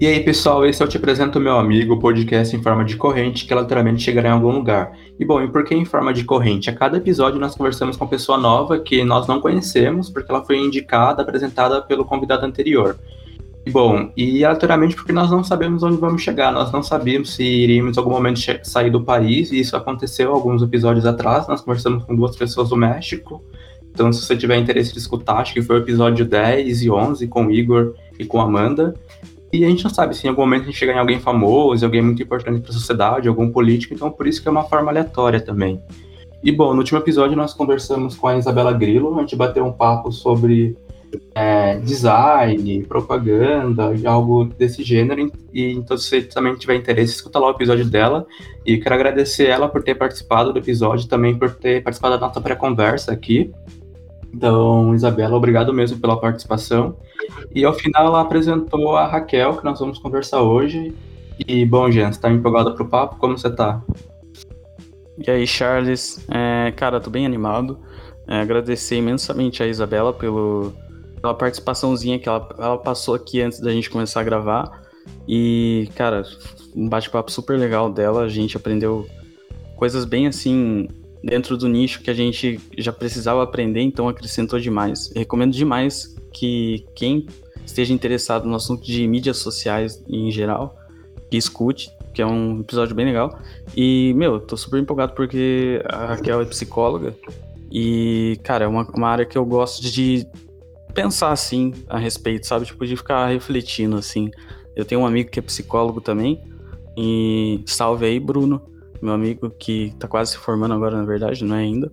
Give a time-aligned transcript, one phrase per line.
[0.00, 2.96] E aí, pessoal, esse eu te apresento o meu amigo, o podcast em forma de
[2.96, 4.96] corrente, que literalmente chegará em algum lugar.
[5.18, 6.70] E bom, e por que em forma de corrente?
[6.70, 10.44] A cada episódio nós conversamos com uma pessoa nova que nós não conhecemos, porque ela
[10.44, 12.96] foi indicada, apresentada pelo convidado anterior.
[13.66, 17.42] E bom, e aleatoriamente porque nós não sabemos onde vamos chegar, nós não sabíamos se
[17.42, 22.04] iríamos em algum momento sair do país, e isso aconteceu alguns episódios atrás, nós conversamos
[22.04, 23.42] com duas pessoas do México,
[23.98, 27.26] então se você tiver interesse de escutar, acho que foi o episódio 10 e 11
[27.26, 28.94] com o Igor e com a Amanda,
[29.52, 31.84] e a gente não sabe se em algum momento a gente chegar em alguém famoso,
[31.84, 34.90] alguém muito importante para a sociedade, algum político, então por isso que é uma forma
[34.90, 35.80] aleatória também.
[36.42, 39.72] E bom, no último episódio nós conversamos com a Isabela Grillo, a gente bateu um
[39.72, 40.76] papo sobre
[41.34, 45.30] é, design, propaganda, algo desse gênero.
[45.52, 48.26] E então, se você também tiver interesse, escuta lá o episódio dela.
[48.64, 52.40] E quero agradecer ela por ter participado do episódio, também por ter participado da nossa
[52.40, 53.50] pré-conversa aqui.
[54.32, 56.96] Então, Isabela, obrigado mesmo pela participação.
[57.54, 60.94] E ao final ela apresentou a Raquel, que nós vamos conversar hoje.
[61.46, 63.16] E, bom, Jean, você tá empolgada pro papo?
[63.16, 63.82] Como você tá?
[65.26, 66.24] E aí, Charles?
[66.30, 67.78] É, cara, tô bem animado.
[68.26, 70.72] É, agradecer imensamente a Isabela pelo,
[71.20, 74.82] pela participaçãozinha que ela, ela passou aqui antes da gente começar a gravar.
[75.26, 76.22] E, cara,
[76.76, 78.22] um bate-papo super legal dela.
[78.22, 79.06] A gente aprendeu
[79.76, 80.88] coisas bem assim
[81.22, 85.10] dentro do nicho que a gente já precisava aprender, então acrescentou demais.
[85.14, 87.26] Eu recomendo demais que quem
[87.64, 90.76] esteja interessado no assunto de mídias sociais em geral,
[91.30, 93.38] que escute, que é um episódio bem legal.
[93.76, 97.14] E, meu, tô super empolgado porque a Raquel é psicóloga
[97.70, 100.26] e, cara, é uma, uma área que eu gosto de
[100.94, 102.64] pensar, assim, a respeito, sabe?
[102.64, 104.30] Tipo, de ficar refletindo, assim.
[104.74, 106.40] Eu tenho um amigo que é psicólogo também
[106.96, 111.56] e salve aí, Bruno meu amigo que tá quase se formando agora, na verdade, não
[111.56, 111.90] é ainda.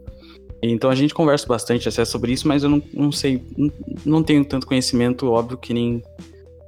[0.61, 3.72] Então a gente conversa bastante até sobre isso, mas eu não, não sei, não,
[4.06, 6.00] não tenho tanto conhecimento, óbvio, que nem,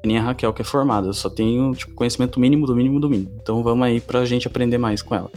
[0.02, 1.08] que nem a Raquel, que é formada.
[1.08, 3.32] Eu só tenho tipo, conhecimento mínimo do mínimo do mínimo.
[3.42, 5.32] Então vamos aí pra gente aprender mais com ela.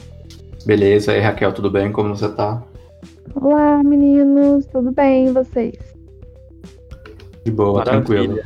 [0.66, 1.90] Beleza, e Raquel, tudo bem?
[1.90, 2.62] Como você tá?
[3.34, 5.78] Olá, meninos, tudo bem e vocês?
[7.44, 8.04] De boa, Maravilha.
[8.04, 8.38] tranquilo.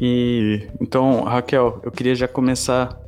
[0.00, 3.01] E então, Raquel, eu queria já começar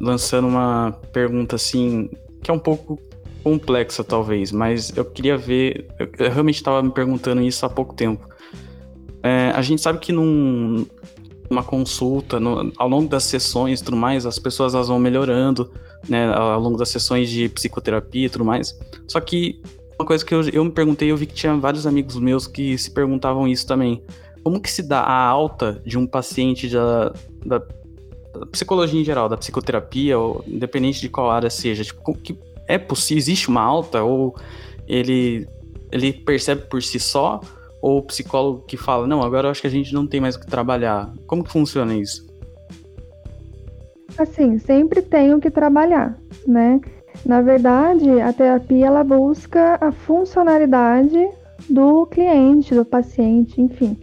[0.00, 2.10] lançando uma pergunta assim,
[2.42, 2.98] que é um pouco
[3.42, 5.86] complexa talvez, mas eu queria ver,
[6.18, 8.26] eu realmente estava me perguntando isso há pouco tempo.
[9.22, 10.86] É, a gente sabe que num,
[11.50, 15.70] numa consulta, no, ao longo das sessões e tudo mais, as pessoas elas vão melhorando,
[16.08, 18.78] né, ao longo das sessões de psicoterapia e tudo mais.
[19.06, 19.60] Só que
[19.98, 22.76] uma coisa que eu, eu me perguntei, eu vi que tinha vários amigos meus que
[22.76, 24.02] se perguntavam isso também.
[24.42, 27.12] Como que se dá a alta de um paciente da,
[27.44, 27.62] da
[28.38, 32.78] da psicologia em geral, da psicoterapia, ou independente de qual área seja, tipo, que é
[32.78, 34.34] possível, existe uma alta, ou
[34.86, 35.46] ele,
[35.92, 37.40] ele percebe por si só,
[37.80, 40.36] ou o psicólogo que fala, não, agora eu acho que a gente não tem mais
[40.36, 41.12] o que trabalhar.
[41.26, 42.26] Como que funciona isso?
[44.16, 46.80] Assim, sempre tem o que trabalhar, né?
[47.24, 51.28] Na verdade, a terapia ela busca a funcionalidade
[51.68, 53.96] do cliente, do paciente, enfim.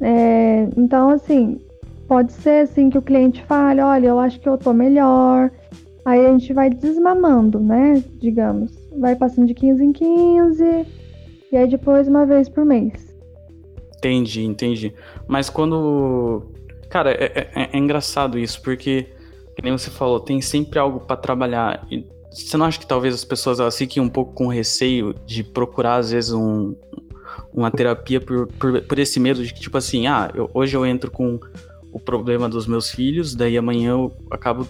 [0.00, 1.60] É, então, assim,
[2.08, 5.50] Pode ser assim que o cliente fale, olha, eu acho que eu tô melhor.
[6.06, 8.02] Aí a gente vai desmamando, né?
[8.18, 8.72] Digamos.
[8.98, 10.86] Vai passando de 15 em 15.
[11.52, 13.14] E aí depois uma vez por mês.
[13.98, 14.94] Entendi, entendi.
[15.26, 16.46] Mas quando.
[16.88, 19.06] Cara, é, é, é engraçado isso, porque,
[19.54, 21.86] que nem você falou, tem sempre algo para trabalhar.
[21.90, 25.44] E você não acha que talvez as pessoas elas fiquem um pouco com receio de
[25.44, 26.74] procurar, às vezes, um,
[27.52, 30.86] uma terapia por, por, por esse medo de que, tipo assim, ah, eu, hoje eu
[30.86, 31.38] entro com
[31.92, 34.66] o problema dos meus filhos, daí amanhã eu acabo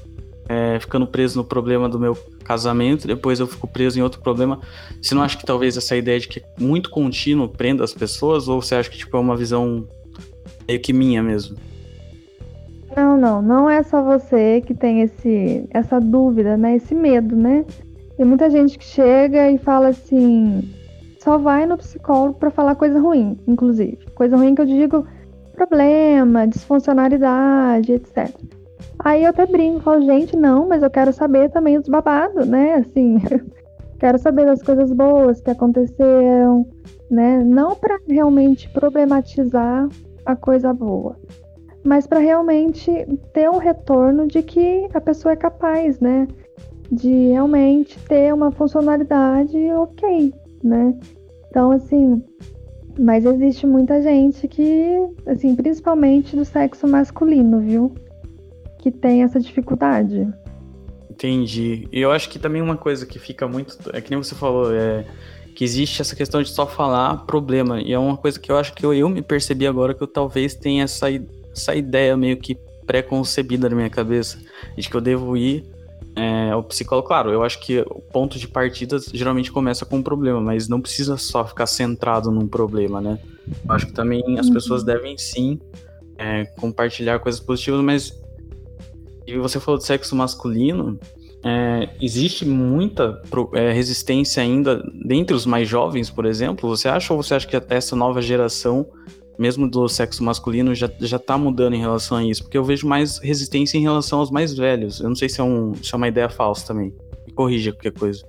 [0.49, 4.61] é, ficando preso no problema do meu casamento, depois eu fico preso em outro problema.
[5.01, 8.49] Você não acha que talvez essa ideia de que é muito contínuo prenda as pessoas,
[8.49, 9.87] ou você acha que tipo, é uma visão
[10.67, 11.57] meio que minha mesmo?
[12.97, 16.77] Não, não, não é só você que tem esse, essa dúvida, né?
[16.77, 17.65] Esse medo, né?
[18.17, 20.69] Tem muita gente que chega e fala assim,
[21.21, 23.99] só vai no psicólogo para falar coisa ruim, inclusive.
[24.15, 25.07] Coisa ruim que eu digo
[25.59, 28.31] problema, disfuncionalidade, etc.
[29.01, 32.75] Aí eu até brinco, falo, gente, não, mas eu quero saber também os babados, né?
[32.75, 33.19] Assim,
[33.99, 36.67] quero saber das coisas boas que aconteceram,
[37.11, 37.43] né?
[37.45, 39.89] Não para realmente problematizar
[40.25, 41.17] a coisa boa,
[41.85, 42.91] mas para realmente
[43.33, 46.29] ter um retorno de que a pessoa é capaz, né?
[46.91, 50.33] De realmente ter uma funcionalidade ok,
[50.63, 50.95] né?
[51.49, 52.23] Então, assim,
[52.99, 57.95] mas existe muita gente que, assim, principalmente do sexo masculino, viu?
[58.79, 60.27] Que tem essa dificuldade.
[61.11, 61.89] Entendi.
[61.93, 63.77] E eu acho que também uma coisa que fica muito.
[63.93, 65.05] É que nem você falou, é
[65.59, 67.81] que existe essa questão de só falar problema.
[67.81, 70.07] E é uma coisa que eu acho que eu, eu me percebi agora que eu
[70.07, 71.07] talvez tenha essa,
[71.53, 72.57] essa ideia meio que
[72.87, 74.39] pré-concebida na minha cabeça,
[74.77, 75.65] de que eu devo ir
[76.19, 77.07] é, ao psicólogo.
[77.07, 80.81] Claro, eu acho que o ponto de partida geralmente começa com um problema, mas não
[80.81, 83.19] precisa só ficar centrado num problema, né?
[83.47, 84.87] Eu acho que também as pessoas uhum.
[84.87, 85.61] devem sim
[86.19, 88.13] é, compartilhar coisas positivas, mas
[89.27, 90.99] e você falou de sexo masculino,
[91.45, 93.23] é, existe muita
[93.55, 96.69] é, resistência ainda dentre os mais jovens, por exemplo?
[96.69, 98.87] Você acha ou você acha que até essa nova geração,
[99.39, 102.43] mesmo do sexo masculino, já, já tá mudando em relação a isso?
[102.43, 105.01] Porque eu vejo mais resistência em relação aos mais velhos.
[105.01, 106.93] Eu não sei se é, um, se é uma ideia falsa também.
[107.27, 108.23] Me corrija qualquer coisa.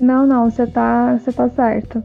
[0.00, 2.02] Não, não, você tá, você tá certo.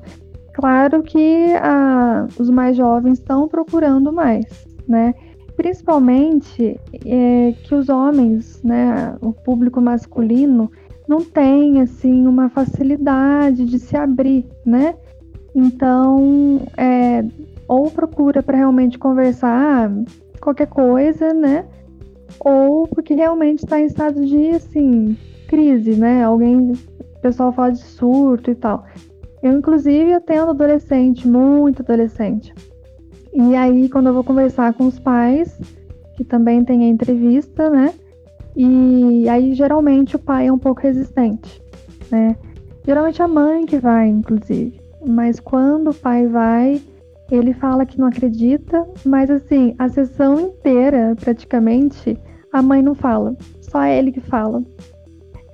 [0.53, 4.45] Claro que ah, os mais jovens estão procurando mais,
[4.87, 5.13] né?
[5.55, 10.71] Principalmente é, que os homens, né, o público masculino,
[11.07, 14.95] não tem assim uma facilidade de se abrir, né?
[15.55, 17.23] Então, é,
[17.73, 19.91] ou procura para realmente conversar
[20.39, 21.65] qualquer coisa, né?
[22.39, 25.17] Ou porque realmente está em estado de assim
[25.47, 26.23] crise, né?
[26.23, 28.85] Alguém, o pessoal fala de surto e tal.
[29.41, 32.53] Eu inclusive atendo adolescente, muito adolescente.
[33.33, 35.59] E aí, quando eu vou conversar com os pais,
[36.15, 37.93] que também tem a entrevista, né?
[38.55, 41.61] E aí, geralmente, o pai é um pouco resistente,
[42.11, 42.35] né?
[42.85, 44.79] Geralmente a mãe que vai, inclusive.
[45.05, 46.81] Mas quando o pai vai,
[47.35, 52.17] ele fala que não acredita, mas assim, a sessão inteira, praticamente,
[52.51, 53.35] a mãe não fala.
[53.61, 54.63] Só ele que fala.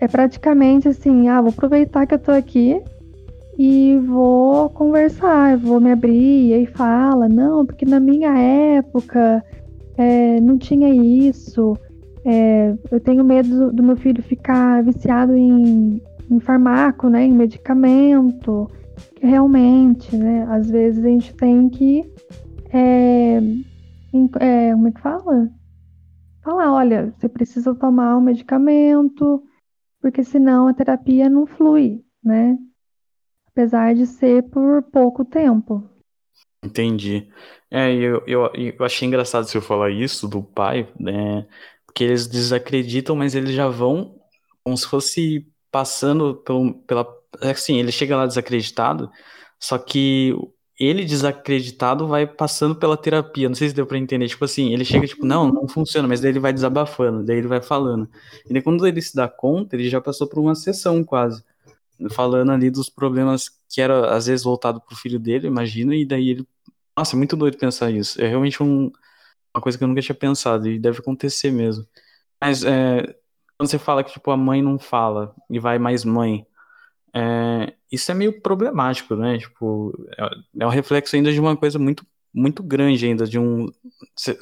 [0.02, 2.82] É praticamente assim, ah, vou aproveitar que eu tô aqui
[3.58, 9.44] e vou conversar, vou me abrir, e aí fala, não, porque na minha época
[9.98, 11.78] é, não tinha isso,
[12.24, 18.70] é, eu tenho medo do meu filho ficar viciado em, em farmaco, né, em medicamento,
[19.22, 22.02] realmente, né, às vezes a gente tem que,
[22.72, 23.38] é,
[24.40, 25.50] é, como é que fala?
[26.44, 29.44] Falar, olha, você precisa tomar um medicamento,
[30.02, 32.58] porque senão a terapia não flui, né?
[33.60, 35.84] apesar de ser por pouco tempo.
[36.64, 37.30] Entendi.
[37.70, 41.46] É, eu, eu, eu achei engraçado você falar isso do pai, né?
[41.86, 44.16] Porque eles desacreditam, mas eles já vão
[44.64, 47.19] como se fosse passando pelo, pela.
[47.42, 49.12] Assim, ele chega lá desacreditado,
[49.60, 50.34] só que
[50.80, 53.50] ele desacreditado vai passando pela terapia.
[53.50, 54.28] Não sei se deu para entender.
[54.28, 57.48] Tipo assim, ele chega tipo, não, não funciona, mas daí ele vai desabafando, daí ele
[57.48, 58.10] vai falando.
[58.50, 61.44] E daí quando ele se dá conta, ele já passou por uma sessão quase
[62.12, 66.30] falando ali dos problemas que era às vezes voltado pro filho dele, imagino, e daí
[66.30, 66.48] ele.
[66.98, 68.22] Nossa, é muito doido pensar isso.
[68.22, 68.92] É realmente um,
[69.54, 71.86] uma coisa que eu nunca tinha pensado, e deve acontecer mesmo.
[72.42, 73.04] Mas é,
[73.58, 76.46] quando você fala que tipo, a mãe não fala e vai mais mãe,
[77.14, 79.38] é, isso é meio problemático, né?
[79.38, 80.30] Tipo, é,
[80.60, 83.68] é um reflexo ainda de uma coisa muito, muito grande ainda, de um.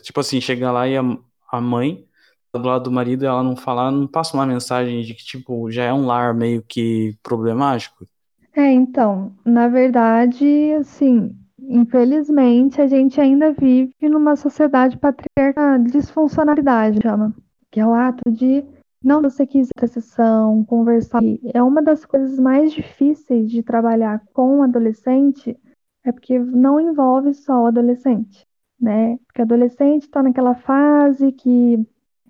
[0.01, 1.03] Tipo assim, chegar lá e a,
[1.51, 2.07] a mãe
[2.53, 5.83] do lado do marido ela não falar, não passa uma mensagem de que, tipo, já
[5.83, 8.07] é um lar meio que problemático?
[8.55, 17.35] É, então, na verdade, assim, infelizmente, a gente ainda vive numa sociedade patriarcal disfuncionalidade, chama,
[17.71, 18.63] que é o ato de
[19.03, 21.21] não você quis ter sessão, conversar.
[21.53, 25.57] É uma das coisas mais difíceis de trabalhar com o adolescente,
[26.03, 28.47] é porque não envolve só o adolescente,
[28.79, 29.17] né?
[29.27, 31.73] Porque adolescente está naquela fase que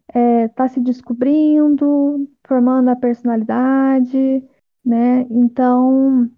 [0.08, 4.44] está é, tá se descobrindo, formando a personalidade,
[4.84, 5.22] né?
[5.30, 6.30] Então,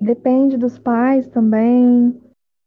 [0.00, 2.20] depende dos pais também.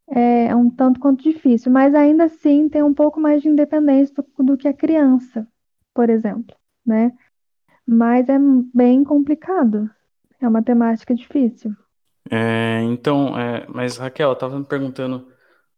[0.10, 4.14] É, é um tanto quanto difícil, mas ainda assim tem um pouco mais de independência
[4.16, 5.48] do, do que a criança,
[5.96, 7.12] por exemplo, né?
[7.88, 8.38] Mas é
[8.74, 9.90] bem complicado.
[10.40, 11.76] É uma temática difícil.
[12.30, 15.28] É, então, é, mas Raquel, eu estava me perguntando,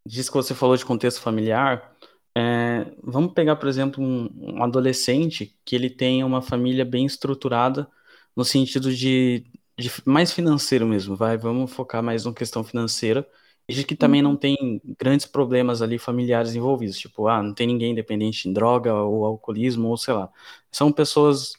[0.06, 1.94] diz que você falou de contexto familiar,
[2.36, 7.88] é, vamos pegar, por exemplo, um, um, adolescente que ele tenha uma família bem estruturada
[8.36, 9.46] no sentido de,
[9.78, 13.28] de, mais financeiro mesmo, vai, vamos focar mais na questão financeira
[13.68, 14.38] e de que também não uhum.
[14.38, 19.26] tem grandes problemas ali familiares envolvidos, tipo, ah, não tem ninguém dependente em droga ou
[19.26, 20.32] alcoolismo ou sei lá.
[20.72, 21.54] São pessoas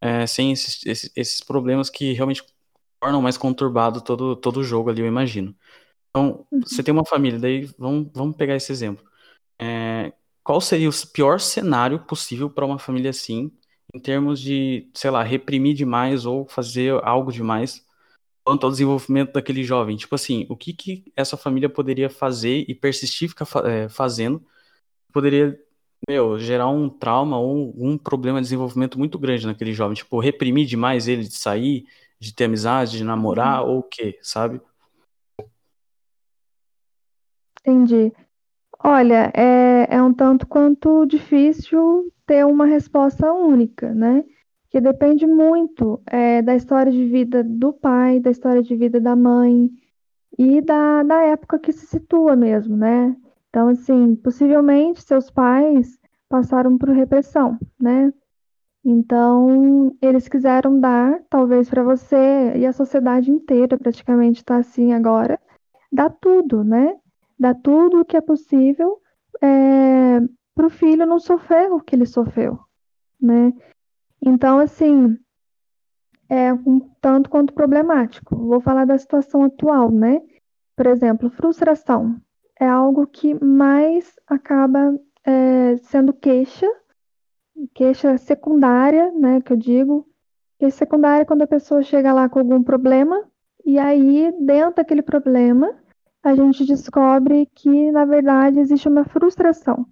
[0.00, 2.42] é, sem esses, esses, esses, problemas que realmente
[3.00, 5.54] tornam mais conturbado todo, todo o jogo ali, eu imagino.
[6.10, 6.60] Então, uhum.
[6.62, 9.04] você tem uma família, daí vamos, vamos pegar esse exemplo.
[9.60, 13.52] É, qual seria o pior cenário possível para uma família assim,
[13.94, 17.84] em termos de, sei lá, reprimir demais ou fazer algo demais
[18.44, 19.96] quanto ao desenvolvimento daquele jovem?
[19.96, 24.44] Tipo assim, o que, que essa família poderia fazer e persistir ficar é, fazendo
[25.12, 25.58] poderia,
[26.08, 29.94] meu, gerar um trauma ou um problema de desenvolvimento muito grande naquele jovem?
[29.94, 31.84] Tipo, reprimir demais ele de sair,
[32.18, 33.70] de ter amizade, de namorar uhum.
[33.70, 34.60] ou o quê, sabe?
[37.60, 38.12] Entendi.
[38.84, 44.24] Olha, é, é um tanto quanto difícil ter uma resposta única, né?
[44.72, 49.14] Que depende muito é, da história de vida do pai, da história de vida da
[49.14, 49.70] mãe
[50.38, 53.14] e da, da época que se situa mesmo, né?
[53.50, 58.12] Então, assim, possivelmente seus pais passaram por repressão, né?
[58.84, 65.38] Então, eles quiseram dar, talvez para você e a sociedade inteira praticamente está assim agora,
[65.92, 66.96] dar tudo, né?
[67.38, 69.00] Dar tudo o que é possível
[69.42, 70.20] é,
[70.54, 72.58] para o filho não sofrer o que ele sofreu,
[73.20, 73.52] né?
[74.24, 75.18] Então, assim,
[76.28, 78.36] é um tanto quanto problemático.
[78.36, 80.20] Vou falar da situação atual, né?
[80.76, 82.20] Por exemplo, frustração
[82.58, 86.66] é algo que mais acaba é, sendo queixa,
[87.74, 89.40] queixa secundária, né?
[89.40, 90.08] Que eu digo.
[90.58, 93.28] Queixa secundária é quando a pessoa chega lá com algum problema
[93.64, 95.74] e aí, dentro daquele problema,
[96.22, 99.86] a gente descobre que, na verdade, existe uma frustração,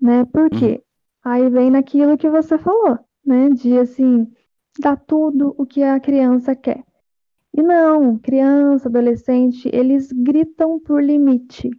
[0.00, 0.24] né?
[0.26, 0.82] Por quê?
[1.24, 1.32] Uhum.
[1.32, 3.48] Aí vem naquilo que você falou, né?
[3.50, 4.30] De, assim,
[4.78, 6.84] dar tudo o que a criança quer.
[7.52, 11.70] E não, criança, adolescente, eles gritam por limite,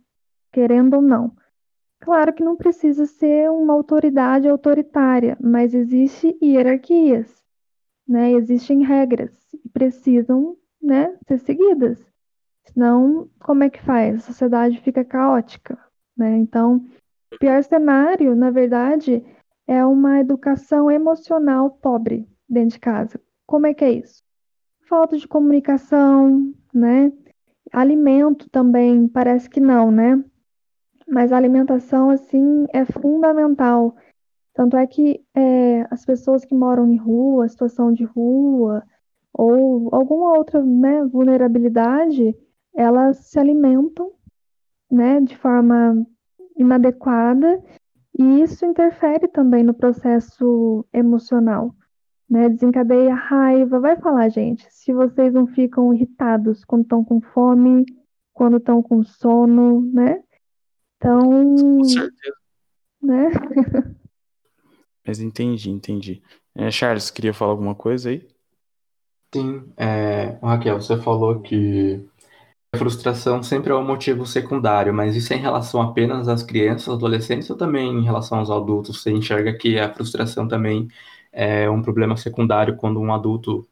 [0.51, 1.33] querendo ou não.
[2.01, 7.43] Claro que não precisa ser uma autoridade autoritária, mas existe hierarquias,
[8.07, 8.31] né?
[8.31, 12.03] Existem regras e precisam, né, ser seguidas.
[12.65, 14.15] Senão, como é que faz?
[14.15, 15.77] A sociedade fica caótica,
[16.17, 16.37] né?
[16.37, 16.85] Então,
[17.33, 19.23] o pior cenário, na verdade,
[19.71, 23.21] é uma educação emocional pobre dentro de casa.
[23.47, 24.21] Como é que é isso?
[24.81, 27.09] Falta de comunicação, né?
[27.71, 30.21] Alimento também, parece que não, né?
[31.07, 33.95] Mas a alimentação, assim, é fundamental.
[34.53, 38.83] Tanto é que é, as pessoas que moram em rua, situação de rua,
[39.31, 42.35] ou alguma outra né, vulnerabilidade,
[42.75, 44.11] elas se alimentam
[44.91, 46.05] né, de forma
[46.57, 47.63] inadequada
[48.17, 51.73] e isso interfere também no processo emocional,
[52.29, 52.49] né?
[52.49, 53.79] Desencadeia raiva.
[53.79, 57.85] Vai falar, gente, se vocês não ficam irritados quando estão com fome,
[58.33, 60.21] quando estão com sono, né?
[60.97, 61.21] Então.
[61.21, 62.35] Com certeza.
[63.01, 63.29] Né?
[65.05, 66.21] Mas entendi, entendi.
[66.53, 68.27] É, Charles, queria falar alguma coisa aí?
[69.33, 72.05] Sim, é, Raquel, você falou que
[72.73, 76.93] a frustração sempre é um motivo secundário, mas isso é em relação apenas às crianças,
[76.93, 79.01] adolescentes ou também em relação aos adultos?
[79.01, 80.87] Você enxerga que a frustração também
[81.33, 83.67] é um problema secundário quando um adulto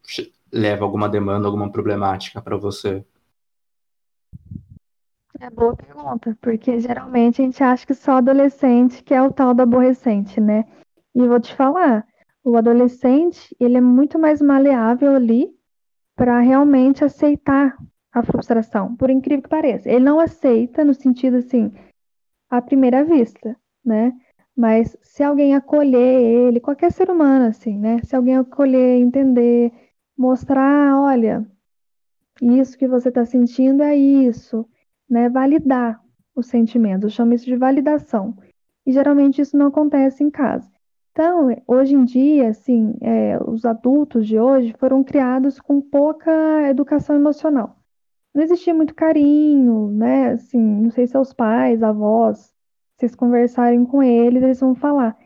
[0.52, 3.06] leva alguma demanda, alguma problemática para você?
[5.40, 9.54] É boa pergunta, porque geralmente a gente acha que só adolescente que é o tal
[9.54, 10.66] do aborrecente, né?
[11.16, 12.06] E vou te falar,
[12.44, 15.50] o adolescente, ele é muito mais maleável ali
[16.18, 17.78] para realmente aceitar
[18.12, 19.90] a frustração, por incrível que pareça.
[19.90, 21.72] Ele não aceita no sentido assim,
[22.50, 24.14] à primeira vista, né?
[24.56, 28.00] Mas se alguém acolher ele, qualquer ser humano assim, né?
[28.04, 29.72] Se alguém acolher, entender,
[30.18, 31.46] mostrar, olha,
[32.42, 34.66] isso que você está sentindo é isso
[35.10, 36.02] né, validar
[36.36, 37.04] os sentimentos.
[37.04, 38.38] Eu chamo isso de validação.
[38.86, 40.70] E geralmente isso não acontece em casa.
[41.12, 46.32] Então, hoje em dia, assim, é, os adultos de hoje foram criados com pouca
[46.70, 47.79] educação emocional.
[48.40, 50.30] Não existia muito carinho, né?
[50.30, 52.56] Assim, não sei se seus pais, avós,
[52.96, 55.18] vocês conversarem com eles, eles vão falar.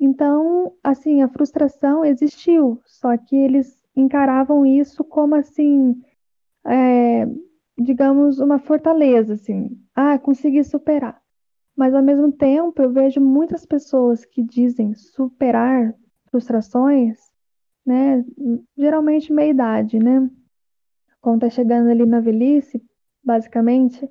[0.00, 6.02] Então, assim, a frustração existiu, só que eles encaravam isso como assim,
[6.66, 7.28] é,
[7.76, 9.78] digamos, uma fortaleza, assim.
[9.94, 11.20] Ah, consegui superar.
[11.76, 15.94] Mas, ao mesmo tempo, eu vejo muitas pessoas que dizem superar
[16.30, 17.18] frustrações,
[17.84, 18.24] né?
[18.74, 20.30] Geralmente meia idade, né?
[21.24, 22.84] Quando tá chegando ali na velhice,
[23.24, 24.06] basicamente,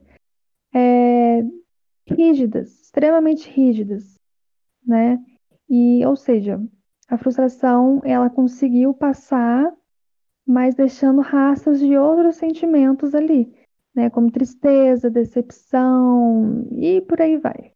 [0.73, 1.43] é,
[2.07, 4.19] rígidas, extremamente rígidas,
[4.83, 5.23] né?
[5.69, 6.59] E, ou seja,
[7.07, 9.71] a frustração, ela conseguiu passar
[10.45, 13.53] mas deixando rastros de outros sentimentos ali,
[13.95, 17.72] né, como tristeza, decepção e por aí vai.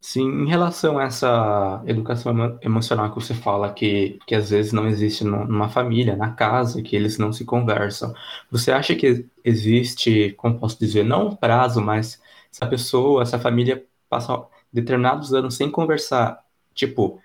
[0.00, 4.86] Sim, em relação a essa educação emocional que você fala que, que às vezes não
[4.86, 8.14] existe numa família, na casa, que eles não se conversam,
[8.50, 13.38] você acha que existe, como posso dizer, não um prazo, mas se a pessoa, essa
[13.40, 14.40] família passa
[14.72, 17.20] determinados anos sem conversar, tipo,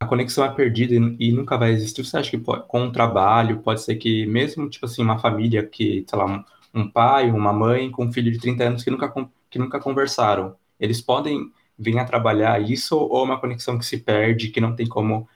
[0.00, 2.04] a conexão é perdida e, e nunca vai existir.
[2.04, 5.66] Você acha que pode, com o trabalho pode ser que mesmo, tipo assim, uma família
[5.66, 8.90] que, sei lá, um, um pai, uma mãe com um filho de 30 anos que
[8.90, 9.12] nunca,
[9.50, 13.98] que nunca conversaram, eles podem vir a trabalhar isso ou é uma conexão que se
[13.98, 15.28] perde, que não tem como,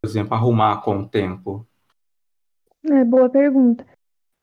[0.00, 1.66] por exemplo, arrumar com o tempo?
[2.84, 3.84] É boa pergunta.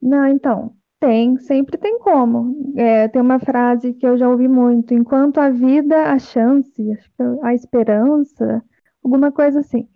[0.02, 2.74] Não, então, tem, sempre tem como.
[2.76, 6.98] É, tem uma frase que eu já ouvi muito: enquanto a vida, a chance,
[7.44, 8.64] a esperança,
[9.04, 9.88] alguma coisa assim.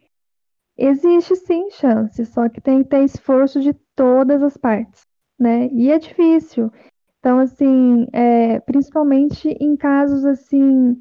[0.78, 5.06] Existe sim chance, só que tem que ter esforço de todas as partes,
[5.40, 5.68] né?
[5.72, 6.72] E é difícil.
[7.20, 11.00] Então, assim, é, principalmente em casos assim,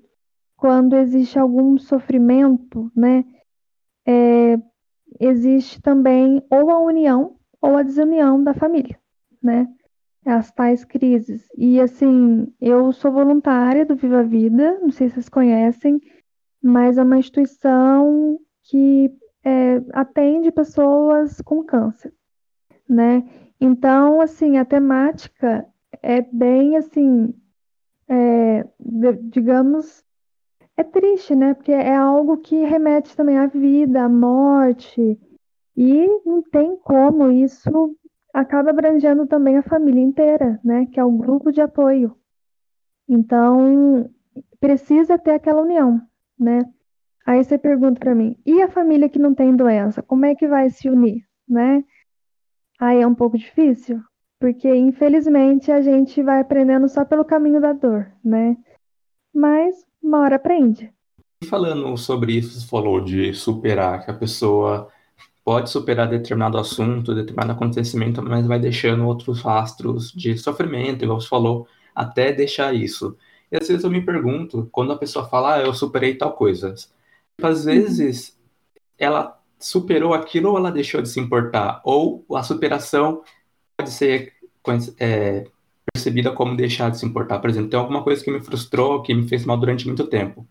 [0.61, 3.25] quando existe algum sofrimento, né?
[4.07, 4.59] É,
[5.19, 9.01] existe também ou a união ou a desunião da família,
[9.43, 9.67] né?
[10.23, 11.49] As tais crises.
[11.57, 15.99] E assim, eu sou voluntária do Viva Vida, não sei se vocês conhecem,
[16.63, 19.11] mas é uma instituição que
[19.43, 22.13] é, atende pessoas com câncer,
[22.87, 23.25] né?
[23.59, 25.67] Então, assim, a temática
[26.03, 27.35] é bem assim,
[28.07, 28.67] é,
[29.23, 30.05] digamos,
[30.81, 31.55] é triste, né?
[31.55, 35.19] Porque é algo que remete também à vida, à morte,
[35.77, 37.97] e não tem como isso
[38.33, 40.87] acaba abrangendo também a família inteira, né?
[40.87, 42.17] Que é o grupo de apoio.
[43.09, 44.09] Então,
[44.61, 46.01] precisa ter aquela união,
[46.39, 46.61] né?
[47.27, 50.49] Aí você pergunta para mim, e a família que não tem doença, como é que
[50.49, 51.85] vai se unir, né?
[52.79, 54.01] Aí é um pouco difícil,
[54.39, 58.57] porque infelizmente a gente vai aprendendo só pelo caminho da dor, né?
[59.35, 60.93] Mas uma hora aprende.
[61.49, 64.89] Falando sobre isso, você falou de superar, que a pessoa
[65.45, 71.29] pode superar determinado assunto, determinado acontecimento, mas vai deixando outros rastros de sofrimento, igual você
[71.29, 73.17] falou, até deixar isso.
[73.51, 76.75] E às vezes eu me pergunto, quando a pessoa fala, ah, eu superei tal coisa,
[77.43, 77.65] às uhum.
[77.65, 78.39] vezes
[78.99, 81.81] ela superou aquilo ou ela deixou de se importar?
[81.85, 83.23] Ou a superação
[83.77, 84.35] pode ser
[84.99, 85.47] é,
[85.93, 87.39] percebida como deixar de se importar.
[87.39, 90.47] Por exemplo, tem alguma coisa que me frustrou, que me fez mal durante muito tempo.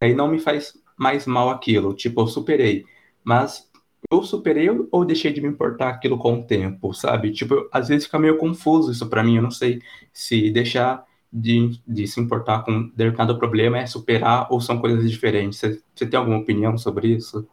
[0.00, 1.94] Aí não me faz mais mal aquilo.
[1.94, 2.84] Tipo, eu superei.
[3.22, 3.70] Mas
[4.10, 7.32] eu superei ou deixei de me importar aquilo com o tempo, sabe?
[7.32, 9.36] Tipo, às vezes fica meio confuso isso para mim.
[9.36, 9.80] Eu não sei
[10.12, 15.58] se deixar de, de se importar com determinado problema é superar ou são coisas diferentes.
[15.58, 17.48] Você, você tem alguma opinião sobre isso?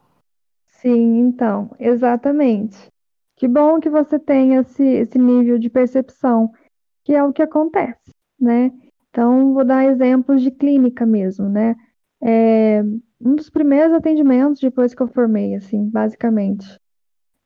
[0.68, 2.76] Sim, então, exatamente.
[3.36, 6.52] Que bom que você tem esse, esse nível de percepção,
[7.04, 8.70] que é o que acontece, né?
[9.10, 11.76] Então, vou dar exemplos de clínica mesmo, né?
[12.22, 12.82] É,
[13.20, 16.80] um dos primeiros atendimentos depois que eu formei, assim, basicamente.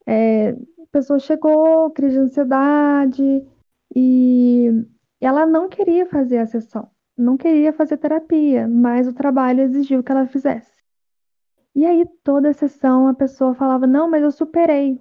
[0.06, 3.46] É, a pessoa chegou, crise de ansiedade,
[3.94, 4.70] e
[5.20, 10.12] ela não queria fazer a sessão, não queria fazer terapia, mas o trabalho exigiu que
[10.12, 10.76] ela fizesse.
[11.74, 15.00] E aí, toda a sessão, a pessoa falava: Não, mas eu superei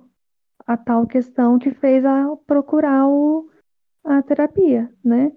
[0.67, 3.49] a tal questão que fez a procurar o,
[4.05, 5.31] a terapia, né?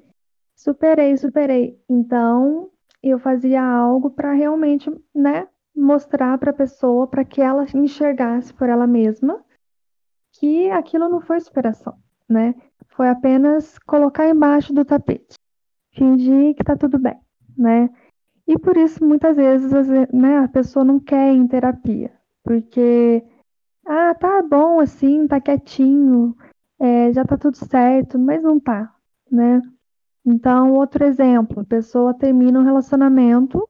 [0.54, 1.80] Superei, superei.
[1.88, 2.70] Então,
[3.02, 8.68] eu fazia algo para realmente, né, mostrar para a pessoa, para que ela enxergasse por
[8.68, 9.42] ela mesma
[10.32, 11.96] que aquilo não foi superação,
[12.28, 12.54] né?
[12.88, 15.36] Foi apenas colocar embaixo do tapete,
[15.92, 17.18] fingir que tá tudo bem,
[17.56, 17.88] né?
[18.46, 19.70] E por isso muitas vezes,
[20.12, 23.22] né, a pessoa não quer ir em terapia, porque
[23.86, 26.36] ah, tá bom assim, tá quietinho,
[26.80, 28.94] é, já tá tudo certo, mas não tá,
[29.30, 29.60] né?
[30.24, 33.68] Então, outro exemplo, a pessoa termina um relacionamento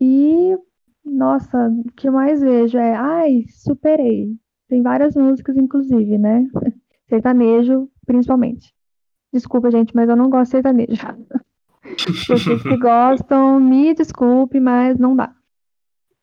[0.00, 0.56] e,
[1.04, 4.36] nossa, o que mais vejo é, ai, superei.
[4.68, 6.44] Tem várias músicas, inclusive, né?
[7.08, 8.74] Sertanejo, principalmente.
[9.32, 11.06] Desculpa, gente, mas eu não gosto de sertanejo.
[12.28, 15.34] Vocês que gostam, me desculpe, mas não dá.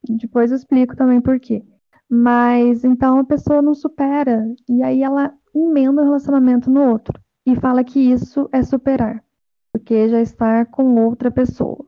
[0.09, 1.63] Depois eu explico também por quê.
[2.09, 7.55] Mas então a pessoa não supera e aí ela emenda o relacionamento no outro e
[7.55, 9.23] fala que isso é superar,
[9.71, 11.85] porque já está com outra pessoa.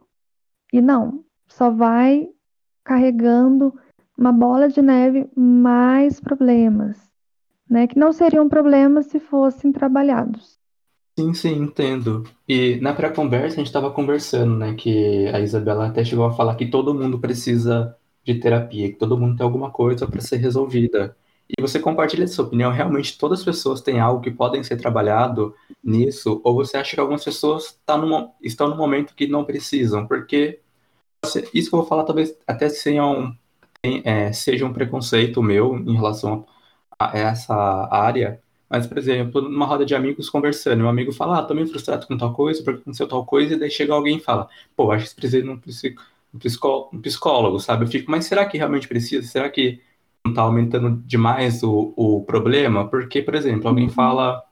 [0.71, 2.27] E não, só vai
[2.83, 3.73] carregando
[4.17, 6.97] uma bola de neve mais problemas,
[7.69, 7.87] né?
[7.87, 10.59] Que não seriam problemas se fossem trabalhados.
[11.17, 12.23] Sim, sim, entendo.
[12.47, 14.73] E na pré-conversa a gente estava conversando, né?
[14.73, 19.17] Que a Isabela até chegou a falar que todo mundo precisa de terapia, que todo
[19.17, 21.15] mundo tem alguma coisa para ser resolvida.
[21.47, 22.71] E você compartilha essa opinião?
[22.71, 26.41] Realmente todas as pessoas têm algo que podem ser trabalhado nisso?
[26.43, 30.07] Ou você acha que algumas pessoas tá no, estão no momento que não precisam?
[30.07, 30.59] Porque
[31.53, 33.35] isso que eu vou falar talvez até seja um,
[33.83, 36.45] é, seja um preconceito meu em relação
[36.99, 37.55] a essa
[37.91, 38.41] área.
[38.69, 42.07] Mas, por exemplo, numa roda de amigos conversando, um amigo fala, ah, tô meio frustrado
[42.07, 45.09] com tal coisa, porque aconteceu tal coisa, e daí chega alguém e fala, pô, acho
[45.09, 45.59] que precisa de um
[46.39, 47.85] psicólogo, um psicólogo, sabe?
[47.85, 49.27] Eu fico, mas será que realmente precisa?
[49.27, 49.81] Será que
[50.25, 52.87] não está aumentando demais o, o problema?
[52.89, 53.91] Porque, por exemplo, alguém uhum.
[53.91, 54.43] fala.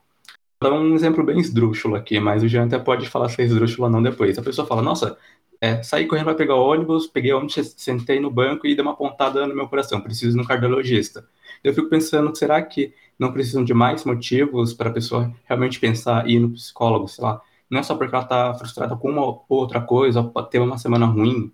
[0.61, 3.45] Vou dar um exemplo bem esdrúxulo aqui, mas o Jean até pode falar se é
[3.45, 4.37] esdrúxulo ou não depois.
[4.37, 5.17] A pessoa fala, nossa,
[5.59, 8.81] é, saí correndo para pegar o ônibus, peguei o ônibus, sentei no banco e dei
[8.81, 11.27] uma pontada no meu coração, preciso ir no cardiologista.
[11.63, 16.29] Eu fico pensando, será que não precisam de mais motivos para a pessoa realmente pensar
[16.29, 17.41] e ir no psicólogo, sei lá?
[17.69, 20.59] Não é só porque ela está frustrada com uma ou outra coisa, ou pode ter
[20.59, 21.51] uma semana ruim,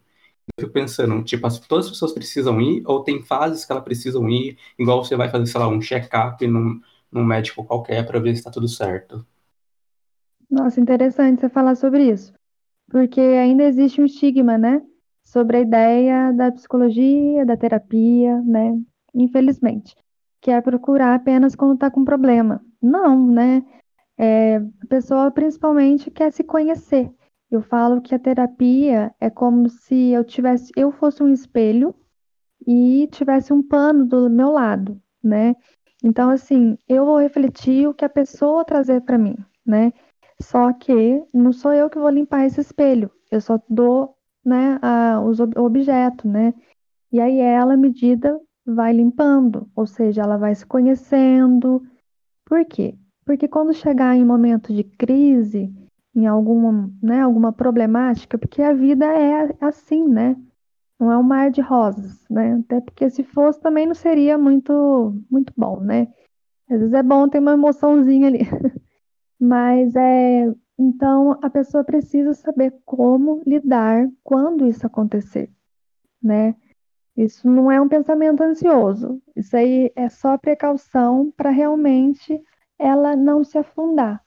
[0.57, 3.83] Eu fico pensando, tipo, as, todas as pessoas precisam ir, ou tem fases que elas
[3.83, 6.81] precisam ir, igual você vai fazer, sei lá, um check-up num,
[7.12, 9.25] num médico qualquer para ver se está tudo certo.
[10.49, 12.33] Nossa, interessante você falar sobre isso.
[12.89, 14.81] Porque ainda existe um estigma, né?
[15.23, 18.79] Sobre a ideia da psicologia, da terapia, né?
[19.13, 19.95] Infelizmente.
[20.41, 22.63] Que é procurar apenas quando está com problema.
[22.81, 23.63] Não, né?
[24.17, 27.12] É, a pessoa principalmente quer se conhecer.
[27.51, 31.95] Eu falo que a terapia é como se eu tivesse, eu fosse um espelho
[32.67, 35.55] e tivesse um pano do meu lado, né?
[36.03, 39.35] Então, assim, eu vou refletir o que a pessoa trazer para mim,
[39.65, 39.91] né?
[40.41, 45.19] Só que não sou eu que vou limpar esse espelho, eu só dou, né, a,
[45.21, 46.53] os, o objeto, né?
[47.12, 51.81] E aí ela, à medida, vai limpando, ou seja, ela vai se conhecendo.
[52.45, 52.95] Por quê?
[53.25, 55.73] Porque quando chegar em momento de crise,
[56.15, 60.36] em alguma, né, alguma problemática, porque a vida é assim, né?
[61.00, 62.56] Não é um mar de rosas, né?
[62.56, 66.13] Até porque se fosse também não seria muito muito bom, né?
[66.69, 68.39] Às vezes é bom ter uma emoçãozinha ali.
[69.39, 75.52] Mas é, então a pessoa precisa saber como lidar quando isso acontecer,
[76.22, 76.56] né?
[77.15, 79.22] Isso não é um pensamento ansioso.
[79.36, 82.41] Isso aí é só precaução para realmente
[82.78, 84.24] ela não se afundar,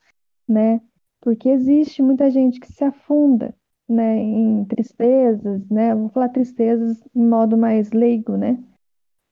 [0.47, 0.79] né?
[1.23, 3.55] Porque existe muita gente que se afunda,
[3.87, 5.95] né, em tristezas, né?
[5.95, 8.59] Vou falar tristezas em modo mais leigo, né?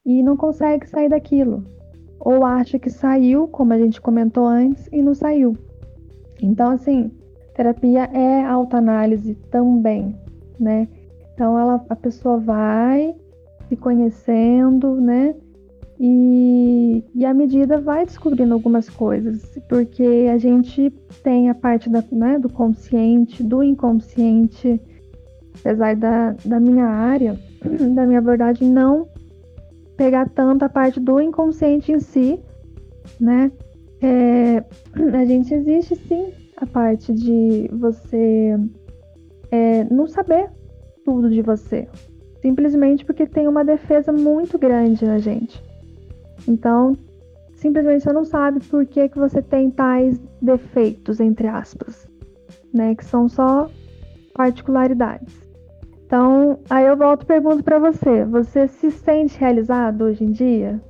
[0.05, 1.65] E não consegue sair daquilo.
[2.17, 5.57] Ou acha que saiu, como a gente comentou antes, e não saiu.
[6.41, 7.11] Então, assim,
[7.55, 10.15] terapia é autoanálise também,
[10.57, 10.87] né?
[11.33, 13.13] Então, ela, a pessoa vai
[13.67, 15.35] se conhecendo, né?
[16.03, 20.89] E, e à medida vai descobrindo algumas coisas, porque a gente
[21.21, 24.81] tem a parte da, né, do consciente, do inconsciente,
[25.59, 27.39] apesar da, da minha área,
[27.93, 29.07] da minha abordagem, não
[29.95, 32.39] pegar tanto a parte do inconsciente em si,
[33.19, 33.51] né?
[34.01, 34.63] É,
[35.15, 38.57] a gente existe sim a parte de você
[39.51, 40.49] é, não saber
[41.05, 41.87] tudo de você,
[42.41, 45.61] simplesmente porque tem uma defesa muito grande na gente.
[46.47, 46.97] Então,
[47.53, 52.07] simplesmente você não sabe por que, que você tem tais defeitos, entre aspas,
[52.73, 52.95] né?
[52.95, 53.69] Que são só
[54.33, 55.33] particularidades.
[56.05, 60.81] Então, aí eu volto e pergunto para você: você se sente realizado hoje em dia?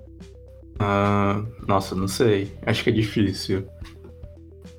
[0.79, 2.51] Ah, nossa, não sei.
[2.65, 3.67] Acho que é difícil.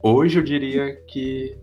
[0.03, 1.57] Hoje eu diria que.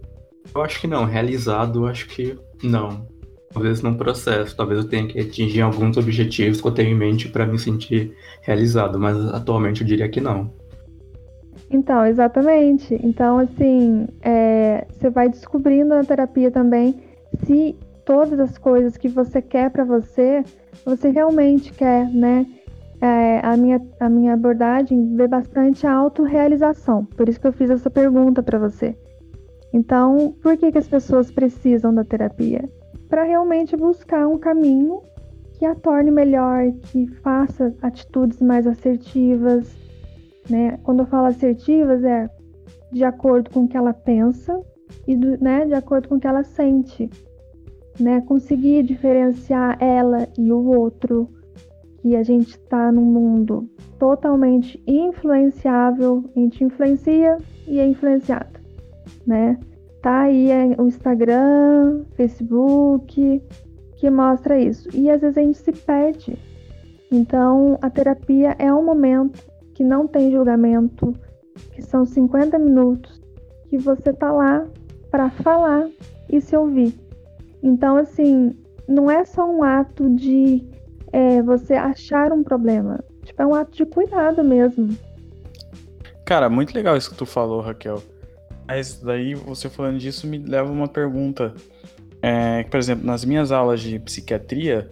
[0.56, 1.04] Eu acho que não.
[1.04, 3.06] Realizado, acho que não.
[3.52, 4.56] Talvez num processo.
[4.56, 8.14] Talvez eu tenha que atingir alguns objetivos que eu tenho em mente para me sentir
[8.42, 9.00] realizado.
[9.00, 10.52] Mas atualmente eu diria que não.
[11.70, 13.00] Então, exatamente.
[13.04, 16.96] Então, assim, é, você vai descobrindo na terapia também
[17.44, 20.44] se todas as coisas que você quer para você,
[20.84, 22.46] você realmente quer, né?
[23.02, 27.06] é, a, minha, a minha abordagem vê bastante a autorrealização.
[27.06, 28.96] Por isso que eu fiz essa pergunta para você.
[29.72, 32.68] Então, por que, que as pessoas precisam da terapia?
[33.10, 35.02] Para realmente buscar um caminho
[35.58, 39.76] que a torne melhor, que faça atitudes mais assertivas.
[40.50, 40.80] Né?
[40.84, 42.30] Quando eu falo assertivas, é
[42.92, 44.60] de acordo com o que ela pensa
[45.08, 47.10] e do, né, de acordo com o que ela sente.
[48.00, 48.22] Né?
[48.22, 51.30] Conseguir diferenciar ela e o outro
[52.02, 58.60] que a gente está num mundo totalmente influenciável, a gente influencia e é influenciado,
[59.28, 59.60] né?
[60.02, 63.42] Tá aí é o Instagram, Facebook,
[63.98, 64.88] que mostra isso.
[64.94, 66.38] E às vezes a gente se perde.
[67.12, 71.14] Então, a terapia é um momento que não tem julgamento,
[71.74, 73.20] que são 50 minutos
[73.70, 74.66] que você tá lá
[75.12, 75.88] para falar
[76.30, 76.94] e se ouvir.
[77.62, 78.56] Então, assim,
[78.88, 80.66] não é só um ato de
[81.12, 83.04] é você achar um problema.
[83.24, 84.96] Tipo, é um ato de cuidado mesmo.
[86.26, 88.02] Cara, muito legal isso que tu falou, Raquel.
[88.70, 91.56] Mas daí, você falando disso, me leva uma pergunta.
[92.22, 94.92] É, por exemplo, nas minhas aulas de psiquiatria,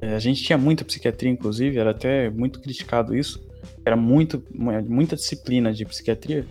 [0.00, 3.44] é, a gente tinha muita psiquiatria, inclusive, era até muito criticado isso.
[3.84, 6.46] Era muito, muita disciplina de psiquiatria.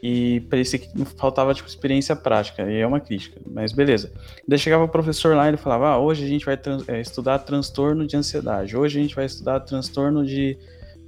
[0.00, 4.12] E parecia que faltava tipo, experiência prática, e é uma crítica, mas beleza.
[4.46, 7.40] Daí chegava o professor lá e ele falava: ah, hoje a gente vai é, estudar
[7.40, 10.58] transtorno de ansiedade, hoje a gente vai estudar transtorno de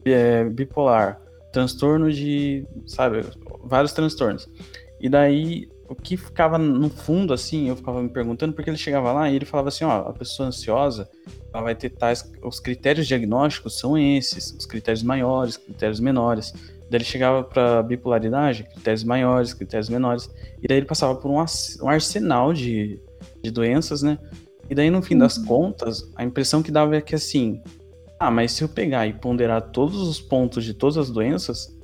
[0.05, 1.21] é, bipolar,
[1.53, 3.23] transtorno de, sabe,
[3.63, 4.49] vários transtornos.
[5.01, 9.13] E daí o que ficava no fundo, assim, eu ficava me perguntando, porque ele chegava
[9.13, 11.09] lá e ele falava assim: ó, a pessoa ansiosa,
[11.53, 12.31] ela vai ter tais.
[12.43, 16.53] Os critérios diagnósticos são esses, os critérios maiores, critérios menores.
[16.89, 20.31] Daí ele chegava para bipolaridade, critérios maiores, critérios menores,
[20.63, 21.39] e daí ele passava por um,
[21.89, 23.01] arsenal de,
[23.43, 24.19] de doenças, né?
[24.69, 25.45] E daí, no fim das uhum.
[25.45, 27.61] contas, a impressão que dava é que assim,
[28.19, 31.76] ah, mas se eu pegar e ponderar todos os pontos de todas as doenças,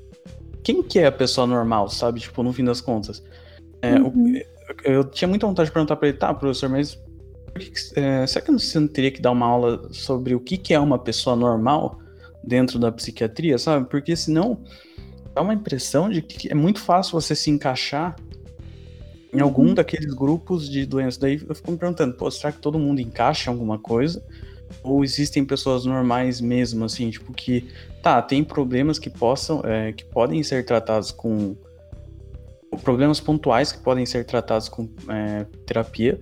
[0.63, 2.21] quem que é a pessoa normal, sabe?
[2.21, 3.23] Tipo, no fim das contas.
[3.81, 4.37] É, uhum.
[4.85, 6.99] eu, eu, tinha muita vontade de perguntar pra ele, tá, professor, mas
[7.59, 10.73] que, é, será que você não teria que dar uma aula sobre o que, que
[10.73, 11.99] é uma pessoa normal
[12.43, 13.89] dentro da psiquiatria, sabe?
[13.89, 14.61] Porque senão
[15.35, 18.17] dá uma impressão de que é muito fácil você se encaixar
[19.33, 19.75] em algum uhum.
[19.75, 21.17] daqueles grupos de doenças.
[21.17, 24.23] Daí eu fico me perguntando, pô, será que todo mundo encaixa em alguma coisa?
[24.83, 27.69] Ou existem pessoas normais mesmo, assim, tipo, que,
[28.03, 31.57] tá, tem problemas que possam, é, que podem ser tratados com.
[32.83, 36.19] Problemas pontuais que podem ser tratados com é, terapia,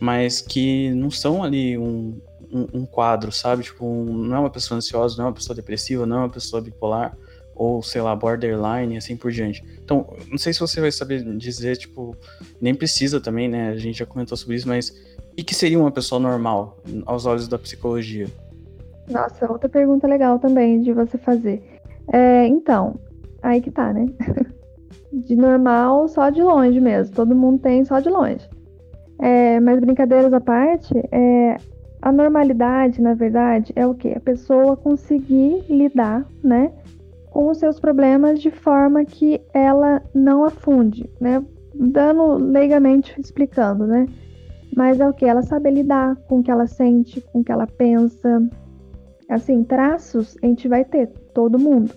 [0.00, 2.20] mas que não são ali um,
[2.52, 3.64] um, um quadro, sabe?
[3.64, 6.28] Tipo, um, não é uma pessoa ansiosa, não é uma pessoa depressiva, não é uma
[6.28, 7.16] pessoa bipolar,
[7.52, 9.64] ou sei lá, borderline, assim por diante.
[9.82, 12.16] Então, não sei se você vai saber dizer, tipo,
[12.60, 13.70] nem precisa também, né?
[13.70, 14.94] A gente já comentou sobre isso, mas
[15.32, 18.28] o que seria uma pessoa normal aos olhos da psicologia?
[19.10, 21.62] Nossa, outra pergunta legal também de você fazer.
[22.12, 22.94] É, então,
[23.42, 24.06] aí que tá, né?
[25.12, 27.14] De normal, só de longe mesmo.
[27.14, 28.46] Todo mundo tem só de longe.
[29.18, 31.56] É, mas brincadeiras à parte, é,
[32.00, 34.12] a normalidade, na verdade, é o que?
[34.12, 36.70] A pessoa conseguir lidar, né?
[37.30, 41.42] Com os seus problemas de forma que ela não afunde, né?
[41.74, 44.06] Dando leigamente explicando, né?
[44.76, 45.24] Mas é o que?
[45.24, 48.40] Ela sabe lidar com o que ela sente, com o que ela pensa.
[49.28, 51.92] Assim, traços a gente vai ter, todo mundo.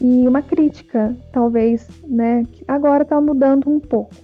[0.00, 2.46] E uma crítica, talvez, né?
[2.66, 4.14] Agora tá mudando um pouco.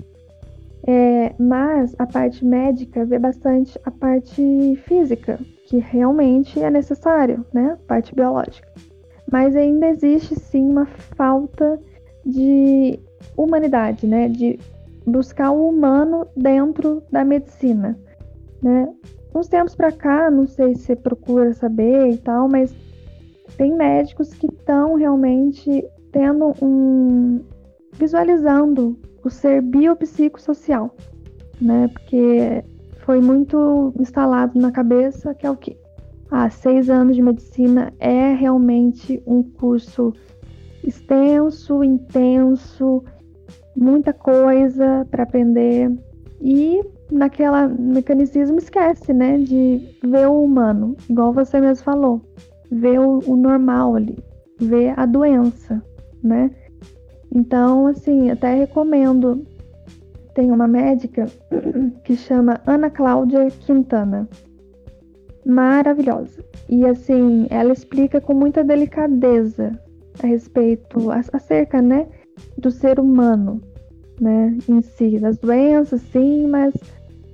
[0.86, 7.72] É, mas a parte médica vê bastante a parte física, que realmente é necessário, né?
[7.72, 8.68] A parte biológica.
[9.30, 11.78] Mas ainda existe sim uma falta
[12.24, 12.98] de
[13.36, 14.28] humanidade, né?
[14.28, 14.58] De
[15.06, 17.98] buscar o humano dentro da medicina,
[18.62, 18.88] né?
[19.34, 22.74] Uns tempos para cá, não sei se você procura saber e tal, mas
[23.56, 27.40] tem médicos que estão realmente tendo um
[27.92, 30.94] visualizando o ser biopsicossocial,
[31.60, 31.88] né?
[31.88, 32.64] Porque
[33.04, 35.76] foi muito instalado na cabeça que é o quê?
[36.30, 40.12] Ah, seis anos de medicina é realmente um curso
[40.82, 43.04] extenso, intenso,
[43.76, 45.90] muita coisa para aprender
[46.40, 52.20] e naquela mecanicismo esquece, né, de ver o humano, igual você mesmo falou,
[52.70, 54.18] ver o, o normal ali,
[54.60, 55.82] ver a doença,
[56.22, 56.50] né?
[57.34, 59.46] Então, assim, até recomendo.
[60.34, 61.26] Tem uma médica
[62.04, 64.28] que chama Ana Cláudia Quintana.
[65.44, 66.44] Maravilhosa.
[66.68, 69.78] E assim, ela explica com muita delicadeza
[70.22, 72.06] a respeito, acerca, né,
[72.58, 73.60] do ser humano,
[74.20, 76.74] né, em si, das doenças, sim, mas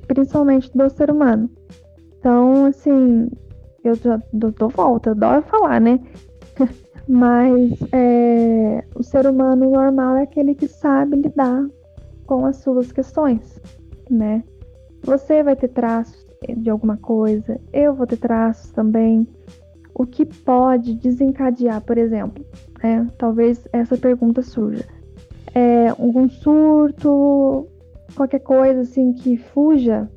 [0.06, 1.50] principalmente do ser humano.
[2.18, 3.28] Então, assim,
[3.84, 6.00] eu já dou volta, adoro falar, né?
[7.08, 11.66] Mas é, o ser humano normal é aquele que sabe lidar
[12.26, 13.60] com as suas questões,
[14.10, 14.42] né?
[15.04, 19.26] Você vai ter traços de alguma coisa, eu vou ter traços também.
[19.94, 22.44] O que pode desencadear, por exemplo,
[22.82, 23.08] né?
[23.16, 24.84] talvez essa pergunta surja.
[25.54, 27.66] É, algum surto,
[28.14, 30.10] qualquer coisa assim que fuja,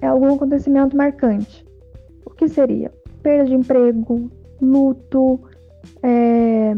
[0.00, 1.64] é algum acontecimento marcante.
[2.26, 2.92] O que seria?
[3.22, 5.40] Perda de emprego, luto,
[6.02, 6.74] é,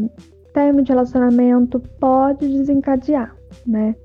[0.53, 3.35] término de relacionamento pode desencadear,
[3.67, 3.95] né?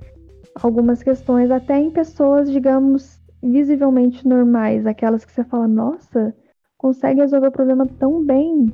[0.61, 6.35] Algumas questões, até em pessoas, digamos, visivelmente normais, aquelas que você fala, nossa,
[6.77, 8.73] consegue resolver o problema tão bem.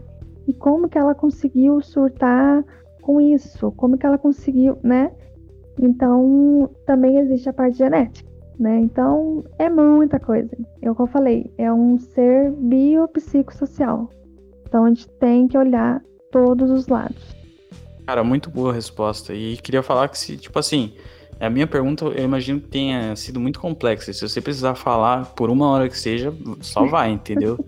[0.48, 2.64] E como que ela conseguiu surtar
[3.02, 3.70] com isso?
[3.72, 5.12] Como que ela conseguiu, né?
[5.80, 8.78] Então, também existe a parte genética, né?
[8.78, 10.50] Então, é muita coisa.
[10.80, 14.08] É o que eu falei, é um ser biopsicossocial.
[14.66, 17.36] Então, a gente tem que olhar todos os lados.
[18.06, 19.34] Cara, muito boa a resposta.
[19.34, 20.94] E queria falar que, se, tipo assim,
[21.38, 24.12] a minha pergunta eu imagino que tenha sido muito complexa.
[24.12, 27.58] Se você precisar falar por uma hora que seja, só vai, entendeu?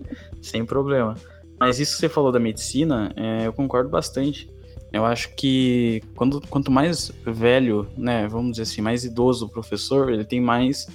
[0.41, 1.15] Sem problema.
[1.59, 4.49] Mas isso que você falou da medicina, é, eu concordo bastante.
[4.91, 10.11] Eu acho que quando, quanto mais velho, né, vamos dizer assim, mais idoso o professor,
[10.11, 10.87] ele tem mais.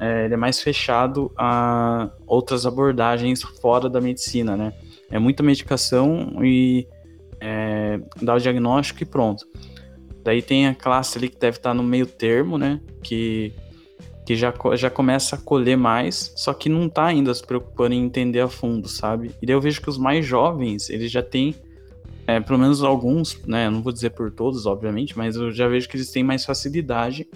[0.00, 4.72] É, ele é mais fechado a outras abordagens fora da medicina, né?
[5.10, 6.86] É muita medicação e
[7.40, 9.46] é, dá o diagnóstico e pronto.
[10.22, 12.80] Daí tem a classe ali que deve estar no meio termo, né?
[13.02, 13.52] Que,
[14.26, 18.04] que já, já começa a colher mais, só que não está ainda se preocupando em
[18.04, 19.32] entender a fundo, sabe?
[19.40, 21.54] E daí eu vejo que os mais jovens, eles já têm,
[22.28, 23.70] é, pelo menos alguns, né?
[23.70, 27.26] Não vou dizer por todos, obviamente, mas eu já vejo que eles têm mais facilidade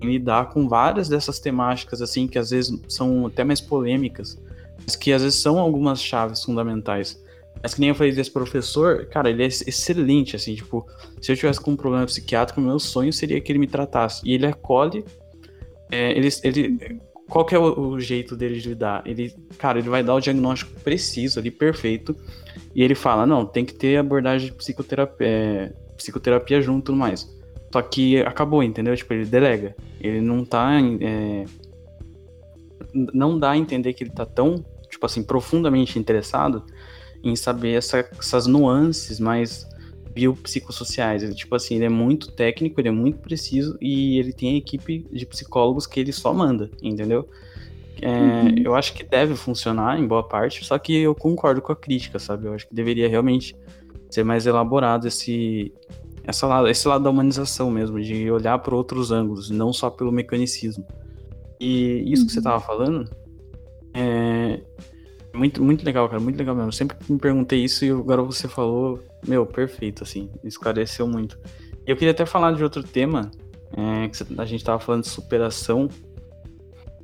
[0.00, 4.40] em lidar com várias dessas temáticas, assim, que às vezes são até mais polêmicas,
[4.84, 7.20] mas que às vezes são algumas chaves fundamentais.
[7.60, 10.86] Mas que nem eu falei desse professor, cara, ele é excelente, assim, tipo,
[11.20, 14.22] se eu tivesse com um problema psiquiátrico, meu sonho seria que ele me tratasse.
[14.24, 15.04] E ele acolhe,
[15.90, 19.02] é, ele, ele, qual que é o, o, jeito dele de lidar?
[19.04, 22.14] Ele, cara, ele vai dar o diagnóstico preciso ali, perfeito,
[22.76, 26.98] e ele fala, não, tem que ter abordagem de psicoterapia, é, psicoterapia junto e tudo
[26.98, 27.26] mais.
[27.72, 28.94] Só que acabou, entendeu?
[28.94, 29.74] Tipo, ele delega.
[29.98, 30.72] Ele não tá.
[31.00, 31.46] É,
[32.92, 36.64] não dá a entender que ele tá tão, tipo assim, profundamente interessado
[37.24, 39.66] em saber essa, essas nuances mais
[40.12, 41.22] biopsicossociais.
[41.22, 44.58] Ele, tipo assim, ele é muito técnico, ele é muito preciso e ele tem a
[44.58, 47.26] equipe de psicólogos que ele só manda, entendeu?
[48.02, 48.54] É, uhum.
[48.64, 52.18] Eu acho que deve funcionar em boa parte, só que eu concordo com a crítica,
[52.18, 52.46] sabe?
[52.46, 53.56] Eu acho que deveria realmente
[54.10, 55.72] ser mais elaborado esse,
[56.24, 60.12] essa lado, esse lado da humanização mesmo, de olhar por outros ângulos, não só pelo
[60.12, 60.86] mecanicismo.
[61.58, 62.26] E isso uhum.
[62.26, 62.62] que você estava uhum.
[62.62, 63.10] falando
[63.94, 64.60] é
[65.36, 66.72] muito, muito legal, cara, muito legal mesmo.
[66.72, 71.38] Sempre me perguntei isso e agora você falou, meu, perfeito, assim, esclareceu muito.
[71.86, 73.30] E eu queria até falar de outro tema,
[73.72, 75.88] é, que a gente estava falando de superação,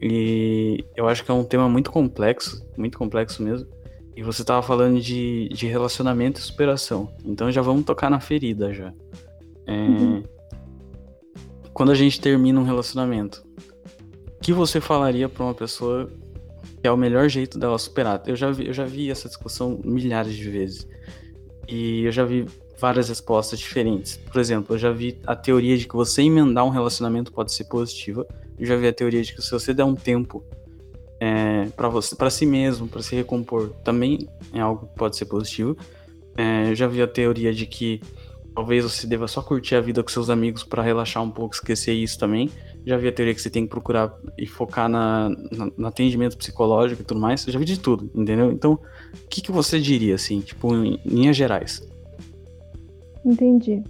[0.02, 3.68] e eu acho que é um tema muito complexo, muito complexo mesmo.
[4.16, 7.14] E você estava falando de, de relacionamento e superação.
[7.24, 8.92] Então já vamos tocar na ferida já.
[9.64, 10.24] É, uhum.
[11.72, 13.46] Quando a gente termina um relacionamento,
[14.26, 16.10] o que você falaria para uma pessoa
[16.80, 18.20] que é o melhor jeito dela superar?
[18.26, 20.86] Eu já vi, eu já vi essa discussão milhares de vezes.
[21.68, 22.44] E eu já vi
[22.76, 24.16] várias respostas diferentes.
[24.16, 27.64] Por exemplo, eu já vi a teoria de que você emendar um relacionamento pode ser
[27.64, 28.26] positiva.
[28.58, 30.44] Eu já vi a teoria de que se você der um tempo
[31.20, 35.26] é, para você, para si mesmo, para se recompor, também é algo que pode ser
[35.26, 35.76] positivo.
[36.36, 38.00] É, eu já vi a teoria de que
[38.54, 41.92] talvez você deva só curtir a vida com seus amigos para relaxar um pouco, esquecer
[41.92, 42.50] isso também.
[42.84, 46.36] Já vi a teoria que você tem que procurar e focar na, na, no atendimento
[46.36, 47.46] psicológico e tudo mais.
[47.46, 48.50] Eu já vi de tudo, entendeu?
[48.50, 51.88] Então, o que, que você diria, assim, tipo, em linhas gerais?
[53.24, 53.82] Entendi.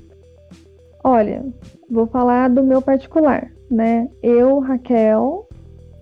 [1.04, 1.44] Olha,
[1.90, 4.08] vou falar do meu particular, né?
[4.22, 5.48] Eu, Raquel,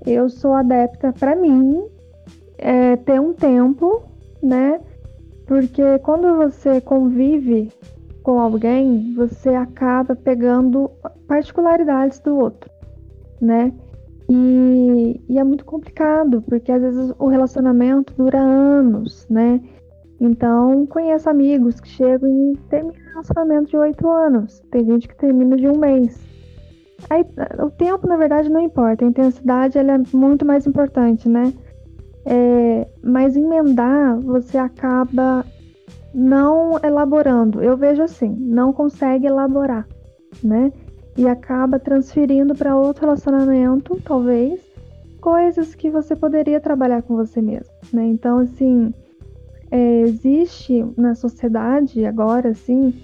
[0.07, 1.83] eu sou adepta para mim
[2.59, 4.03] é, ter um tempo,
[4.43, 4.79] né?
[5.47, 7.73] Porque quando você convive
[8.23, 10.91] com alguém, você acaba pegando
[11.27, 12.71] particularidades do outro,
[13.41, 13.73] né?
[14.29, 19.61] E, e, é muito complicado, porque às vezes o relacionamento dura anos, né?
[20.21, 24.61] Então, conheço amigos que chegam e terminam um relacionamento de oito anos.
[24.71, 26.21] Tem gente que termina de um mês.
[27.09, 27.25] Aí,
[27.59, 29.03] o tempo, na verdade, não importa.
[29.03, 31.55] A intensidade ela é muito mais importante, né?
[32.27, 35.45] É, mas emendar, você acaba
[36.13, 37.63] não elaborando.
[37.63, 39.89] Eu vejo assim, não consegue elaborar,
[40.45, 40.71] né?
[41.17, 44.61] E acaba transferindo para outro relacionamento, talvez,
[45.21, 48.05] coisas que você poderia trabalhar com você mesmo, né?
[48.05, 48.93] Então, assim,
[49.71, 52.95] é, existe na sociedade agora, assim,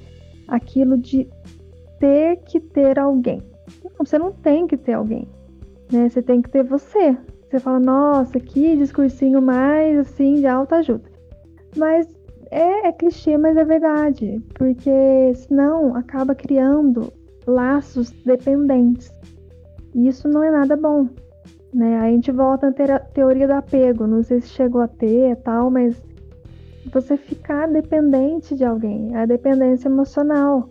[0.48, 1.28] aquilo de
[1.98, 3.42] ter que ter alguém,
[3.84, 5.28] não, você não tem que ter alguém,
[5.90, 6.08] né?
[6.08, 7.16] Você tem que ter você.
[7.48, 11.04] Você fala, nossa, que discursinho mais assim de alta ajuda.
[11.76, 12.08] Mas
[12.50, 17.12] é, é clichê, mas é verdade, porque senão acaba criando
[17.46, 19.10] laços dependentes.
[19.94, 21.08] E isso não é nada bom.
[21.72, 21.98] Né?
[21.98, 24.06] A gente volta à teoria do apego.
[24.06, 26.02] Não sei se chegou a ter tal, mas
[26.92, 30.68] você ficar dependente de alguém, a dependência emocional.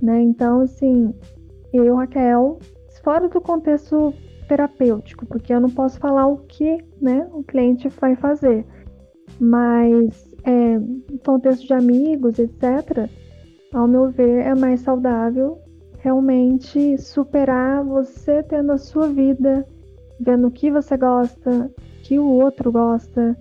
[0.00, 0.20] Né?
[0.20, 1.14] Então, assim,
[1.72, 2.58] eu, Raquel,
[3.02, 4.12] fora do contexto
[4.48, 8.66] terapêutico, porque eu não posso falar o que né, o cliente vai fazer,
[9.40, 10.78] mas é,
[11.24, 13.08] contexto de amigos, etc.,
[13.72, 15.58] ao meu ver, é mais saudável
[16.02, 19.66] realmente superar você tendo a sua vida,
[20.20, 23.38] vendo o que você gosta, o que o outro gosta,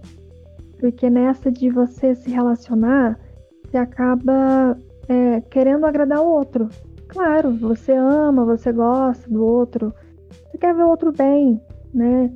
[0.81, 3.17] porque nessa de você se relacionar,
[3.63, 4.77] você acaba
[5.07, 6.67] é, querendo agradar o outro,
[7.11, 9.93] Claro, você ama, você gosta do outro,
[10.49, 11.61] você quer ver o outro bem,
[11.93, 12.31] né?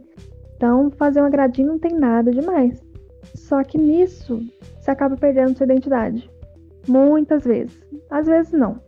[0.57, 2.83] Então, fazer um agradinho não tem nada demais.
[3.35, 4.41] Só que nisso,
[4.77, 6.29] você acaba perdendo sua identidade.
[6.89, 7.79] Muitas vezes.
[8.09, 8.81] Às vezes não.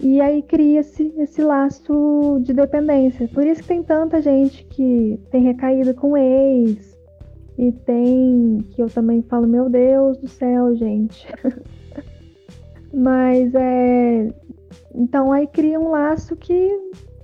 [0.00, 3.26] E aí cria-se esse laço de dependência.
[3.28, 6.93] Por isso que tem tanta gente que tem recaído com ex.
[7.56, 11.26] E tem que eu também falo, meu Deus do céu, gente.
[12.92, 14.28] Mas é
[14.94, 16.70] então aí cria um laço que,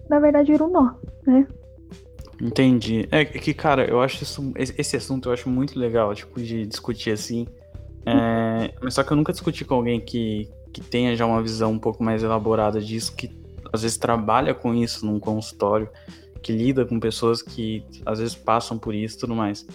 [0.09, 0.95] na verdade, vira um nó,
[1.27, 1.47] né?
[2.41, 3.07] Entendi.
[3.11, 7.13] É que, cara, eu acho isso, esse assunto eu acho muito legal, tipo, de discutir
[7.13, 7.47] assim.
[8.07, 11.73] É, mas só que eu nunca discuti com alguém que, que tenha já uma visão
[11.73, 13.31] um pouco mais elaborada disso, que
[13.73, 15.89] às vezes trabalha com isso num consultório,
[16.43, 19.67] que lida com pessoas que às vezes passam por isso e tudo mais.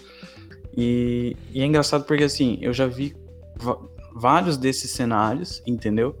[0.76, 3.14] E, e é engraçado porque assim, eu já vi
[4.14, 6.16] vários desses cenários, entendeu?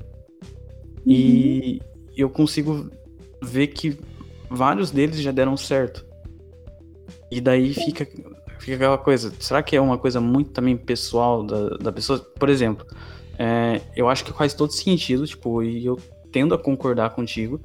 [1.04, 1.12] Uhum.
[1.12, 1.80] E
[2.16, 2.90] eu consigo
[3.42, 3.98] ver que
[4.48, 6.06] vários deles já deram certo.
[7.30, 8.06] E daí fica,
[8.58, 12.18] fica aquela coisa, será que é uma coisa muito também pessoal da, da pessoa?
[12.18, 12.86] Por exemplo,
[13.38, 15.98] é, eu acho que faz todo sentido, tipo, e eu
[16.32, 17.60] tendo a concordar contigo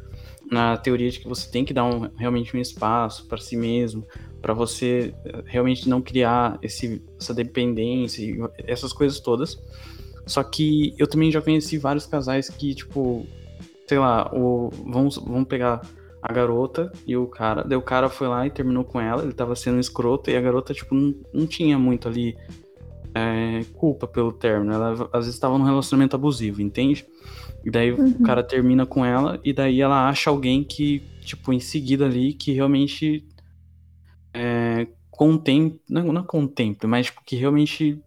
[0.49, 4.05] na teoria de que você tem que dar um, realmente um espaço para si mesmo,
[4.41, 5.13] para você
[5.45, 8.25] realmente não criar esse, essa dependência,
[8.65, 9.61] essas coisas todas.
[10.25, 13.25] Só que eu também já conheci vários casais que, tipo,
[13.87, 15.81] sei lá, o, vamos, vamos pegar
[16.21, 17.63] a garota e o cara.
[17.63, 20.41] Daí o cara foi lá e terminou com ela, ele tava sendo escroto, e a
[20.41, 22.35] garota, tipo, não, não tinha muito ali
[23.13, 24.73] é, culpa pelo término.
[24.73, 27.05] Ela às vezes estava num relacionamento abusivo, entende?
[27.63, 28.15] E daí uhum.
[28.19, 32.33] o cara termina com ela, e daí ela acha alguém que, tipo, em seguida ali,
[32.33, 33.23] que realmente
[34.33, 38.01] é, contemple, não, não contemple, mas que realmente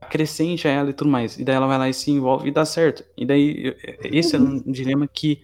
[0.00, 1.38] acrescente a ela e tudo mais.
[1.38, 3.04] E daí ela vai lá e se envolve e dá certo.
[3.16, 4.42] E daí, esse uhum.
[4.42, 5.42] era um dilema que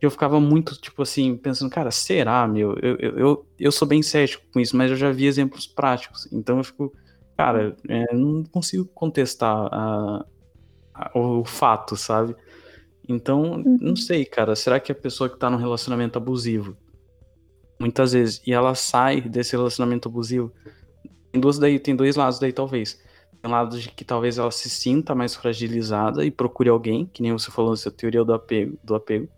[0.00, 2.76] eu ficava muito, tipo assim, pensando, cara, será, meu?
[2.82, 6.30] Eu, eu, eu, eu sou bem cético com isso, mas eu já vi exemplos práticos.
[6.32, 6.92] Então eu fico,
[7.36, 10.26] cara, é, não consigo contestar a,
[10.94, 12.34] a, o fato, sabe?
[13.08, 13.78] Então, uhum.
[13.80, 16.76] não sei, cara, será que a pessoa que tá num relacionamento abusivo,
[17.78, 20.52] muitas vezes, e ela sai desse relacionamento abusivo,
[21.32, 23.00] tem, duas daí, tem dois lados daí, talvez.
[23.42, 27.22] Tem um lado de que talvez ela se sinta mais fragilizada e procure alguém, que
[27.22, 29.28] nem você falou nessa teoria do apego, do apego.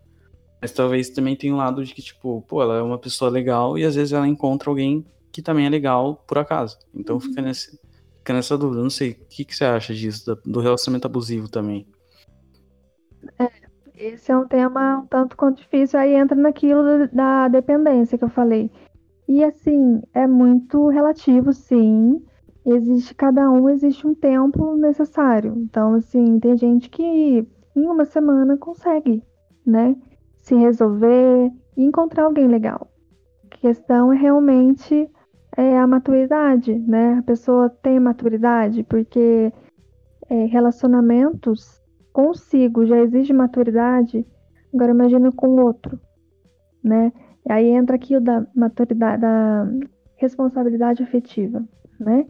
[0.60, 3.78] Mas talvez também tenha um lado de que, tipo, pô, ela é uma pessoa legal
[3.78, 6.78] e às vezes ela encontra alguém que também é legal por acaso.
[6.94, 7.20] Então uhum.
[7.20, 7.78] fica, nesse,
[8.18, 8.82] fica nessa dúvida.
[8.82, 11.86] Não sei, o que, que você acha disso, do relacionamento abusivo também?
[13.38, 13.65] É,
[13.96, 18.28] esse é um tema um tanto quanto difícil, aí entra naquilo da dependência que eu
[18.28, 18.70] falei.
[19.28, 22.22] E assim, é muito relativo, sim.
[22.64, 25.54] Existe, cada um existe um tempo necessário.
[25.56, 29.22] Então, assim, tem gente que em uma semana consegue,
[29.64, 29.96] né?
[30.36, 32.88] Se resolver e encontrar alguém legal.
[33.44, 35.10] A questão é realmente
[35.56, 37.18] é, a maturidade, né?
[37.18, 39.52] A pessoa tem maturidade, porque
[40.28, 41.82] é, relacionamentos
[42.16, 44.26] consigo já exige maturidade,
[44.72, 46.00] agora imagina com outro,
[46.82, 47.12] né?
[47.46, 49.68] E aí entra aqui o da maturidade, da
[50.16, 51.62] responsabilidade afetiva,
[52.00, 52.26] né?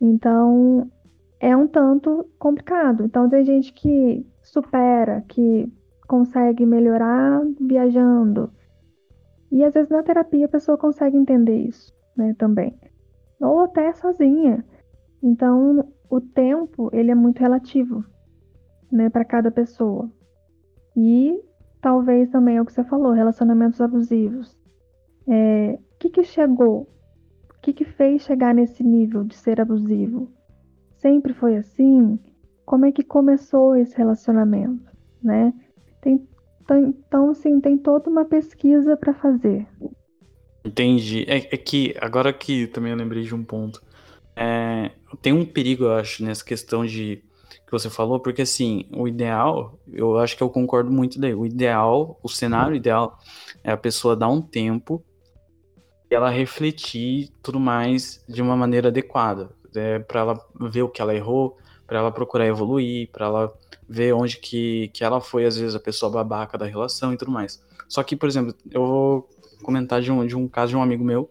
[0.00, 0.88] Então,
[1.40, 3.02] é um tanto complicado.
[3.02, 5.72] Então, tem gente que supera, que
[6.06, 8.48] consegue melhorar viajando.
[9.50, 12.78] E às vezes na terapia a pessoa consegue entender isso, né, também.
[13.40, 14.64] Ou até sozinha.
[15.20, 18.04] Então, o tempo, ele é muito relativo
[18.90, 20.10] né, para cada pessoa.
[20.96, 21.40] E
[21.80, 24.56] talvez também é o que você falou, relacionamentos abusivos.
[25.28, 26.88] É, o que, que chegou?
[27.50, 30.30] O que, que fez chegar nesse nível de ser abusivo?
[30.96, 32.18] Sempre foi assim?
[32.64, 34.90] Como é que começou esse relacionamento,
[35.22, 35.52] né?
[36.00, 36.26] Tem,
[36.68, 39.66] então, assim, tem toda uma pesquisa para fazer.
[40.64, 41.24] Entendi.
[41.28, 43.80] É, é, que, agora que também eu lembrei de um ponto.
[44.34, 44.90] É,
[45.22, 47.22] tem um perigo, eu acho, nessa questão de
[47.66, 51.34] que você falou, porque assim, o ideal, eu acho que eu concordo muito daí.
[51.34, 53.18] O ideal, o cenário ideal
[53.64, 55.04] é a pessoa dar um tempo
[56.10, 61.02] e ela refletir tudo mais de uma maneira adequada, é, para ela ver o que
[61.02, 63.54] ela errou, para ela procurar evoluir, para ela
[63.88, 67.30] ver onde que, que ela foi, às vezes, a pessoa babaca da relação e tudo
[67.30, 67.62] mais.
[67.88, 69.28] Só que, por exemplo, eu vou
[69.62, 71.30] comentar de um, de um caso de um amigo meu,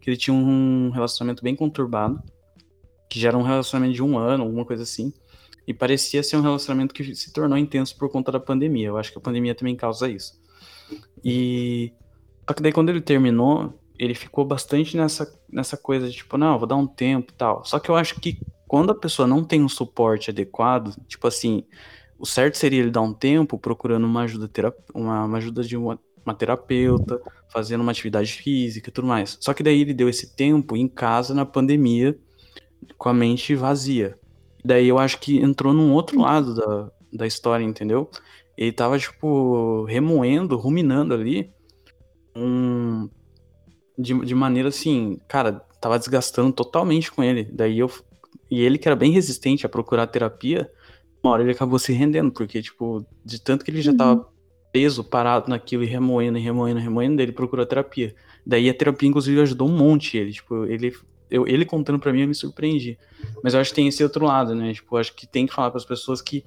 [0.00, 2.22] que ele tinha um relacionamento bem conturbado,
[3.08, 5.12] que já era um relacionamento de um ano, alguma coisa assim,
[5.66, 8.88] e parecia ser um relacionamento que se tornou intenso por conta da pandemia.
[8.88, 10.40] Eu acho que a pandemia também causa isso.
[11.24, 11.92] E.
[12.46, 16.58] Só que daí quando ele terminou, ele ficou bastante nessa, nessa coisa de tipo, não,
[16.58, 17.64] vou dar um tempo e tal.
[17.64, 21.64] Só que eu acho que quando a pessoa não tem um suporte adequado, tipo assim,
[22.18, 24.50] o certo seria ele dar um tempo procurando uma ajuda,
[24.92, 29.38] uma, uma ajuda de uma, uma terapeuta, fazendo uma atividade física e tudo mais.
[29.40, 32.18] Só que daí ele deu esse tempo em casa na pandemia,
[32.98, 34.18] com a mente vazia.
[34.64, 38.10] Daí eu acho que entrou num outro lado da, da história, entendeu?
[38.56, 41.52] Ele tava, tipo, remoendo, ruminando ali.
[42.34, 43.08] Um,
[43.96, 47.44] de, de maneira assim, cara, tava desgastando totalmente com ele.
[47.44, 47.90] Daí eu.
[48.50, 50.70] E ele que era bem resistente a procurar terapia,
[51.22, 53.96] uma hora ele acabou se rendendo, porque, tipo, de tanto que ele já uhum.
[53.96, 54.28] tava
[54.72, 58.14] preso, parado naquilo e remoendo, e remoendo, remoendo, ele procurou terapia.
[58.46, 60.32] Daí a terapia, inclusive, ajudou um monte ele.
[60.32, 60.92] Tipo, ele
[61.30, 62.98] eu, ele contando para mim, eu me surpreendi.
[63.42, 64.72] Mas eu acho que tem esse outro lado, né?
[64.72, 66.44] Tipo, eu acho que tem que falar para as pessoas que,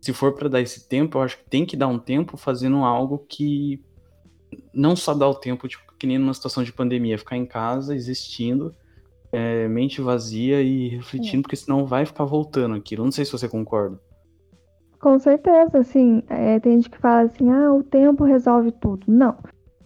[0.00, 2.78] se for para dar esse tempo, eu acho que tem que dar um tempo fazendo
[2.78, 3.82] algo que
[4.72, 7.94] não só dar o tempo, tipo, que nem numa situação de pandemia, ficar em casa,
[7.94, 8.74] existindo,
[9.32, 11.42] é, mente vazia e refletindo, é.
[11.42, 13.04] porque senão vai ficar voltando aquilo.
[13.04, 13.98] Não sei se você concorda.
[15.00, 19.04] Com certeza, assim, é, tem gente que fala assim, ah, o tempo resolve tudo.
[19.06, 19.36] Não.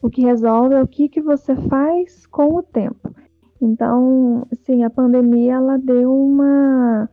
[0.00, 3.12] O que resolve é o que, que você faz com o tempo.
[3.60, 7.08] Então, assim, a pandemia ela deu uma,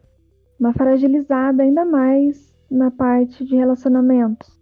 [0.60, 4.56] uma fragilizada ainda mais na parte de relacionamentos.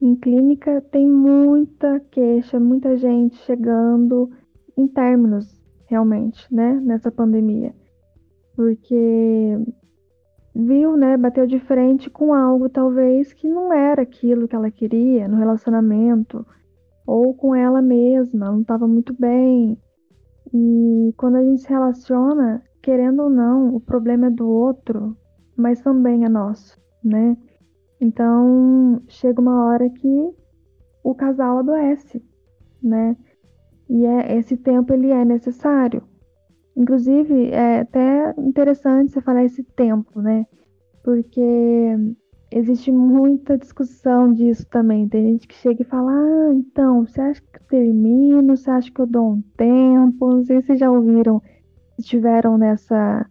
[0.00, 4.30] Em clínica tem muita queixa, muita gente chegando
[4.76, 5.46] em términos,
[5.86, 7.74] realmente, né, nessa pandemia.
[8.54, 9.58] Porque
[10.54, 15.26] viu, né, bateu de frente com algo talvez que não era aquilo que ela queria
[15.26, 16.46] no relacionamento,
[17.06, 19.78] ou com ela mesma, não estava muito bem.
[20.54, 25.16] E quando a gente se relaciona, querendo ou não, o problema é do outro,
[25.56, 27.36] mas também é nosso, né?
[28.00, 30.30] Então, chega uma hora que
[31.02, 32.24] o casal adoece,
[32.80, 33.16] né?
[33.88, 36.04] E é, esse tempo ele é necessário.
[36.76, 40.46] Inclusive, é até interessante você falar esse tempo, né?
[41.02, 41.96] Porque
[42.50, 45.08] existe muita discussão disso também.
[45.08, 48.56] Tem gente que chega e fala: Ah, então, você acha que eu termino?
[48.56, 50.30] Você acha que eu dou um tempo?
[50.30, 51.42] Não sei se vocês já ouviram,
[51.98, 53.26] estiveram nessa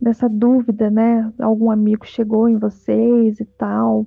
[0.00, 1.32] dessa dúvida, né?
[1.38, 4.06] Algum amigo chegou em vocês e tal.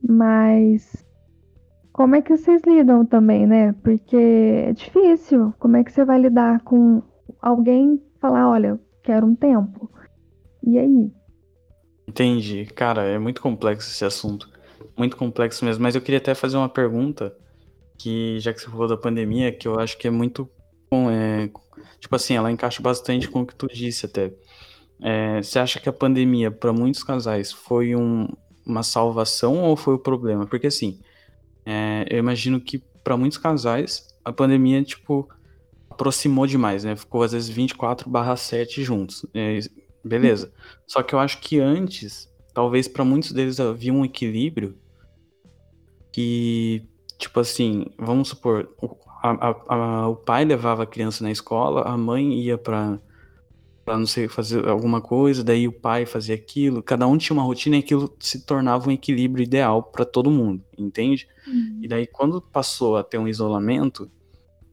[0.00, 1.04] Mas
[1.92, 3.72] como é que vocês lidam também, né?
[3.72, 5.54] Porque é difícil.
[5.58, 7.02] Como é que você vai lidar com
[7.40, 9.90] alguém falar, olha, quero um tempo?
[10.62, 11.12] E aí?
[12.06, 12.66] Entendi.
[12.66, 14.48] Cara, é muito complexo esse assunto.
[14.96, 15.82] Muito complexo mesmo.
[15.82, 17.36] Mas eu queria até fazer uma pergunta
[17.98, 20.48] que, já que você falou da pandemia, que eu acho que é muito.
[20.92, 21.50] É,
[21.98, 24.32] tipo assim, ela encaixa bastante com o que tu disse até.
[25.00, 28.28] É, você acha que a pandemia, para muitos casais, foi um,
[28.64, 30.46] uma salvação ou foi o problema?
[30.46, 31.00] Porque assim,
[31.66, 35.28] é, eu imagino que para muitos casais, a pandemia, tipo,
[35.90, 36.96] aproximou demais, né?
[36.96, 39.26] Ficou às vezes 24/7 juntos.
[39.34, 39.58] É,
[40.04, 40.52] beleza.
[40.86, 44.76] Só que eu acho que antes, talvez para muitos deles havia um equilíbrio
[46.12, 46.86] que,
[47.18, 51.96] tipo assim, vamos supor, o, a, a, o pai levava a criança na escola, a
[51.96, 53.00] mãe ia para
[53.84, 57.42] para não sei fazer alguma coisa, daí o pai fazia aquilo, cada um tinha uma
[57.42, 61.28] rotina e aquilo se tornava um equilíbrio ideal para todo mundo, entende?
[61.46, 61.80] Uhum.
[61.82, 64.10] E daí quando passou a ter um isolamento,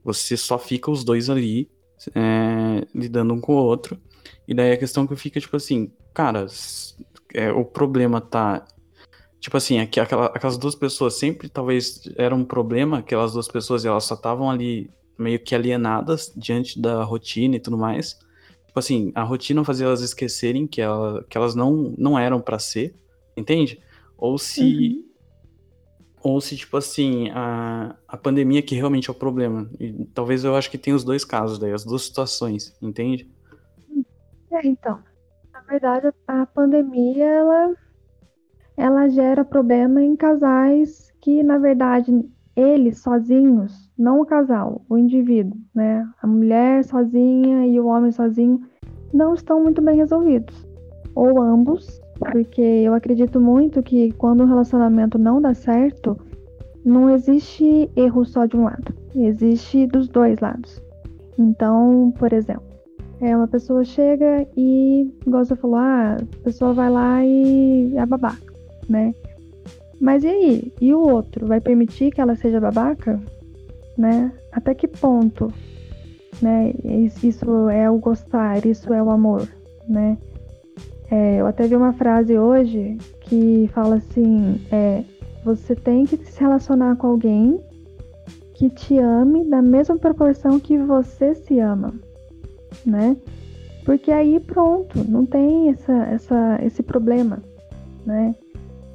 [0.01, 1.69] você só fica os dois ali
[2.15, 3.99] é, lidando um com o outro,
[4.47, 6.45] e daí a questão que fica tipo assim, cara,
[7.33, 8.65] é, o problema tá
[9.39, 14.03] tipo assim, aquela, aquelas duas pessoas sempre talvez era um problema, aquelas duas pessoas elas
[14.03, 18.17] só estavam ali meio que alienadas diante da rotina e tudo mais
[18.71, 22.57] Tipo assim, a rotina fazia elas esquecerem que, ela, que elas não, não eram para
[22.57, 22.95] ser,
[23.35, 23.81] entende?
[24.17, 24.61] Ou se.
[24.61, 25.05] Uhum.
[26.23, 29.69] Ou se, tipo assim, a, a pandemia que realmente é o problema.
[29.77, 33.29] E talvez eu acho que tem os dois casos daí, as duas situações, entende?
[34.51, 34.99] É, então.
[35.53, 37.73] Na verdade, a pandemia, ela,
[38.75, 42.11] ela gera problema em casais que, na verdade,
[42.55, 46.07] eles sozinhos, não o casal, o indivíduo, né?
[46.21, 48.61] A mulher sozinha e o homem sozinho
[49.13, 50.67] não estão muito bem resolvidos.
[51.15, 56.17] Ou ambos, porque eu acredito muito que quando um relacionamento não dá certo,
[56.83, 60.81] não existe erro só de um lado, existe dos dois lados.
[61.37, 62.70] Então, por exemplo,
[63.21, 68.05] é uma pessoa chega e, igual você falou, ah, a pessoa vai lá e é
[68.05, 68.51] babaca,
[68.89, 69.13] né?
[69.99, 70.73] Mas e aí?
[70.81, 71.45] E o outro?
[71.45, 73.21] Vai permitir que ela seja babaca?
[73.95, 74.31] Né?
[74.51, 75.53] Até que ponto?
[76.41, 76.73] Né?
[77.23, 79.47] Isso é o gostar, isso é o amor,
[79.87, 80.17] né?
[81.11, 85.03] É, eu até vi uma frase hoje que fala assim: é,
[85.43, 87.59] você tem que se relacionar com alguém
[88.55, 91.93] que te ame da mesma proporção que você se ama,
[92.85, 93.15] né?
[93.85, 97.41] Porque aí pronto, não tem essa, essa, esse problema,
[98.05, 98.35] né?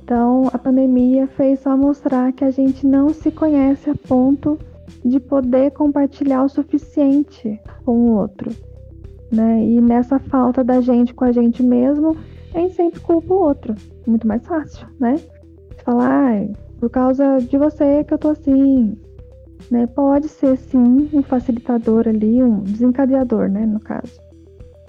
[0.03, 4.57] Então, a pandemia fez só mostrar que a gente não se conhece a ponto
[5.05, 8.53] de poder compartilhar o suficiente com o outro.
[9.33, 9.65] Né?
[9.65, 12.17] E nessa falta da gente com a gente mesmo,
[12.55, 13.75] a gente sempre culpa o outro.
[14.07, 15.17] Muito mais fácil, né?
[15.85, 16.49] Falar, ah,
[16.79, 18.97] por causa de você que eu tô assim.
[19.71, 19.87] Né?
[19.87, 23.67] Pode ser sim um facilitador ali, um desencadeador, né?
[23.67, 24.21] No caso.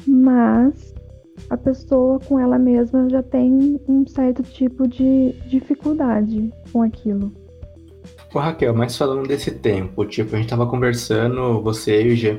[0.05, 0.93] Mas
[1.49, 7.31] a pessoa com ela mesma já tem um certo tipo de dificuldade com aquilo.
[8.33, 12.35] Ô Raquel, mas falando desse tempo, tipo, a gente tava conversando, você e o Jean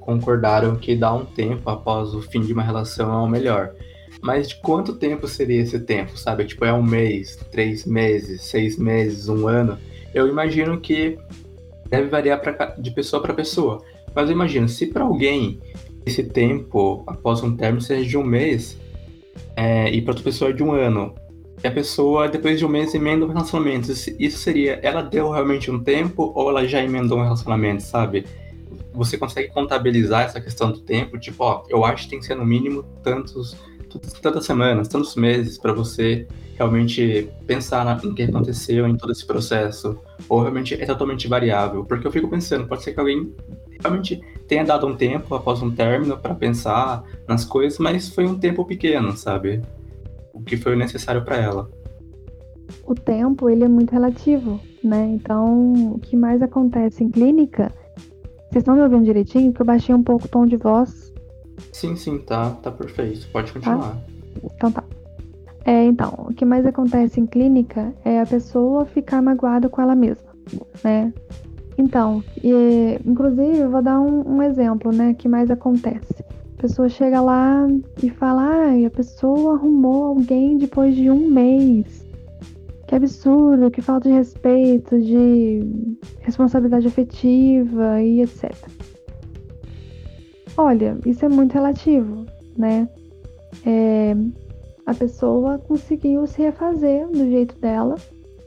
[0.00, 3.72] concordaram que dar um tempo após o fim de uma relação é o melhor.
[4.20, 6.44] Mas de quanto tempo seria esse tempo, sabe?
[6.44, 9.78] Tipo, é um mês, três meses, seis meses, um ano?
[10.12, 11.18] Eu imagino que
[11.94, 13.82] deve variar pra, de pessoa para pessoa.
[14.14, 15.60] Mas eu imagino, se para alguém
[16.04, 18.76] esse tempo após um término seja de um mês
[19.56, 21.14] é, e para outra pessoa é de um ano,
[21.62, 25.70] e a pessoa depois de um mês emenda um relacionamento, isso seria, ela deu realmente
[25.70, 28.26] um tempo ou ela já emendou um relacionamento, sabe?
[28.92, 32.34] Você consegue contabilizar essa questão do tempo, tipo, ó, eu acho que tem que ser
[32.34, 33.56] no mínimo tantos
[34.20, 36.26] tantas semanas, tantos meses para você
[36.56, 39.98] realmente pensar no que aconteceu em todo esse processo,
[40.28, 43.32] ou realmente é totalmente variável, porque eu fico pensando, pode ser que alguém
[43.80, 48.38] realmente tenha dado um tempo após um término para pensar nas coisas, mas foi um
[48.38, 49.60] tempo pequeno, sabe?
[50.32, 51.70] O que foi necessário para ela.
[52.86, 55.06] O tempo, ele é muito relativo, né?
[55.14, 57.72] Então, o que mais acontece em clínica,
[58.54, 59.52] vocês estão me ouvindo direitinho?
[59.52, 61.12] Que eu baixei um pouco o tom de voz.
[61.72, 63.28] Sim, sim, tá, tá perfeito.
[63.32, 63.94] Pode continuar.
[63.94, 64.02] Tá?
[64.44, 64.84] Então tá.
[65.64, 69.94] É, então, o que mais acontece em clínica é a pessoa ficar magoada com ela
[69.94, 70.30] mesma,
[70.82, 71.12] né?
[71.78, 76.24] Então, e, inclusive, eu vou dar um, um exemplo, né, que mais acontece.
[76.58, 77.66] A pessoa chega lá
[78.02, 82.04] e fala, ai, a pessoa arrumou alguém depois de um mês.
[82.86, 85.62] Que absurdo, que falta de respeito, de
[86.20, 88.54] responsabilidade afetiva e etc.
[90.56, 92.24] Olha, isso é muito relativo,
[92.56, 92.88] né?
[93.66, 94.14] É,
[94.86, 97.96] a pessoa conseguiu se refazer do jeito dela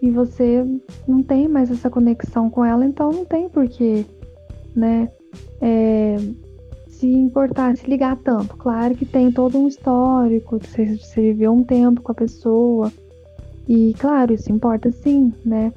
[0.02, 0.64] e você
[1.08, 4.06] não tem mais essa conexão com ela, então não tem porquê,
[4.76, 5.10] né?
[5.60, 6.18] É,
[6.88, 8.56] se importar, se ligar tanto.
[8.58, 12.92] Claro que tem todo um histórico, você, você viveu um tempo com a pessoa,
[13.68, 15.74] e claro, isso importa sim, né?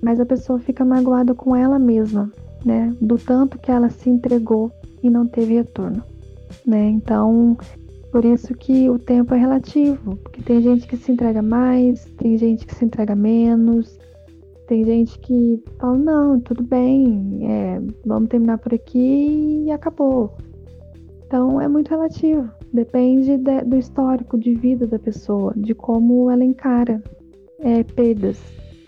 [0.00, 2.30] Mas a pessoa fica magoada com ela mesma,
[2.64, 2.94] né?
[3.00, 4.70] Do tanto que ela se entregou
[5.02, 6.02] e não teve retorno,
[6.64, 6.88] né?
[6.88, 7.56] Então,
[8.14, 12.38] por isso que o tempo é relativo, porque tem gente que se entrega mais, tem
[12.38, 13.98] gente que se entrega menos,
[14.68, 20.32] tem gente que fala, não, tudo bem, é, vamos terminar por aqui e acabou.
[21.26, 26.44] Então é muito relativo, depende de, do histórico de vida da pessoa, de como ela
[26.44, 27.02] encara
[27.58, 28.40] é, perdas,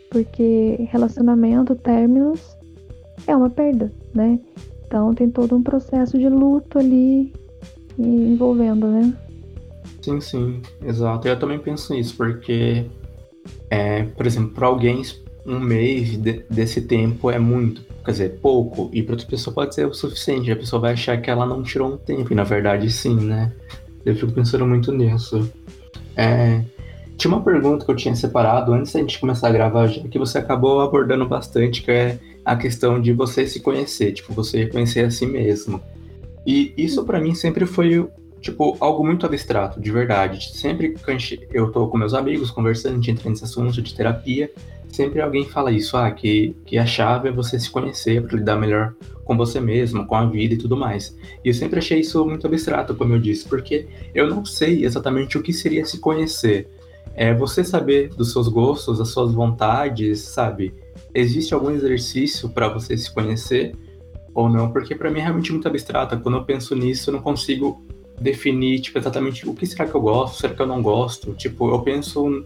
[0.09, 2.57] porque relacionamento, términos,
[3.27, 4.39] é uma perda, né?
[4.87, 7.33] Então tem todo um processo de luto ali
[7.99, 9.14] envolvendo, né?
[10.03, 11.26] Sim, sim, exato.
[11.26, 12.86] Eu também penso nisso, porque,
[13.70, 15.03] é, por exemplo, para alguém,
[15.44, 19.74] um mês de, desse tempo é muito, quer dizer, pouco, e para outra pessoa pode
[19.74, 20.51] ser o suficiente.
[20.51, 23.53] A pessoa vai achar que ela não tirou um tempo, e na verdade, sim, né?
[24.05, 25.51] Eu fico pensando muito nisso.
[26.16, 26.62] É,
[27.16, 30.18] tinha uma pergunta que eu tinha separado antes da gente começar a gravar, já que
[30.18, 35.05] você acabou abordando bastante, que é a questão de você se conhecer, tipo, você conhecer
[35.05, 35.80] a si mesmo.
[36.47, 38.09] E isso para mim sempre foi
[38.40, 40.57] tipo, algo muito abstrato, de verdade.
[40.57, 44.51] Sempre que eu tô com meus amigos conversando, a gente entra nesse assunto de terapia,
[44.88, 48.57] sempre alguém fala isso, ah, que, que a chave é você se conhecer para lidar
[48.57, 48.94] melhor
[49.24, 51.16] com você mesmo, com a vida e tudo mais.
[51.44, 55.36] E eu sempre achei isso muito abstrato, como eu disse, porque eu não sei exatamente
[55.36, 56.68] o que seria se conhecer.
[57.14, 60.74] É você saber dos seus gostos, das suas vontades, sabe?
[61.14, 63.74] Existe algum exercício para você se conhecer
[64.37, 64.70] ou não?
[64.70, 66.20] Porque para mim é realmente muito abstrato.
[66.20, 67.82] Quando eu penso nisso, eu não consigo
[68.20, 71.32] definir, tipo, exatamente o que será que eu gosto, será que eu não gosto.
[71.34, 72.45] Tipo, eu penso,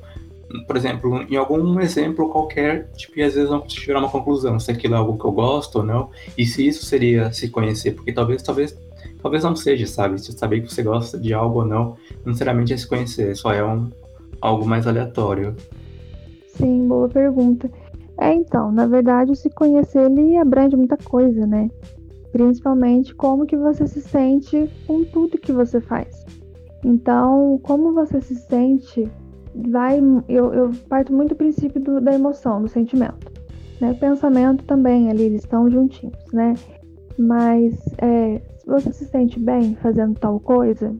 [0.66, 4.59] por exemplo, em algum exemplo qualquer, tipo, e às vezes não consigo tirar uma conclusão,
[4.59, 7.93] se aquilo é algo que eu gosto ou não, e se isso seria se conhecer,
[7.93, 8.76] porque talvez, talvez,
[9.20, 10.18] talvez não seja, sabe?
[10.20, 13.53] Se saber que você gosta de algo ou não, não necessariamente é se conhecer, só
[13.53, 13.91] é um,
[14.41, 15.57] algo mais aleatório.
[16.57, 17.70] Sim, boa pergunta.
[18.21, 21.71] É, então, na verdade, se conhecer, ele abrange muita coisa, né?
[22.33, 26.25] principalmente como que você se sente com tudo que você faz.
[26.85, 29.11] Então, como você se sente,
[29.55, 33.31] vai, eu, eu parto muito do princípio do, da emoção, do sentimento.
[33.81, 33.93] Né?
[33.93, 36.55] O pensamento também ali, eles estão juntinhos, né?
[37.18, 40.95] Mas é, se você se sente bem fazendo tal coisa,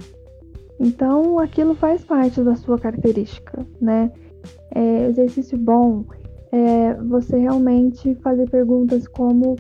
[0.79, 4.11] então aquilo faz parte da sua característica, né?
[4.75, 6.05] É, exercício bom
[6.53, 9.57] é você realmente fazer perguntas como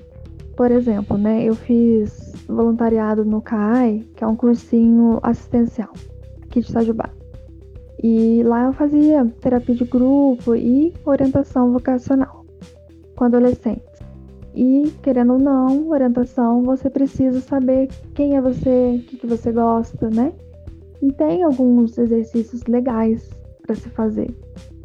[0.56, 5.88] por exemplo, né, eu fiz voluntariado no CAI, que é um cursinho assistencial
[6.42, 7.08] aqui de Itajubá.
[8.02, 12.44] E lá eu fazia terapia de grupo e orientação vocacional
[13.16, 13.88] com adolescentes.
[14.54, 19.52] E, querendo ou não, orientação, você precisa saber quem é você, o que, que você
[19.52, 20.32] gosta, né?
[21.00, 23.30] E tem alguns exercícios legais
[23.62, 24.30] para se fazer,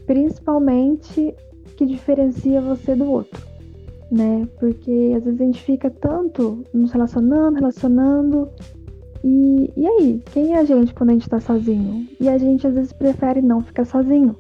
[0.06, 1.36] principalmente
[1.78, 3.56] que diferencia você do outro
[4.12, 4.48] né?
[4.60, 8.50] Porque às vezes a gente fica tanto nos relacionando, relacionando.
[9.24, 12.08] E, e aí, quem é a gente quando a gente tá sozinho?
[12.20, 14.36] E a gente às vezes prefere não ficar sozinho,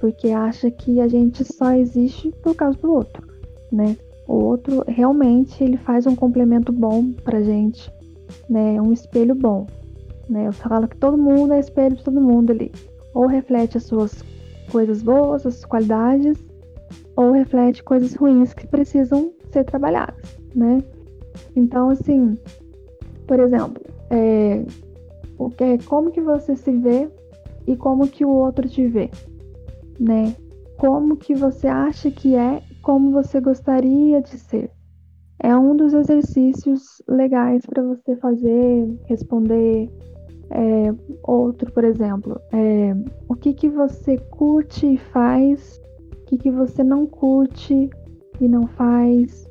[0.00, 3.26] porque acha que a gente só existe por causa do outro,
[3.70, 3.96] né?
[4.28, 7.92] O outro realmente ele faz um complemento bom pra gente,
[8.48, 8.80] né?
[8.80, 9.66] Um espelho bom,
[10.28, 10.46] né?
[10.46, 12.70] Eu falo que todo mundo é espelho de todo mundo ali.
[13.12, 14.24] Ou reflete as suas
[14.70, 16.38] coisas boas, as suas qualidades,
[17.16, 20.82] ou reflete coisas ruins que precisam ser trabalhadas, né?
[21.54, 22.36] Então, assim,
[23.26, 24.64] por exemplo, é,
[25.38, 27.08] o que, como que você se vê
[27.66, 29.10] e como que o outro te vê,
[29.98, 30.34] né?
[30.78, 34.70] Como que você acha que é, como você gostaria de ser.
[35.38, 39.90] É um dos exercícios legais para você fazer, responder.
[40.50, 42.94] É, outro, por exemplo, é,
[43.28, 45.80] o que que você curte e faz,
[46.32, 47.90] que que você não curte
[48.40, 49.46] e não faz,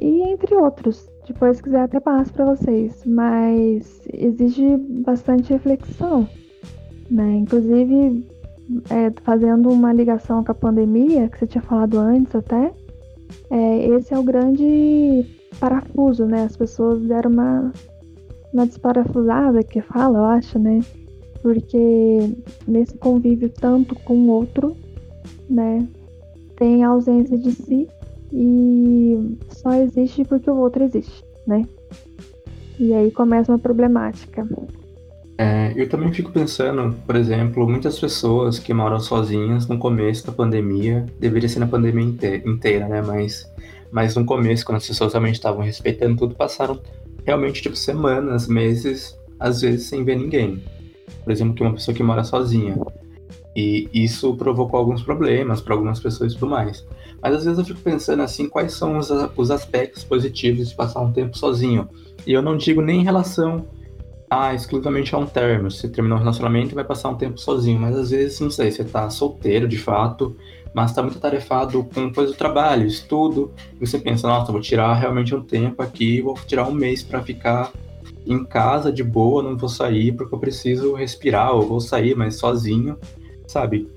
[0.00, 1.08] e entre outros.
[1.26, 3.02] Depois, se quiser, até passo para vocês.
[3.06, 6.28] Mas exige bastante reflexão,
[7.10, 7.36] né?
[7.36, 8.28] Inclusive,
[8.90, 12.72] é, fazendo uma ligação com a pandemia, que você tinha falado antes até,
[13.50, 15.24] é, esse é o grande
[15.58, 16.44] parafuso, né?
[16.44, 17.72] As pessoas deram uma,
[18.52, 20.80] uma desparafusada, que fala, eu acho, né?
[21.40, 22.34] Porque
[22.68, 24.76] nesse convívio tanto com o outro,
[25.52, 25.86] né?
[26.56, 27.88] Tem a ausência de si
[28.32, 31.66] e só existe porque o outro existe, né?
[32.78, 34.46] E aí começa uma problemática.
[35.38, 40.32] É, eu também fico pensando, por exemplo, muitas pessoas que moram sozinhas no começo da
[40.32, 42.04] pandemia, deveria ser na pandemia
[42.44, 43.02] inteira, né?
[43.02, 43.44] Mas,
[43.90, 46.80] mas no começo, quando as pessoas realmente estavam respeitando tudo, passaram
[47.24, 50.62] realmente tipo semanas, meses, às vezes sem ver ninguém.
[51.24, 52.76] Por exemplo, que uma pessoa que mora sozinha.
[53.54, 56.86] E isso provocou alguns problemas para algumas pessoas e tudo mais.
[57.20, 61.00] Mas às vezes eu fico pensando assim, quais são os, os aspectos positivos de passar
[61.00, 61.88] um tempo sozinho.
[62.26, 63.66] E eu não digo nem em relação
[64.30, 65.70] a exclusivamente a um término.
[65.70, 67.78] Você terminou um relacionamento e vai passar um tempo sozinho.
[67.78, 70.34] Mas às vezes, não sei, você tá solteiro de fato,
[70.74, 73.52] mas tá muito atarefado com coisa do trabalho, estudo.
[73.78, 77.20] E você pensa, nossa, vou tirar realmente um tempo aqui, vou tirar um mês para
[77.20, 77.70] ficar
[78.26, 82.36] em casa de boa, não vou sair porque eu preciso respirar, ou vou sair, mas
[82.36, 82.96] sozinho
[83.52, 83.88] sabe?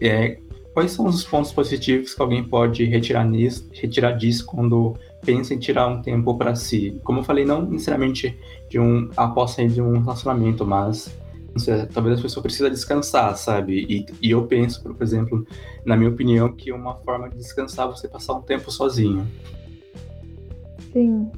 [0.00, 0.38] É,
[0.74, 4.94] quais são os pontos positivos que alguém pode retirar, nisso, retirar disso quando
[5.24, 7.00] pensa em tirar um tempo para si?
[7.02, 8.38] Como eu falei, não necessariamente
[8.68, 11.10] de um após sair de um relacionamento, mas
[11.58, 13.86] sei, talvez a pessoa precisa descansar, sabe?
[13.88, 15.46] E, e eu penso, por exemplo,
[15.84, 19.26] na minha opinião, que uma forma de descansar é você passar um tempo sozinho.
[20.92, 21.30] Sim.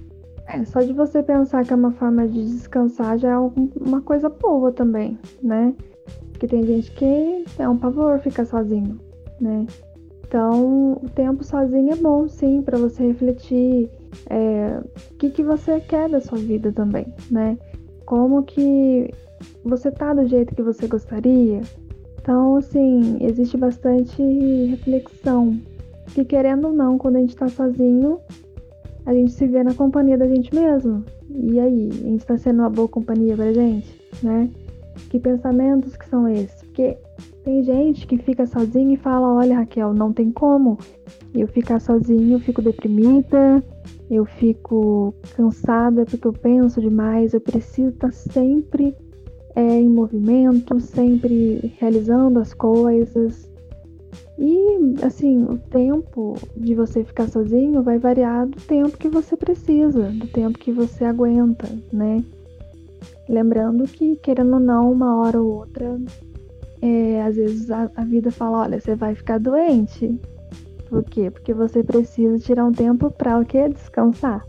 [0.46, 4.28] É, só de você pensar que é uma forma de descansar já é uma coisa
[4.30, 5.74] boa também, né?
[6.38, 9.00] Porque tem gente que é um pavor ficar sozinho,
[9.40, 9.66] né?
[10.24, 13.90] Então, o tempo sozinho é bom, sim, para você refletir
[14.30, 14.80] é,
[15.10, 17.58] o que, que você quer da sua vida também, né?
[18.06, 19.10] Como que
[19.64, 21.60] você tá do jeito que você gostaria.
[22.20, 24.22] Então, assim, existe bastante
[24.66, 25.58] reflexão.
[26.14, 28.20] Que querendo ou não, quando a gente tá sozinho,
[29.06, 31.04] a gente se vê na companhia da gente mesmo.
[31.28, 34.48] E aí, a gente tá sendo uma boa companhia pra gente, né?
[35.10, 36.60] Que pensamentos que são esses?
[36.62, 36.98] Porque
[37.44, 40.78] tem gente que fica sozinha e fala: Olha, Raquel, não tem como
[41.34, 43.62] eu ficar sozinho, eu fico deprimida,
[44.10, 48.94] eu fico cansada porque eu penso demais, eu preciso estar sempre
[49.54, 53.50] é, em movimento, sempre realizando as coisas.
[54.38, 60.10] E assim, o tempo de você ficar sozinho vai variar do tempo que você precisa,
[60.10, 62.22] do tempo que você aguenta, né?
[63.28, 66.00] Lembrando que, querendo ou não, uma hora ou outra,
[66.80, 70.18] é, às vezes a, a, vida fala, olha, você vai ficar doente.
[70.88, 71.30] Por quê?
[71.30, 73.68] Porque você precisa tirar um tempo para o quê?
[73.68, 74.42] Descansar.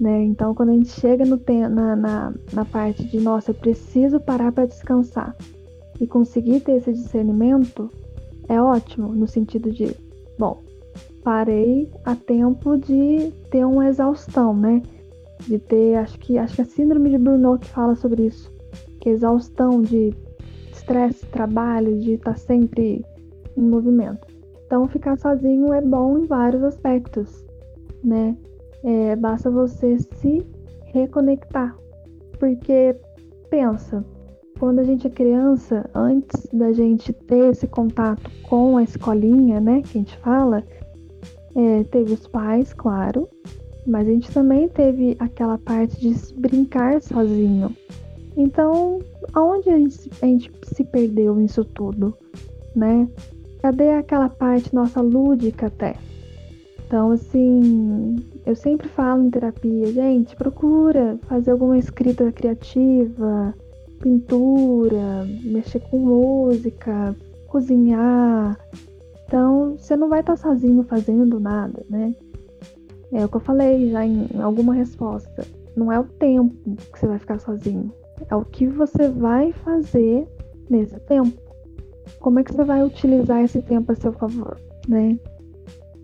[0.00, 0.24] Né?
[0.24, 1.40] Então, quando a gente chega no
[1.70, 5.36] na, na, na parte de, nossa, eu preciso parar para descansar
[6.00, 7.90] e conseguir ter esse discernimento,
[8.48, 9.94] é ótimo, no sentido de,
[10.38, 10.62] bom,
[11.22, 14.82] parei a tempo de ter uma exaustão, né?
[15.40, 18.52] De ter, acho que acho que a síndrome de Burnout fala sobre isso,
[19.00, 20.14] que é exaustão de
[20.72, 23.04] estresse, trabalho, de estar tá sempre
[23.56, 24.26] em movimento.
[24.66, 27.44] Então ficar sozinho é bom em vários aspectos,
[28.02, 28.36] né?
[28.84, 30.46] É, basta você se
[30.92, 31.76] reconectar,
[32.38, 32.94] porque
[33.50, 34.04] pensa,
[34.58, 39.82] quando a gente é criança, antes da gente ter esse contato com a escolinha, né,
[39.82, 40.64] que a gente fala,
[41.54, 43.28] é, teve os pais, claro,
[43.86, 47.74] mas a gente também teve aquela parte de brincar sozinho.
[48.36, 49.00] Então,
[49.32, 52.14] aonde a gente, a gente se perdeu nisso tudo,
[52.74, 53.08] né?
[53.62, 55.96] Cadê aquela parte nossa lúdica até?
[56.86, 63.54] Então, assim, eu sempre falo em terapia, gente, procura fazer alguma escrita criativa,
[64.00, 67.16] pintura, mexer com música,
[67.48, 68.56] cozinhar.
[69.26, 72.14] Então, você não vai estar sozinho fazendo nada, né?
[73.12, 75.46] É o que eu falei já em alguma resposta.
[75.76, 77.92] Não é o tempo que você vai ficar sozinho.
[78.30, 80.26] É o que você vai fazer
[80.70, 81.38] nesse tempo.
[82.20, 84.56] Como é que você vai utilizar esse tempo a seu favor,
[84.88, 85.18] né?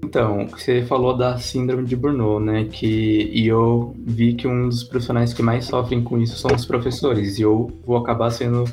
[0.04, 2.64] Então, você falou da síndrome de Burnout, né?
[2.64, 6.66] Que e eu vi que um dos profissionais que mais sofrem com isso são os
[6.66, 7.38] professores.
[7.38, 8.64] E eu vou acabar sendo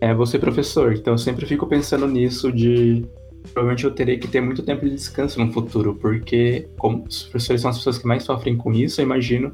[0.00, 0.92] é, você professor.
[0.92, 3.06] Então, eu sempre fico pensando nisso de
[3.52, 7.62] provavelmente eu terei que ter muito tempo de descanso no futuro, porque como os professores
[7.62, 9.52] são as pessoas que mais sofrem com isso, eu imagino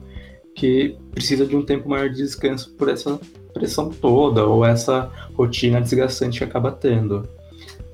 [0.55, 3.21] que precisa de um tempo maior de descanso por essa
[3.53, 7.29] pressão toda ou essa rotina desgastante que acaba tendo.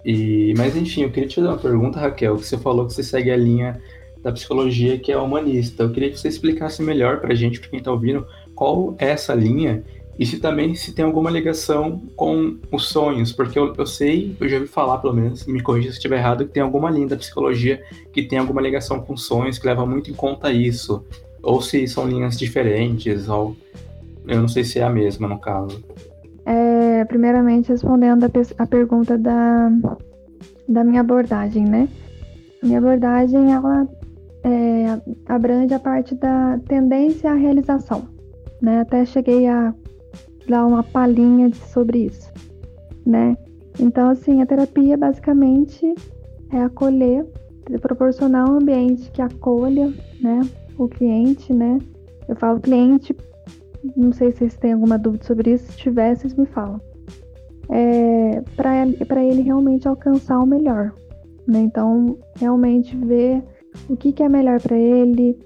[0.05, 3.03] E, mas enfim, eu queria te fazer uma pergunta, Raquel, que você falou que você
[3.03, 3.81] segue a linha
[4.23, 5.83] da psicologia que é humanista.
[5.83, 9.11] Eu queria que você explicasse melhor para a gente, para quem está ouvindo, qual é
[9.11, 9.85] essa linha
[10.19, 14.49] e se também se tem alguma ligação com os sonhos, porque eu, eu sei, eu
[14.49, 17.17] já ouvi falar pelo menos, me corrija se estiver errado, que tem alguma linha da
[17.17, 17.83] psicologia
[18.13, 21.05] que tem alguma ligação com sonhos, que leva muito em conta isso.
[21.43, 23.57] Ou se são linhas diferentes, ou
[24.29, 25.83] eu não sei se é a mesma no caso.
[26.45, 28.31] É, primeiramente, respondendo a,
[28.63, 29.71] a pergunta da,
[30.69, 31.89] da minha abordagem, né?
[32.63, 33.89] Minha abordagem, ela
[34.45, 38.09] é, abrange a parte da tendência à realização,
[38.61, 38.81] né?
[38.81, 39.75] Até cheguei a
[40.49, 42.31] dar uma palhinha sobre isso,
[43.07, 43.37] né?
[43.81, 45.95] Então, assim, a terapia basicamente
[46.51, 47.27] é acolher,
[47.81, 50.41] proporcionar um ambiente que acolha, né,
[50.77, 51.79] o cliente, né?
[52.29, 53.15] Eu falo cliente
[53.97, 55.73] não sei se vocês têm alguma dúvida sobre isso.
[55.73, 56.81] Se tiver, vocês me falam.
[57.69, 60.93] É, para ele realmente alcançar o melhor.
[61.47, 61.61] Né?
[61.61, 63.43] Então, realmente ver
[63.89, 65.39] o que, que é melhor para ele.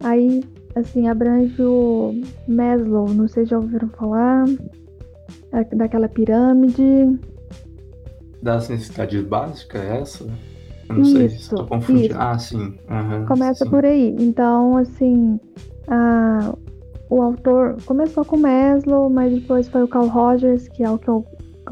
[0.00, 0.42] Aí,
[0.76, 2.14] assim, abrange o
[2.46, 4.44] Maslow, não sei se já ouviram falar,
[5.72, 7.18] daquela pirâmide.
[8.42, 10.24] Das necessidades básicas, é essa?
[10.88, 12.08] Eu não isso, sei se estou confundindo.
[12.08, 12.18] Isso.
[12.18, 12.78] Ah, sim.
[12.88, 13.70] Uhum, Começa sim.
[13.70, 14.14] por aí.
[14.20, 15.40] Então, assim,
[15.88, 16.54] a,
[17.10, 21.08] o autor começou com Maslow, mas depois foi o Carl Rogers, que é o que
[21.08, 21.26] eu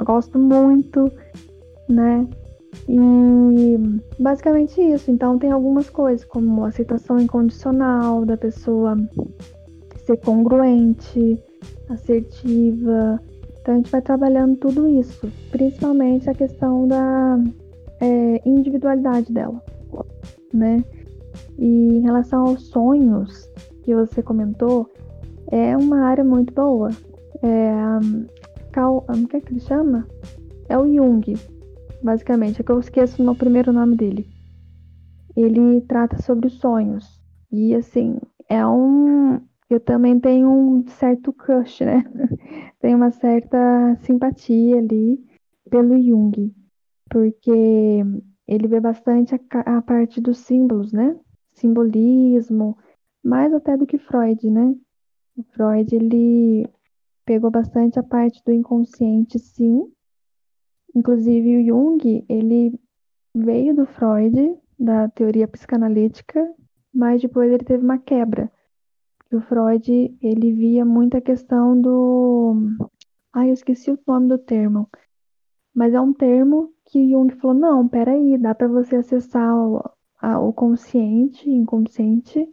[0.05, 1.13] gosto muito,
[1.89, 2.27] né?
[2.89, 3.77] E
[4.19, 5.11] basicamente isso.
[5.11, 8.97] Então tem algumas coisas, como aceitação incondicional da pessoa
[10.05, 11.39] ser congruente,
[11.89, 13.21] assertiva.
[13.61, 17.39] Então a gente vai trabalhando tudo isso, principalmente a questão da
[18.01, 19.63] é, individualidade dela,
[20.53, 20.85] né?
[21.59, 23.49] E em relação aos sonhos
[23.83, 24.91] que você comentou,
[25.51, 26.91] é uma área muito boa.
[27.43, 27.73] É,
[28.81, 30.07] um, que é que ele chama?
[30.69, 31.35] É o Jung,
[32.05, 32.61] basicamente.
[32.61, 34.29] É que eu esqueço o primeiro nome dele.
[35.35, 37.21] Ele trata sobre os sonhos.
[37.51, 39.41] E assim, é um.
[39.71, 42.05] Eu também tenho um certo crush, né?
[42.79, 45.19] tenho uma certa simpatia ali
[45.71, 46.55] pelo Jung.
[47.11, 48.03] Porque
[48.47, 51.19] ele vê bastante a, a parte dos símbolos, né?
[51.55, 52.77] Simbolismo,
[53.25, 54.75] mais até do que Freud, né?
[55.37, 56.69] O Freud, ele
[57.25, 59.91] pegou bastante a parte do inconsciente, sim.
[60.95, 62.79] Inclusive o Jung, ele
[63.35, 66.55] veio do Freud, da teoria psicanalítica,
[66.93, 68.51] mas depois ele teve uma quebra.
[69.33, 72.55] O Freud, ele via muita questão do...
[73.33, 74.89] Ai, eu esqueci o nome do termo.
[75.75, 79.83] Mas é um termo que Jung falou, não, peraí, dá para você acessar o,
[80.21, 82.49] a, o consciente, inconsciente,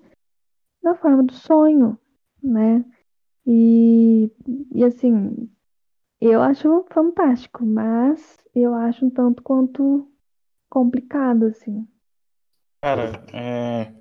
[0.81, 1.99] na forma do sonho
[2.41, 2.83] né?
[3.45, 4.31] E,
[4.73, 5.49] e assim,
[6.21, 10.07] eu acho fantástico, mas eu acho um tanto quanto
[10.69, 11.87] complicado, assim.
[12.83, 13.93] Cara, é...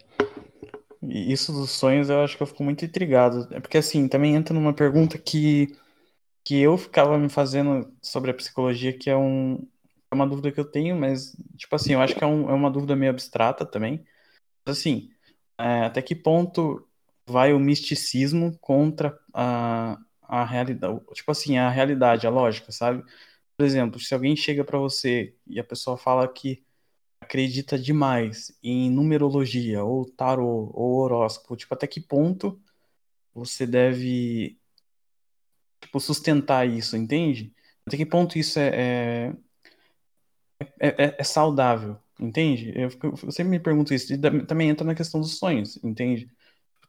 [1.03, 3.49] isso dos sonhos eu acho que eu fico muito intrigado.
[3.53, 5.75] É porque assim, também entra numa pergunta que,
[6.45, 9.67] que eu ficava me fazendo sobre a psicologia, que é um,
[10.11, 12.53] é uma dúvida que eu tenho, mas, tipo assim, eu acho que é, um, é
[12.53, 14.05] uma dúvida meio abstrata também.
[14.67, 15.11] Mas, assim,
[15.59, 16.87] é, até que ponto
[17.27, 19.99] vai o misticismo contra a,
[20.31, 23.03] a realidade, tipo assim, a realidade, a lógica, sabe?
[23.57, 26.65] Por exemplo, se alguém chega para você e a pessoa fala que
[27.21, 32.61] acredita demais em numerologia, ou tarô, ou horóscopo, tipo, até que ponto
[33.35, 34.59] você deve
[35.81, 37.53] tipo, sustentar isso, entende?
[37.87, 39.35] Até que ponto isso é,
[40.79, 42.73] é, é, é saudável, entende?
[42.77, 42.91] Eu,
[43.25, 46.31] eu sempre me pergunto isso, e também entra na questão dos sonhos, entende?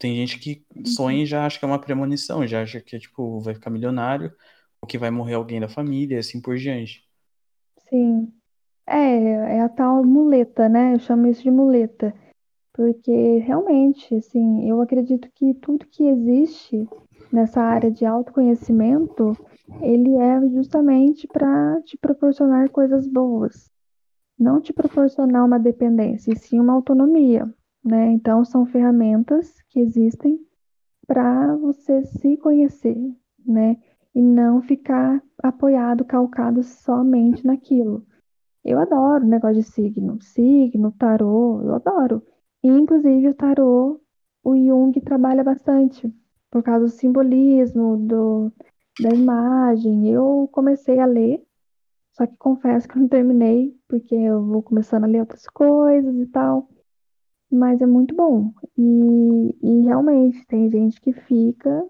[0.01, 3.39] Tem gente que sonha e já acha que é uma premonição, já acha que tipo,
[3.39, 4.33] vai ficar milionário,
[4.81, 7.07] ou que vai morrer alguém da família, assim por diante.
[7.87, 8.33] Sim.
[8.87, 10.95] É, é a tal muleta, né?
[10.95, 12.15] Eu chamo isso de muleta.
[12.73, 16.89] Porque realmente, assim, eu acredito que tudo que existe
[17.31, 19.37] nessa área de autoconhecimento,
[19.81, 23.69] ele é justamente para te proporcionar coisas boas.
[24.39, 27.53] Não te proporcionar uma dependência, e sim uma autonomia.
[27.83, 28.11] Né?
[28.11, 30.39] Então são ferramentas que existem
[31.07, 32.97] para você se conhecer,
[33.45, 33.77] né?
[34.13, 38.05] E não ficar apoiado, calcado somente naquilo.
[38.63, 42.23] Eu adoro o negócio de signo, signo, tarô, eu adoro.
[42.63, 43.99] E, inclusive o tarô,
[44.43, 46.13] o Jung trabalha bastante
[46.51, 48.51] por causa do simbolismo, do,
[49.01, 50.09] da imagem.
[50.09, 51.43] Eu comecei a ler,
[52.13, 56.15] só que confesso que eu não terminei, porque eu vou começando a ler outras coisas
[56.15, 56.69] e tal.
[57.51, 58.53] Mas é muito bom.
[58.77, 61.85] E, e realmente tem gente que fica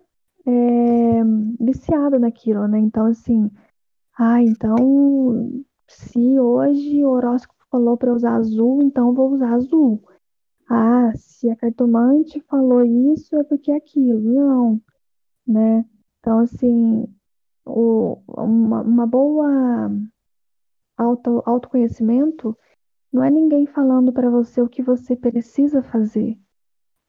[0.45, 1.23] é,
[1.59, 2.79] viciada naquilo, né?
[2.79, 3.49] Então, assim,
[4.17, 10.01] ah, então se hoje o horóscopo falou para usar azul, então vou usar azul.
[10.69, 14.19] Ah, se a cartomante falou isso, é porque é aquilo.
[14.21, 14.81] Não,
[15.47, 15.85] né?
[16.19, 17.05] Então, assim,
[17.65, 19.91] o, uma, uma boa
[20.97, 22.57] auto, autoconhecimento
[23.11, 26.37] não é ninguém falando para você o que você precisa fazer.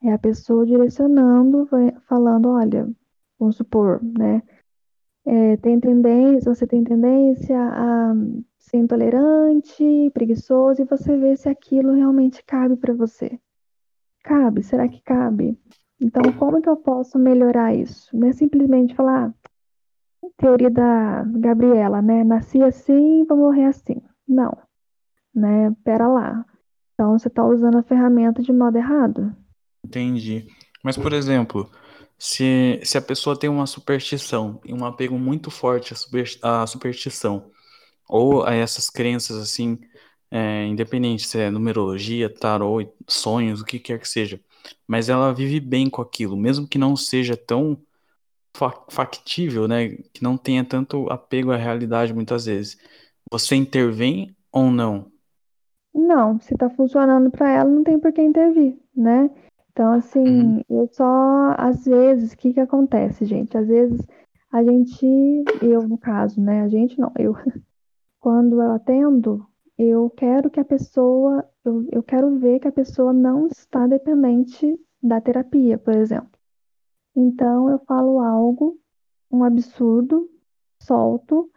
[0.03, 1.69] É a pessoa direcionando,
[2.09, 2.91] falando, olha,
[3.39, 4.43] vamos supor, né?
[5.25, 8.13] É, tem tendência, você tem tendência a
[8.59, 13.39] ser intolerante, preguiçoso, e você vê se aquilo realmente cabe para você.
[14.25, 14.65] Cabe?
[14.65, 15.57] Será que cabe?
[16.01, 18.17] Então, como que eu posso melhorar isso?
[18.17, 19.33] Não é simplesmente falar,
[20.25, 22.25] ah, teoria da Gabriela, né?
[22.25, 24.03] Nasci assim, vou morrer assim.
[24.27, 24.53] Não
[25.35, 25.75] né?
[25.85, 26.45] Pera lá.
[26.95, 29.35] Então você está usando a ferramenta de modo errado.
[29.85, 30.47] Entendi.
[30.83, 31.71] Mas, por exemplo,
[32.19, 36.67] se, se a pessoa tem uma superstição e um apego muito forte à, super, à
[36.67, 37.51] superstição,
[38.09, 39.79] ou a essas crenças assim,
[40.31, 44.41] é, independente se é numerologia, tarô, sonhos, o que quer que seja,
[44.87, 47.79] mas ela vive bem com aquilo, mesmo que não seja tão
[48.91, 52.77] factível, né, que não tenha tanto apego à realidade muitas vezes.
[53.31, 55.12] Você intervém ou não?
[55.95, 59.31] Não, se tá funcionando para ela, não tem por que intervir, né?
[59.71, 60.63] Então, assim, uhum.
[60.69, 63.57] eu só, às vezes, o que que acontece, gente?
[63.57, 64.01] Às vezes,
[64.51, 65.07] a gente,
[65.63, 66.63] eu no caso, né?
[66.63, 67.35] A gente não, eu,
[68.21, 69.47] quando eu atendo,
[69.79, 74.79] eu quero que a pessoa, eu, eu quero ver que a pessoa não está dependente
[75.03, 76.31] da terapia, por exemplo.
[77.17, 78.79] Então, eu falo algo,
[79.31, 80.31] um absurdo,
[80.81, 81.51] solto,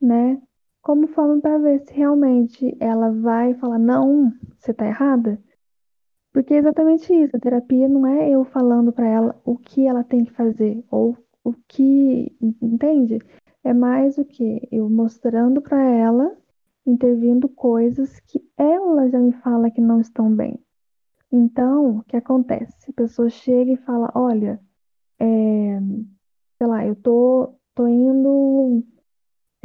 [0.00, 0.40] né?
[0.86, 5.36] Como forma para ver se realmente ela vai falar, não, você está errada.
[6.32, 10.04] Porque é exatamente isso, a terapia não é eu falando para ela o que ela
[10.04, 12.32] tem que fazer, ou o que,
[12.62, 13.18] entende?
[13.64, 16.36] É mais o que eu mostrando para ela,
[16.86, 20.56] intervindo coisas que ela já me fala que não estão bem.
[21.32, 22.90] Então, o que acontece?
[22.90, 24.60] A pessoa chega e fala, olha,
[25.18, 25.80] é,
[26.58, 28.84] sei lá, eu tô, tô indo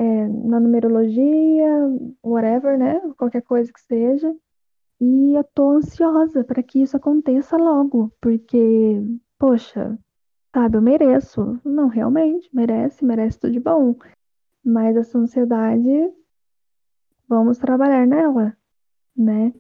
[0.02, 1.70] é, na numerologia,
[2.24, 3.00] whatever, né?
[3.18, 4.36] Qualquer coisa que seja.
[5.00, 9.00] E eu tô ansiosa para que isso aconteça logo, porque,
[9.38, 9.98] poxa,
[10.54, 11.60] sabe, eu mereço.
[11.64, 13.96] Não, realmente, merece, merece tudo de bom.
[14.66, 15.90] Mas essa ansiedade,
[17.28, 18.58] vamos trabalhar nela,
[19.16, 19.54] né?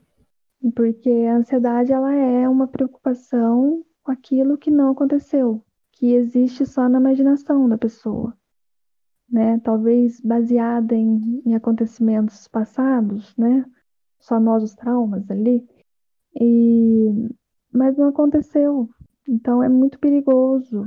[0.75, 6.89] Porque a ansiedade, ela é uma preocupação com aquilo que não aconteceu, que existe só
[6.89, 8.35] na imaginação da pessoa
[9.31, 9.59] né?
[9.63, 13.65] Talvez baseada em, em acontecimentos passados, né?
[14.19, 15.65] Famosos traumas ali.
[16.39, 17.29] E,
[17.73, 18.89] mas não aconteceu.
[19.27, 20.83] Então é muito perigoso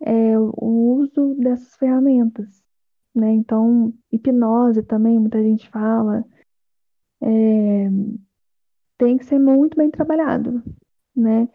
[0.00, 2.62] é, o uso dessas ferramentas,
[3.14, 3.32] né?
[3.32, 6.24] Então hipnose também muita gente fala
[7.22, 7.88] é,
[8.98, 10.62] tem que ser muito bem trabalhado,
[11.14, 11.48] né?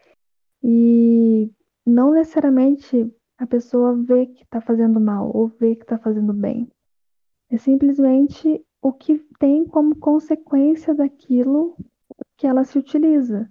[0.63, 1.51] E
[1.85, 6.69] não necessariamente a pessoa vê que está fazendo mal ou vê que está fazendo bem.
[7.49, 11.75] É simplesmente o que tem como consequência daquilo
[12.37, 13.49] que ela se utiliza.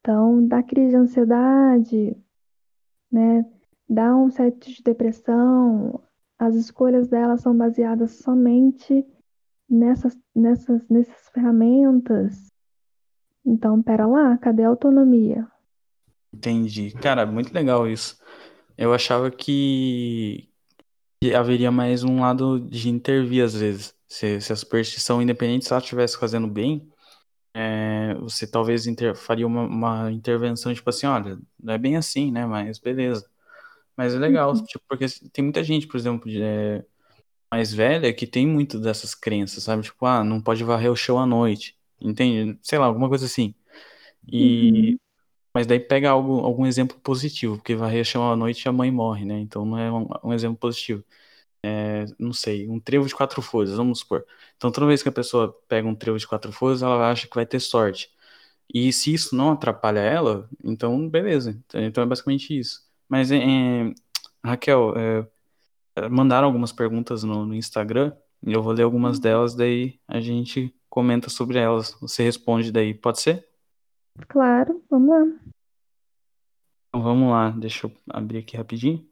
[0.00, 2.16] Então, dá crise de ansiedade,
[3.10, 3.44] né?
[3.88, 6.02] dá um certo de depressão,
[6.38, 9.06] as escolhas dela são baseadas somente
[9.68, 12.50] nessas, nessas, nessas ferramentas.
[13.44, 15.46] Então, pera lá, cadê a autonomia?
[16.32, 16.90] Entendi.
[16.92, 18.18] Cara, muito legal isso.
[18.76, 20.48] Eu achava que,
[21.20, 23.94] que haveria mais um lado de intervir às vezes.
[24.08, 26.88] Se, se a superstição, independente se ela estivesse fazendo bem,
[27.54, 32.32] é, você talvez inter, faria uma, uma, intervenção, tipo assim, olha, não é bem assim,
[32.32, 32.46] né?
[32.46, 33.28] Mas beleza.
[33.96, 34.64] Mas é legal, uhum.
[34.64, 36.84] tipo, porque tem muita gente, por exemplo, de, é,
[37.50, 39.84] mais velha que tem muito dessas crenças, sabe?
[39.84, 42.58] Tipo, ah, não pode varrer o chão à noite, entende?
[42.62, 43.54] Sei lá, alguma coisa assim.
[44.26, 44.98] E uhum.
[45.54, 49.24] Mas daí pega algo, algum exemplo positivo, porque varrer chão à noite a mãe morre,
[49.24, 49.38] né?
[49.40, 51.04] Então não é um, um exemplo positivo.
[51.62, 54.26] É, não sei, um trevo de quatro folhas, vamos supor.
[54.56, 57.34] Então toda vez que a pessoa pega um trevo de quatro folhas, ela acha que
[57.34, 58.10] vai ter sorte.
[58.72, 61.58] E se isso não atrapalha ela, então beleza.
[61.74, 62.82] Então é basicamente isso.
[63.08, 63.38] Mas, é,
[64.44, 68.12] Raquel, é, mandaram algumas perguntas no, no Instagram,
[68.46, 71.96] e eu vou ler algumas delas, daí a gente comenta sobre elas.
[72.00, 73.48] Você responde daí, pode ser?
[74.28, 75.43] Claro, vamos lá.
[76.94, 79.04] Então vamos lá, deixa eu abrir aqui rapidinho.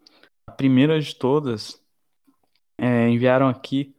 [0.47, 1.83] A primeira de todas,
[2.79, 3.93] é, enviaram aqui,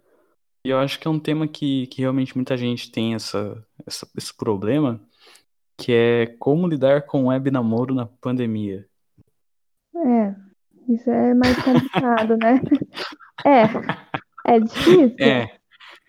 [0.65, 4.07] e eu acho que é um tema que, que realmente muita gente tem essa, essa,
[4.17, 5.01] esse problema,
[5.77, 8.87] que é como lidar com web namoro na pandemia.
[9.93, 10.33] É,
[10.87, 12.61] isso é mais complicado, né?
[13.45, 13.63] É,
[14.55, 15.57] é difícil, É,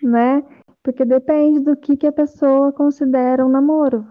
[0.00, 0.44] né?
[0.80, 4.06] Porque depende do que, que a pessoa considera um namoro,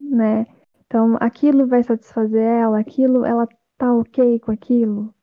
[0.00, 0.46] né?
[0.92, 5.14] Então, aquilo vai satisfazer ela, aquilo, ela tá ok com aquilo,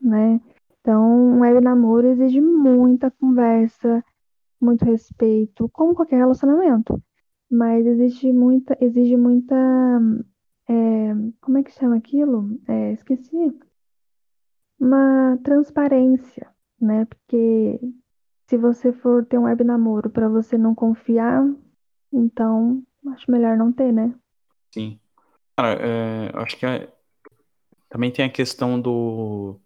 [0.00, 0.40] né?
[0.80, 4.04] Então, um web namoro exige muita conversa,
[4.60, 7.02] muito respeito, como qualquer relacionamento.
[7.50, 9.56] Mas exige muita, exige muita,
[10.68, 12.56] é, como é que chama aquilo?
[12.68, 13.52] É, esqueci.
[14.78, 16.48] Uma transparência,
[16.80, 17.04] né?
[17.04, 17.80] Porque
[18.48, 21.44] se você for ter um web namoro para você não confiar,
[22.12, 24.14] então acho melhor não ter, né?
[24.72, 25.00] sim.
[25.56, 26.88] Cara, é, acho que é-
[27.88, 29.60] também tem a questão do,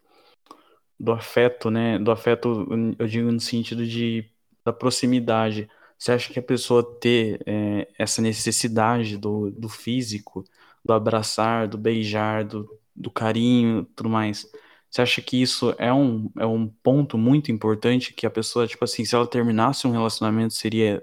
[0.98, 1.98] do afeto, né?
[1.98, 2.66] Do afeto,
[2.98, 4.24] eu digo no sentido de
[4.64, 5.68] da proximidade.
[5.98, 10.44] Você acha que a pessoa ter é, essa necessidade do, do físico,
[10.84, 14.46] do abraçar, do beijar, do, do carinho, tudo mais?
[14.90, 18.84] Você acha que isso é um, é um ponto muito importante que a pessoa, tipo
[18.84, 21.02] assim, se ela terminasse um relacionamento, seria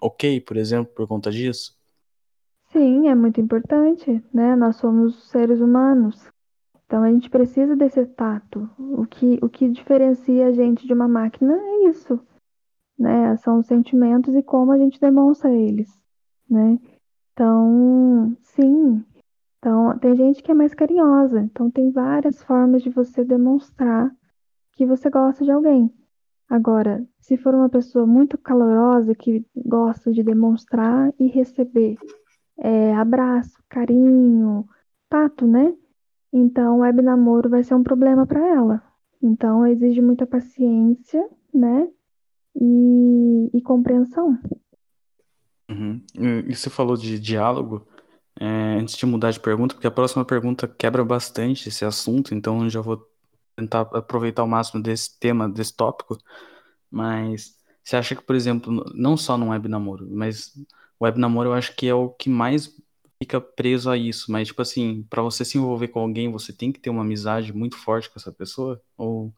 [0.00, 1.76] ok, por exemplo, por conta disso?
[2.76, 4.54] Sim, é muito importante, né?
[4.54, 6.30] Nós somos seres humanos,
[6.84, 8.68] então a gente precisa desse tato.
[8.78, 12.20] O que, o que diferencia a gente de uma máquina é isso,
[12.98, 13.34] né?
[13.38, 15.88] São os sentimentos e como a gente demonstra eles,
[16.50, 16.78] né?
[17.32, 19.02] Então, sim.
[19.58, 24.14] Então, tem gente que é mais carinhosa, então tem várias formas de você demonstrar
[24.74, 25.90] que você gosta de alguém.
[26.46, 31.96] Agora, se for uma pessoa muito calorosa que gosta de demonstrar e receber
[32.58, 34.68] é, abraço, carinho,
[35.08, 35.74] tato, né?
[36.32, 38.82] Então, o web namoro vai ser um problema para ela.
[39.22, 41.88] Então, exige muita paciência, né?
[42.54, 44.38] E, e compreensão.
[45.68, 46.02] Uhum.
[46.48, 47.86] E você falou de diálogo,
[48.38, 52.64] é, antes de mudar de pergunta, porque a próxima pergunta quebra bastante esse assunto, então
[52.64, 53.06] eu já vou
[53.56, 56.18] tentar aproveitar o máximo desse tema, desse tópico,
[56.90, 60.52] mas você acha que, por exemplo, não só no web namoro, mas
[61.00, 62.74] web namoro eu acho que é o que mais
[63.18, 66.72] fica preso a isso, mas tipo assim, para você se envolver com alguém, você tem
[66.72, 68.80] que ter uma amizade muito forte com essa pessoa?
[68.96, 69.32] Ou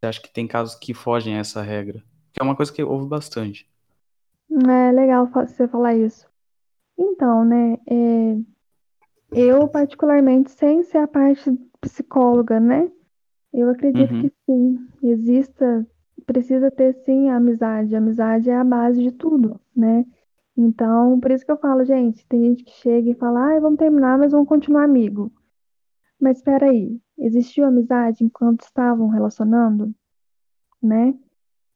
[0.00, 2.02] você acha que tem casos que fogem a essa regra?
[2.32, 3.68] Que é uma coisa que houve bastante.
[4.68, 6.28] É legal você falar isso.
[6.98, 7.74] Então, né?
[7.88, 8.36] é,
[9.32, 11.50] eu, particularmente, sem ser a parte
[11.80, 12.90] psicóloga, né?
[13.52, 14.22] Eu acredito Uhum.
[14.22, 15.86] que sim, exista,
[16.26, 17.94] precisa ter sim a amizade.
[17.94, 20.04] A amizade é a base de tudo, né?
[20.62, 23.78] Então, por isso que eu falo, gente, tem gente que chega e fala, ah, vamos
[23.78, 25.32] terminar, mas vamos continuar amigo.
[26.20, 29.94] Mas espera aí, existiu amizade enquanto estavam relacionando,
[30.82, 31.14] né?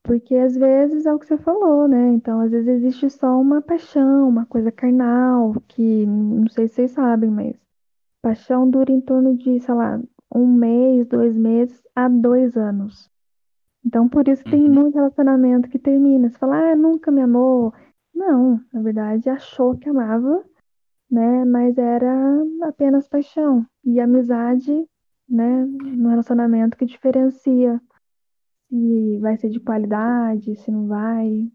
[0.02, 2.08] Porque às vezes é o que você falou, né?
[2.10, 6.90] Então, às vezes existe só uma paixão, uma coisa carnal, que não sei se vocês
[6.92, 7.56] sabem, mas
[8.22, 10.00] paixão dura em torno de, sei lá,
[10.34, 13.10] um mês, dois meses a dois anos.
[13.84, 14.72] Então, por isso que tem Uhum.
[14.74, 16.28] muito relacionamento que termina.
[16.30, 17.72] Você fala, ah, nunca me amou.
[18.14, 20.44] Não, na verdade, achou que amava,
[21.10, 21.44] né?
[21.44, 23.66] Mas era apenas paixão.
[23.84, 24.72] E amizade,
[25.28, 25.64] né?
[25.66, 27.80] No relacionamento que diferencia
[28.68, 31.50] se vai ser de qualidade, se não vai.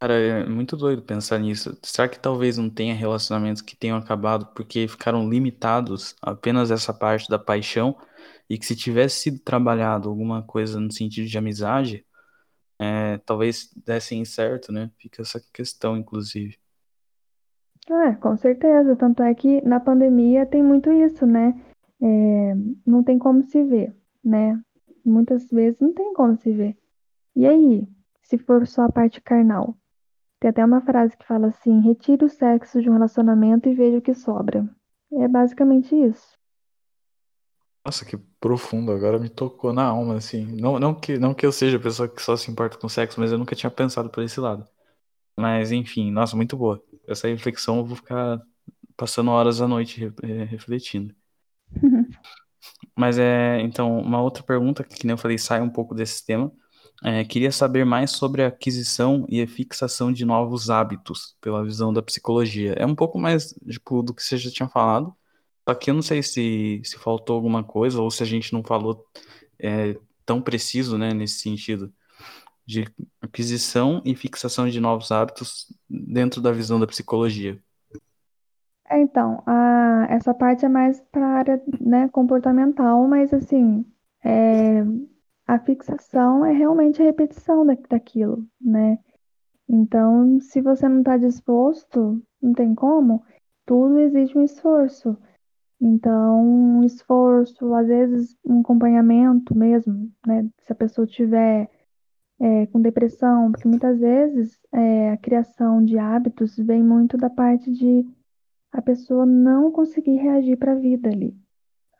[0.00, 1.78] Cara, é muito doido pensar nisso.
[1.82, 6.92] Será que talvez não tenha relacionamentos que tenham acabado porque ficaram limitados a apenas essa
[6.92, 7.96] parte da paixão
[8.48, 12.04] e que se tivesse sido trabalhado alguma coisa no sentido de amizade,
[12.78, 14.90] é, talvez dessem certo, né?
[14.98, 16.58] Fica essa questão, inclusive.
[17.88, 18.96] É, com certeza.
[18.96, 21.54] Tanto é que na pandemia tem muito isso, né?
[22.02, 22.54] É,
[22.86, 24.60] não tem como se ver, né?
[25.04, 26.76] Muitas vezes não tem como se ver.
[27.36, 27.86] E aí,
[28.22, 29.76] se for só a parte carnal?
[30.40, 33.98] Tem até uma frase que fala assim: retire o sexo de um relacionamento e veja
[33.98, 34.68] o que sobra.
[35.12, 36.38] É basicamente isso.
[37.84, 40.44] Nossa, que profundo, agora me tocou na alma, assim.
[40.60, 43.18] Não, não que, não que eu seja a pessoa que só se importa com sexo,
[43.20, 44.68] mas eu nunca tinha pensado por esse lado.
[45.38, 46.82] Mas, enfim, nossa, muito boa.
[47.08, 48.40] Essa reflexão eu vou ficar
[48.96, 51.14] passando horas à noite re- refletindo.
[52.96, 56.52] Mas é, então, uma outra pergunta, que nem eu falei, sai um pouco desse tema,
[57.04, 61.92] É, queria saber mais sobre a aquisição e a fixação de novos hábitos pela visão
[61.92, 62.74] da psicologia.
[62.78, 65.14] É um pouco mais tipo, do que você já tinha falado,
[65.66, 68.62] só que eu não sei se, se faltou alguma coisa ou se a gente não
[68.62, 69.04] falou
[69.58, 71.92] é, tão preciso né, nesse sentido
[72.66, 72.84] de
[73.20, 77.58] aquisição e fixação de novos hábitos dentro da visão da psicologia.
[78.88, 83.84] É, então, a, essa parte é mais para a área né, comportamental, mas assim,
[84.22, 84.82] é,
[85.46, 88.98] a fixação é realmente a repetição da, daquilo, né?
[89.68, 93.24] Então, se você não está disposto, não tem como,
[93.64, 95.16] tudo exige um esforço.
[95.86, 100.48] Então, um esforço, às vezes um acompanhamento mesmo, né?
[100.60, 101.68] Se a pessoa tiver
[102.40, 107.70] é, com depressão, porque muitas vezes é, a criação de hábitos vem muito da parte
[107.70, 108.02] de
[108.72, 111.36] a pessoa não conseguir reagir para a vida ali,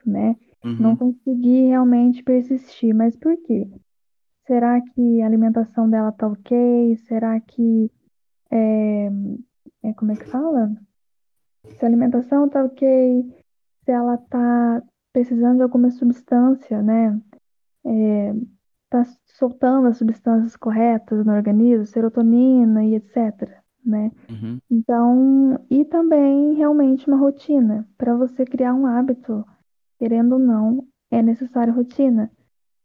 [0.05, 0.35] né?
[0.65, 0.77] Uhum.
[0.81, 2.95] Não conseguir realmente persistir.
[2.95, 3.69] Mas por quê?
[4.47, 6.97] Será que a alimentação dela tá ok?
[7.07, 7.91] Será que.
[8.51, 9.11] É,
[9.83, 10.75] é, como é que fala?
[11.69, 13.44] Se a alimentação tá ok,
[13.85, 14.83] se ela tá
[15.13, 17.21] precisando de alguma substância, né?
[17.87, 18.35] É,
[18.91, 23.63] tá soltando as substâncias corretas no organismo, serotonina e etc.
[23.85, 24.11] Né?
[24.31, 24.59] Uhum.
[24.71, 27.87] Então, e também realmente uma rotina.
[27.99, 29.45] Para você criar um hábito,
[29.99, 32.31] querendo ou não, é necessária rotina,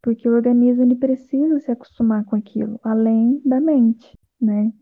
[0.01, 4.73] porque o organismo ele precisa se acostumar com aquilo, além da mente, né?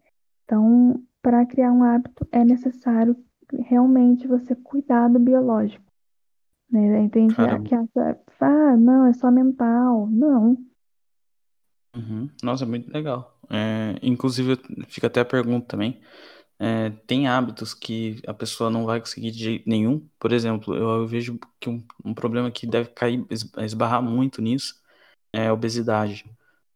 [0.44, 3.16] Então, para criar um hábito é necessário
[3.54, 5.87] realmente você cuidar do biológico.
[6.70, 7.04] Né?
[7.04, 10.08] Entende que acha, ah, não, é só mental.
[10.08, 10.58] Não.
[11.96, 12.30] Uhum.
[12.44, 13.40] Nossa, muito legal.
[13.50, 16.00] É, inclusive, fica até a pergunta também.
[16.60, 20.08] É, tem hábitos que a pessoa não vai conseguir de jeito nenhum.
[20.20, 23.26] Por exemplo, eu, eu vejo que um, um, problema que deve cair,
[23.60, 24.82] esbarrar muito nisso
[25.34, 26.26] é a obesidade.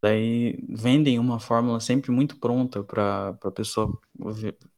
[0.01, 3.99] Daí vendem uma fórmula sempre muito pronta para a pessoa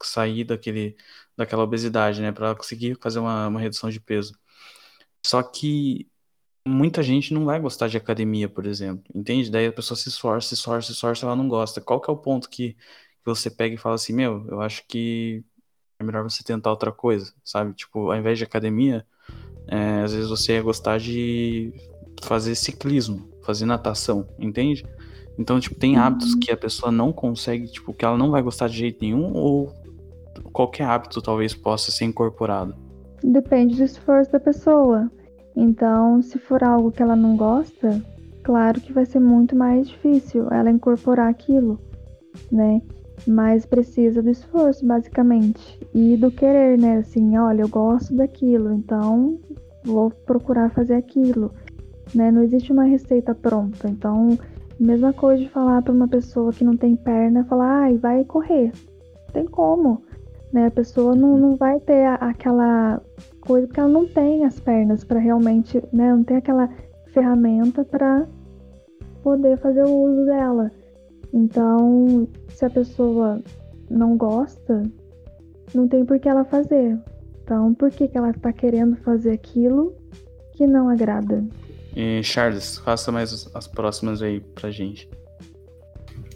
[0.01, 0.97] sair daquele,
[1.37, 2.31] daquela obesidade, né?
[2.31, 4.33] Para conseguir fazer uma, uma redução de peso.
[5.25, 6.07] Só que
[6.67, 9.51] muita gente não vai gostar de academia, por exemplo, entende?
[9.51, 11.81] Daí a pessoa se esforça, se esforça, se esforça, ela não gosta.
[11.81, 12.77] Qual que é o ponto que
[13.23, 15.43] que você pega e fala assim, meu, eu acho que
[15.97, 17.73] é melhor você tentar outra coisa, sabe?
[17.73, 19.07] Tipo, ao invés de academia,
[19.67, 21.73] é, às vezes você ia gostar de
[22.21, 24.85] fazer ciclismo, fazer natação, entende?
[25.39, 28.67] Então, tipo, tem hábitos que a pessoa não consegue, tipo, que ela não vai gostar
[28.67, 29.73] de jeito nenhum, ou
[30.51, 32.75] qualquer hábito talvez possa ser incorporado?
[33.23, 35.09] Depende do esforço da pessoa.
[35.55, 38.01] Então, se for algo que ela não gosta,
[38.43, 41.79] claro que vai ser muito mais difícil ela incorporar aquilo,
[42.51, 42.81] né?
[43.27, 46.97] mas precisa do esforço, basicamente, e do querer, né?
[46.97, 49.39] Assim, olha, eu gosto daquilo, então
[49.83, 51.51] vou procurar fazer aquilo,
[52.13, 52.31] né?
[52.31, 54.37] Não existe uma receita pronta, então
[54.79, 58.71] mesma coisa de falar para uma pessoa que não tem perna, falar, ai, vai correr,
[59.27, 60.01] não tem como,
[60.53, 60.67] né?
[60.67, 63.01] A pessoa não, não vai ter aquela
[63.41, 66.13] coisa porque ela não tem as pernas para realmente, né?
[66.13, 66.69] Não tem aquela
[67.11, 68.27] ferramenta para
[69.23, 70.71] poder fazer o uso dela.
[71.33, 73.41] Então, se a pessoa
[73.89, 74.83] não gosta,
[75.73, 76.99] não tem por que ela fazer.
[77.43, 79.95] Então, por que, que ela está querendo fazer aquilo
[80.53, 81.43] que não agrada?
[81.95, 85.09] E Charles, faça mais as próximas aí pra gente.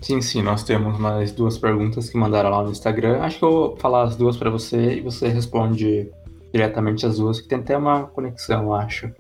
[0.02, 3.20] Sim, sim, nós temos mais duas perguntas que mandaram lá no Instagram.
[3.22, 6.10] Acho que eu vou falar as duas para você e você responde
[6.54, 9.12] diretamente as duas, que tem até uma conexão, acho.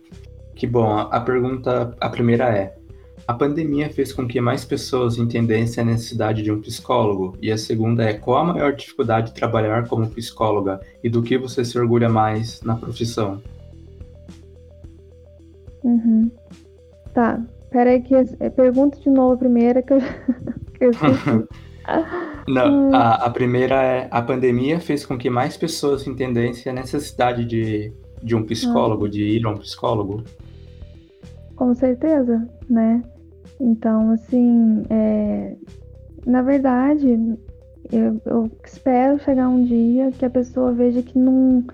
[0.55, 2.75] Que bom, a pergunta, a primeira é:
[3.27, 7.37] a pandemia fez com que mais pessoas entendessem a necessidade de um psicólogo.
[7.41, 11.37] E a segunda é: qual a maior dificuldade de trabalhar como psicóloga e do que
[11.37, 13.41] você se orgulha mais na profissão?
[15.83, 16.31] Uhum.
[17.13, 19.99] Tá, peraí que é, pergunta de novo a primeira que eu
[22.47, 27.45] Não, a, a, primeira é: a pandemia fez com que mais pessoas entendessem a necessidade
[27.45, 29.09] de, de um psicólogo, ah.
[29.09, 30.23] de ir a um psicólogo.
[31.55, 33.01] Com certeza, né?
[33.59, 35.55] Então, assim, é,
[36.25, 37.17] na verdade,
[37.91, 41.65] eu, eu, espero chegar um dia que a pessoa veja que não,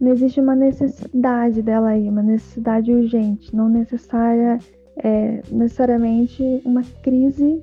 [0.00, 4.58] não existe uma necessidade dela aí, uma necessidade urgente, não necessária,
[4.96, 7.62] é, necessariamente uma crise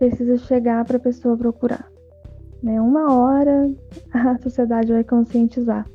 [0.00, 1.86] precisa chegar para a pessoa procurar.
[2.62, 2.80] Né?
[2.80, 3.70] Uma hora
[4.12, 5.86] a sociedade vai conscientizar,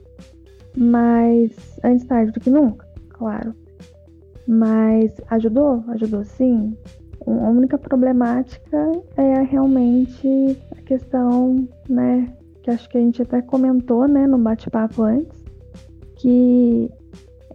[0.77, 1.51] mas
[1.83, 3.53] antes tarde do que nunca, claro.
[4.47, 5.83] Mas ajudou?
[5.87, 6.77] Ajudou sim.
[7.25, 14.07] A única problemática é realmente a questão, né, que acho que a gente até comentou,
[14.07, 15.43] né, no bate-papo antes,
[16.17, 16.91] que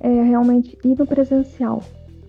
[0.01, 1.81] é realmente ir no presencial,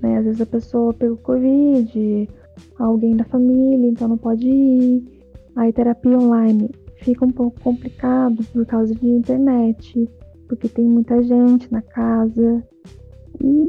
[0.02, 0.20] né?
[0.20, 2.30] Às vezes a pessoa pegou Covid
[2.78, 5.04] alguém da família, então não pode ir.
[5.56, 10.10] Aí terapia online fica um pouco complicado por causa de internet,
[10.48, 12.64] porque tem muita gente na casa.
[13.44, 13.68] E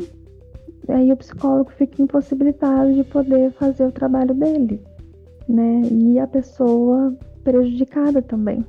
[0.89, 4.82] aí o psicólogo fica impossibilitado de poder fazer o trabalho dele,
[5.48, 5.81] né?
[5.90, 8.64] E a pessoa prejudicada também,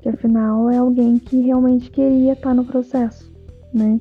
[0.00, 3.32] que afinal é alguém que realmente queria estar no processo,
[3.72, 4.00] né?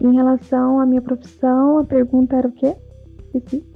[0.00, 2.74] Em relação à minha profissão, a pergunta era o quê?
[3.34, 3.71] Esqueci.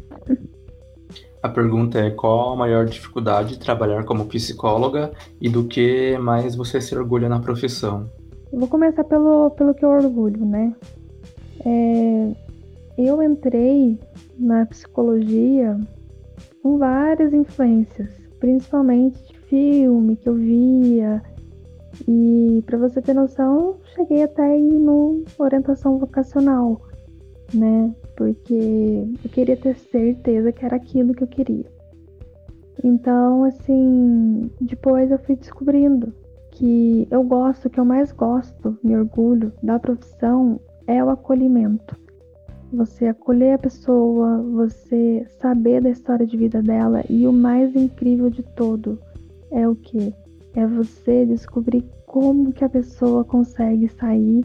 [1.46, 6.56] A pergunta é qual a maior dificuldade de trabalhar como psicóloga e do que mais
[6.56, 8.10] você se orgulha na profissão?
[8.52, 10.74] Vou começar pelo, pelo que eu orgulho, né?
[11.64, 12.32] É,
[12.98, 13.96] eu entrei
[14.36, 15.78] na psicologia
[16.64, 18.10] com várias influências,
[18.40, 21.22] principalmente de filme que eu via.
[22.08, 26.82] E para você ter noção, cheguei até aí no orientação vocacional,
[27.54, 27.94] né?
[28.16, 31.66] Porque eu queria ter certeza que era aquilo que eu queria.
[32.82, 36.12] Então, assim, depois eu fui descobrindo
[36.52, 41.96] que eu gosto, que eu mais gosto, me orgulho da profissão é o acolhimento.
[42.72, 48.30] Você acolher a pessoa, você saber da história de vida dela e o mais incrível
[48.30, 48.98] de todo
[49.50, 50.14] é o que?
[50.54, 54.42] É você descobrir como que a pessoa consegue sair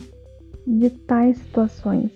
[0.67, 2.11] de tais situações.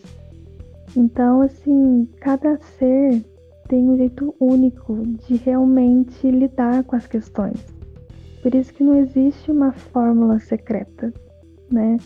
[0.96, 3.24] Então, assim, cada ser
[3.68, 4.96] tem um jeito único
[5.28, 7.66] de realmente lidar com as questões.
[8.42, 11.12] Por isso que não existe uma fórmula secreta,
[11.72, 11.98] né?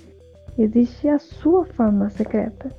[0.57, 2.69] Existe a sua fórmula secreta.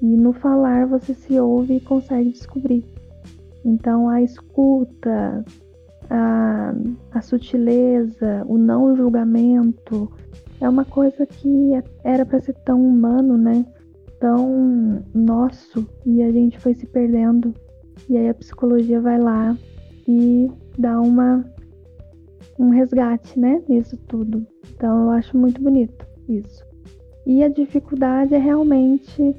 [0.00, 2.84] E no falar você se ouve e consegue descobrir.
[3.64, 5.44] Então a escuta,
[6.10, 6.74] a,
[7.12, 10.10] a sutileza, o não julgamento
[10.60, 11.70] é uma coisa que
[12.02, 13.64] era para ser tão humano, né?
[14.24, 17.52] Tão nosso e a gente foi se perdendo.
[18.08, 19.54] E aí a psicologia vai lá
[20.08, 21.44] e dá uma
[22.58, 24.46] um resgate, né, nisso tudo.
[24.74, 26.64] Então eu acho muito bonito isso.
[27.26, 29.36] E a dificuldade é realmente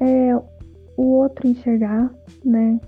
[0.00, 0.36] é,
[0.96, 2.08] o outro enxergar,
[2.44, 2.80] né,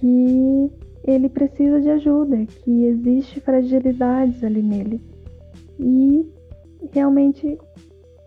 [0.00, 0.68] que
[1.04, 5.00] ele precisa de ajuda, que existe fragilidades ali nele.
[5.78, 6.28] E
[6.90, 7.56] realmente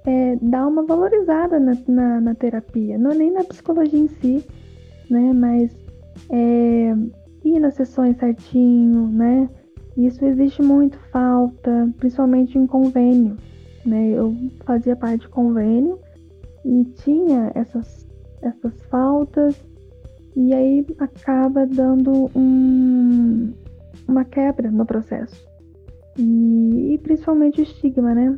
[0.06, 4.46] é, dar uma valorizada na, na, na, terapia, não é nem na psicologia em si,
[5.10, 5.76] né, mas
[6.30, 6.94] é,
[7.44, 9.50] ir nas sessões certinho, né,
[9.98, 13.38] isso existe muito falta, principalmente em convênio.
[13.86, 14.12] Né?
[14.12, 16.00] Eu fazia parte de convênio
[16.64, 18.08] e tinha essas,
[18.42, 19.62] essas faltas,
[20.36, 23.54] e aí acaba dando um,
[24.08, 25.46] uma quebra no processo.
[26.18, 28.38] E, e principalmente o estigma, né?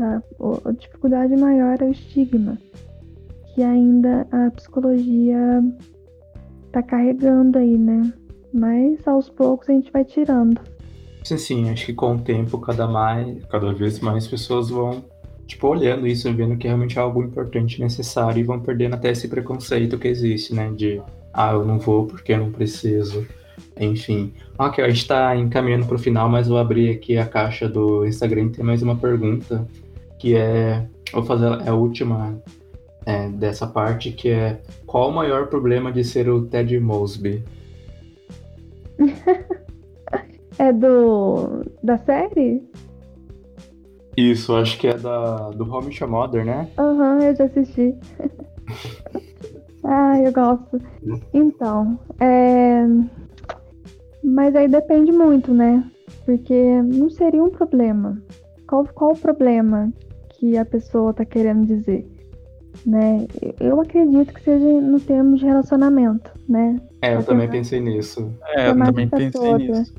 [0.00, 2.58] A, a dificuldade maior é o estigma,
[3.54, 5.62] que ainda a psicologia
[6.66, 8.12] está carregando aí, né?
[8.52, 10.60] Mas aos poucos a gente vai tirando.
[11.24, 15.04] Sim, sim, acho que com o tempo cada mais, cada vez mais pessoas vão
[15.46, 19.28] tipo olhando isso, vendo que realmente é algo importante, necessário e vão perdendo até esse
[19.28, 21.00] preconceito que existe, né, de
[21.32, 23.26] ah, eu não vou porque eu não preciso.
[23.78, 24.32] Enfim.
[24.58, 28.06] Ok, a gente está encaminhando para o final, mas vou abrir aqui a caixa do
[28.06, 29.66] Instagram e tem mais uma pergunta
[30.18, 30.86] que é.
[31.12, 32.40] Vou fazer a última
[33.04, 37.44] é, dessa parte, que é qual o maior problema de ser o Ted Mosby?
[40.58, 41.62] é do.
[41.82, 42.62] da série?
[44.16, 46.68] Isso, acho que é da, do Home Mother, né?
[46.78, 47.94] Aham, uhum, eu já assisti.
[49.84, 50.80] ah, eu gosto.
[51.34, 52.86] Então, é...
[54.26, 55.88] Mas aí depende muito, né?
[56.24, 58.20] Porque não seria um problema.
[58.68, 59.92] Qual, qual o problema
[60.30, 62.04] que a pessoa tá querendo dizer?
[62.84, 63.24] Né?
[63.60, 66.76] Eu acredito que seja no termo de relacionamento, né?
[67.00, 68.28] É, eu também pensei nisso.
[68.48, 69.58] É, eu também pensei toda.
[69.58, 69.94] nisso.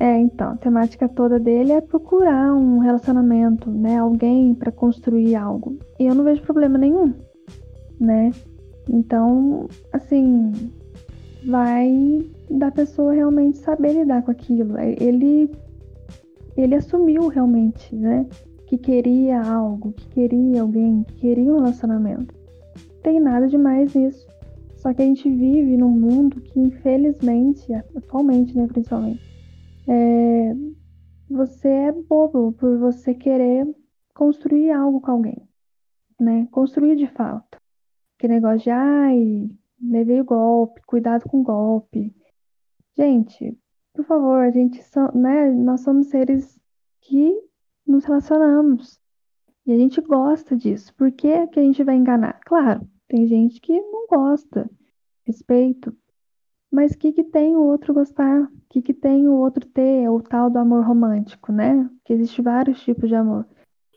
[0.00, 3.98] É, então, a temática toda dele é procurar um relacionamento, né?
[3.98, 5.78] Alguém para construir algo.
[6.00, 7.12] E eu não vejo problema nenhum,
[8.00, 8.30] né?
[8.88, 10.50] Então, assim,
[11.46, 14.76] vai da pessoa realmente saber lidar com aquilo.
[14.76, 15.50] É, ele
[16.56, 18.26] ele assumiu realmente, né?
[18.66, 22.34] Que queria algo, que queria alguém, que queria um relacionamento.
[23.02, 24.26] Tem nada demais nisso.
[24.76, 29.22] Só que a gente vive num mundo que, infelizmente, atualmente, né, principalmente,
[29.88, 30.54] é,
[31.28, 33.66] você é bobo por você querer
[34.14, 35.42] construir algo com alguém,
[36.20, 36.46] né?
[36.50, 37.58] Construir de fato.
[38.18, 39.50] Que negócio de, ai,
[39.90, 42.14] levei o golpe, cuidado com o golpe.
[42.96, 43.58] Gente,
[43.92, 44.80] por favor, a gente,
[45.14, 46.58] né, nós somos seres
[47.00, 47.32] que
[47.86, 49.00] nos relacionamos.
[49.66, 50.94] E a gente gosta disso.
[50.94, 52.40] Por que, que a gente vai enganar?
[52.44, 54.68] Claro, tem gente que não gosta,
[55.24, 55.96] respeito.
[56.70, 58.42] Mas o que, que tem o outro gostar?
[58.42, 60.08] O que, que tem o outro ter?
[60.08, 61.88] O tal do amor romântico, né?
[62.04, 63.46] Que existe vários tipos de amor.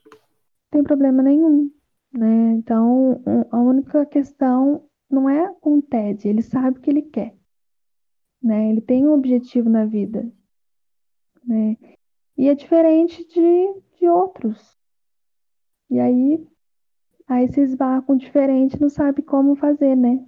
[0.05, 1.71] Não tem problema nenhum,
[2.13, 2.53] né?
[2.53, 7.35] Então, a única questão não é com o Ted, ele sabe o que ele quer,
[8.41, 8.69] né?
[8.69, 10.29] Ele tem um objetivo na vida,
[11.43, 11.77] né?
[12.37, 14.77] E é diferente de, de outros.
[15.89, 16.45] E aí,
[17.27, 17.65] aí se
[18.05, 20.23] com diferente, não sabe como fazer, né?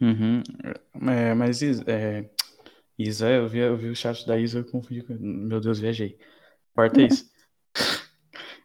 [0.00, 0.42] Uhum.
[1.10, 2.28] É, mas é,
[2.98, 5.14] Isa, eu vi, eu vi o chat da Isa, eu confundi com...
[5.14, 6.18] Meu Deus, viajei.
[6.74, 7.30] Corta isso.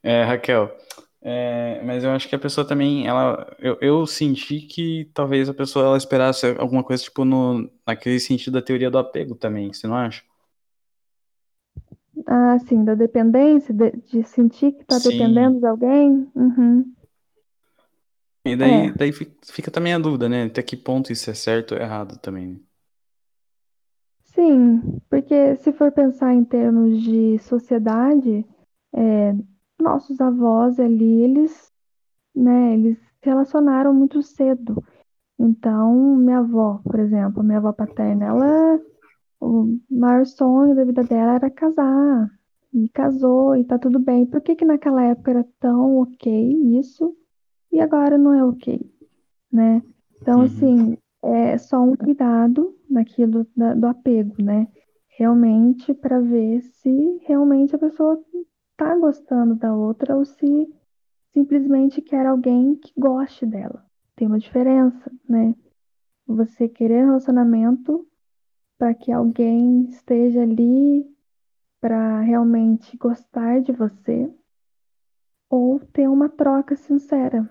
[0.02, 0.76] É, Raquel,
[1.24, 5.54] é, mas eu acho que a pessoa também, ela, eu, eu senti que talvez a
[5.54, 9.88] pessoa ela esperasse alguma coisa tipo no, naquele sentido da teoria do apego também, você
[9.88, 10.24] não acha?
[12.28, 15.10] Ah, sim, da dependência, de, de sentir que tá Sim.
[15.12, 16.30] dependendo de alguém.
[16.36, 16.94] Uhum.
[18.46, 18.94] E daí, É.
[18.94, 20.44] daí fi- fica também a dúvida, né?
[20.46, 22.48] Até que ponto isso é certo ou errado também.
[22.54, 22.60] né?
[24.26, 28.46] Sim, porque se for pensar em termos de sociedade,
[28.94, 29.34] é,
[29.84, 31.72] nossos avós ali, eles,
[32.36, 34.84] né, eles se relacionaram muito cedo.
[35.40, 38.82] Então, minha avó, por exemplo, minha avó paterna, ela,
[39.42, 42.30] o maior sonho da vida dela era casar.
[42.74, 44.26] E casou e tá tudo bem.
[44.26, 47.16] Por que que naquela época era tão ok isso
[47.72, 48.82] e agora não é ok,
[49.52, 49.82] né?
[50.22, 50.46] Então, Uhum.
[50.46, 54.68] assim, é só um cuidado naquilo da- do apego, né?
[55.18, 58.20] Realmente para ver se realmente a pessoa
[58.78, 60.74] tá gostando da outra ou se
[61.32, 63.86] simplesmente quer alguém que goste dela.
[64.16, 65.56] Tem uma diferença, né?
[66.28, 68.08] Você querer um relacionamento
[68.78, 71.06] para que alguém esteja ali
[71.82, 74.32] para realmente gostar de você
[75.50, 77.50] ou ter uma troca sincera.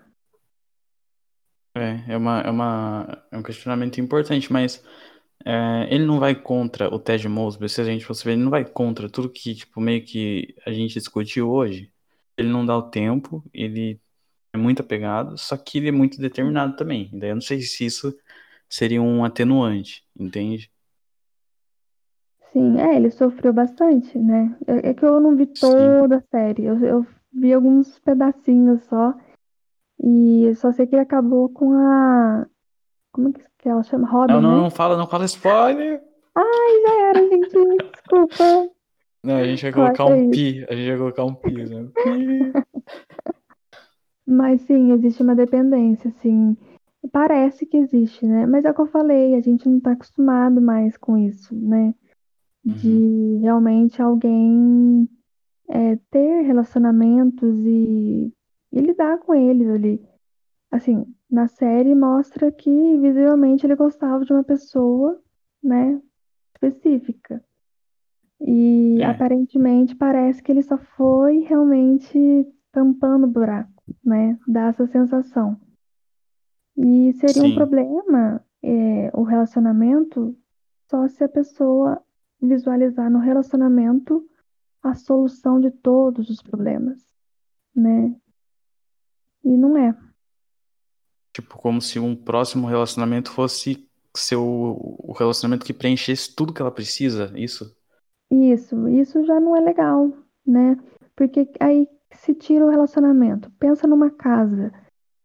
[1.74, 4.84] É, é uma, é uma, é um questionamento importante, mas
[5.44, 8.50] é, ele não vai contra o Ted Mosby, se a gente fosse ver, ele não
[8.50, 11.92] vai contra tudo que, tipo, meio que a gente discutiu hoje.
[12.36, 14.00] Ele não dá o tempo, ele
[14.52, 17.10] é muito apegado, só que ele é muito determinado também.
[17.12, 18.16] Daí eu não sei se isso
[18.68, 20.70] seria um atenuante, entende?
[22.52, 24.56] Sim, é, ele sofreu bastante, né?
[24.66, 25.60] É, é que eu não vi Sim.
[25.60, 29.14] toda a série, eu, eu vi alguns pedacinhos só,
[30.02, 32.46] e só sei que ele acabou com a.
[33.12, 34.10] Como é que que ela chama?
[34.10, 34.62] Robin, Não, não, né?
[34.62, 36.02] não fala, não fala spoiler!
[36.34, 38.70] Ai, já era, gente, desculpa.
[39.22, 41.88] Não, a gente vai Corta colocar um pi, a gente vai colocar um pi, né?
[44.26, 46.56] Mas sim, existe uma dependência, assim.
[47.12, 48.46] Parece que existe, né?
[48.46, 51.94] Mas é o que eu falei, a gente não tá acostumado mais com isso, né?
[52.64, 55.08] De realmente alguém
[55.68, 58.32] é, ter relacionamentos e,
[58.72, 60.04] e lidar com eles ali.
[60.70, 65.18] Assim, na série mostra que visivelmente ele gostava de uma pessoa,
[65.62, 65.98] né,
[66.54, 67.42] específica.
[68.38, 69.06] E É.
[69.06, 74.38] aparentemente parece que ele só foi realmente tampando o buraco, né?
[74.46, 75.58] Dá essa sensação.
[76.76, 77.54] E seria um Sim.
[77.54, 80.36] problema é, o relacionamento
[80.90, 82.02] só se a pessoa
[82.40, 84.28] visualizar no relacionamento
[84.82, 86.98] a solução de todos os problemas,
[87.74, 88.14] né?
[89.44, 89.96] E não é.
[91.32, 96.60] Tipo, como se um próximo relacionamento fosse ser o, o relacionamento que preenchesse tudo que
[96.60, 97.74] ela precisa, isso?
[98.30, 100.12] Isso, isso já não é legal,
[100.46, 100.76] né?
[101.16, 103.50] Porque aí se tira o relacionamento.
[103.58, 104.72] Pensa numa casa.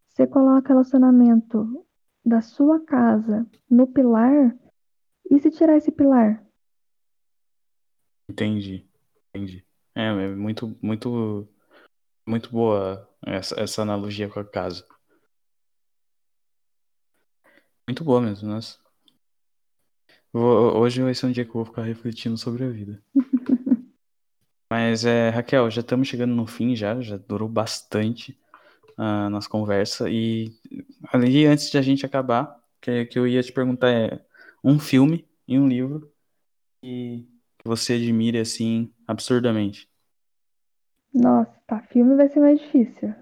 [0.07, 1.85] Você coloca o relacionamento
[2.25, 4.55] da sua casa no pilar,
[5.29, 6.43] e se tirar esse pilar?
[8.29, 8.85] Entendi,
[9.29, 9.65] entendi.
[9.95, 11.47] É, é muito, muito,
[12.27, 14.85] muito boa essa, essa analogia com a casa.
[17.87, 18.77] Muito boa mesmo, nossa.
[20.33, 23.01] Vou- hoje vai ser um dia que eu vou ficar refletindo sobre a vida.
[24.69, 28.37] Mas, é, Raquel, já estamos chegando no fim já, já durou bastante
[28.97, 30.09] a nossa conversa.
[30.09, 30.53] E
[31.13, 34.19] ali, antes de a gente acabar, que, que eu ia te perguntar é
[34.61, 36.11] um filme e um livro
[36.81, 37.25] que,
[37.57, 39.89] que você admire, assim, absurdamente.
[41.13, 43.15] Nossa, tá, filme vai ser mais difícil.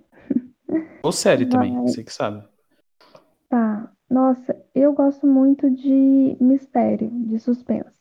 [1.04, 1.84] Ou série também, Vai.
[1.84, 2.55] você que sabe.
[4.10, 7.96] Nossa, eu gosto muito de mistério, de suspense.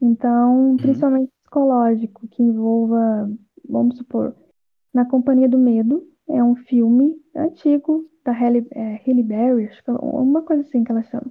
[0.00, 3.30] Então, principalmente psicológico, que envolva,
[3.68, 4.34] vamos supor,
[4.92, 9.90] Na Companhia do Medo, é um filme antigo da Halle, é, Halle Berry, acho que
[9.90, 11.30] é uma coisa assim que ela chama.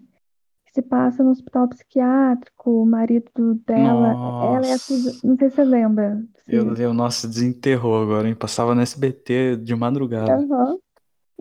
[0.65, 5.27] Que se passa no hospital psiquiátrico, o marido dela, ela é a Nossa.
[5.27, 6.23] Não sei se você lembra.
[6.45, 8.35] se- Eu, eu, nossa, desenterrou agora, hein?
[8.35, 10.35] Passava no SBT de madrugada.
[10.35, 10.77] Aham.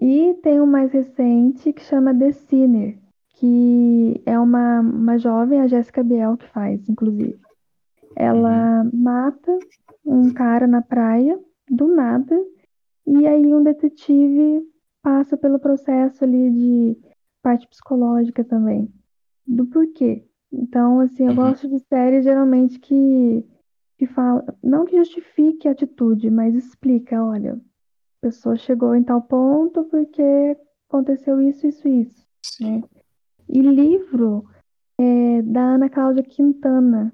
[0.01, 2.99] E tem um mais recente que chama The Sinner,
[3.31, 7.39] que é uma, uma jovem, a Jéssica Biel, que faz, inclusive.
[8.15, 8.91] Ela uhum.
[8.93, 9.59] mata
[10.05, 11.39] um cara na praia,
[11.71, 12.37] do nada,
[13.07, 14.63] e aí um detetive
[15.03, 16.99] passa pelo processo ali de
[17.43, 18.93] parte psicológica também,
[19.47, 20.25] do porquê.
[20.53, 21.37] Então, assim, eu uhum.
[21.37, 23.45] gosto de séries geralmente que,
[23.99, 27.61] que fala, não que justifique a atitude, mas explica, olha,
[28.27, 30.57] pessoa chegou em tal ponto porque
[30.89, 32.27] aconteceu isso, isso, isso.
[32.61, 32.83] Né?
[33.49, 34.45] E livro
[34.99, 37.13] é, da Ana Cláudia Quintana,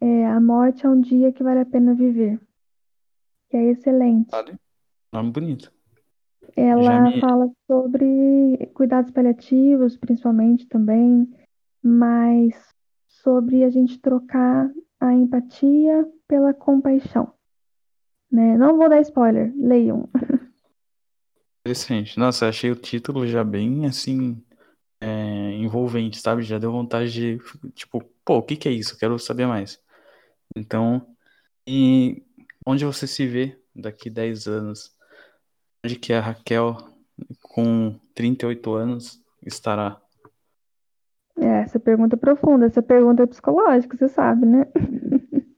[0.00, 2.40] é, A Morte é um Dia que Vale a Pena Viver,
[3.50, 4.30] que é excelente.
[4.30, 4.54] Vale.
[5.12, 5.70] Nome bonito.
[6.56, 7.20] Ela me...
[7.20, 11.30] fala sobre cuidados paliativos, principalmente também,
[11.82, 12.54] mas
[13.08, 17.34] sobre a gente trocar a empatia pela compaixão.
[18.32, 18.56] Né?
[18.56, 20.08] Não vou dar spoiler, leiam.
[21.66, 22.18] Interessante.
[22.18, 24.44] Nossa, achei o título já bem assim
[25.00, 26.42] é, envolvente, sabe?
[26.42, 27.38] Já deu vontade de,
[27.72, 28.98] tipo, pô, o que que é isso?
[28.98, 29.80] Quero saber mais.
[30.54, 31.06] Então,
[31.66, 32.22] e
[32.66, 34.94] onde você se vê daqui 10 anos?
[35.82, 36.76] Onde que a Raquel,
[37.40, 39.98] com 38 anos, estará?
[41.38, 44.66] É, essa pergunta é profunda, essa pergunta é psicológica, você sabe, né?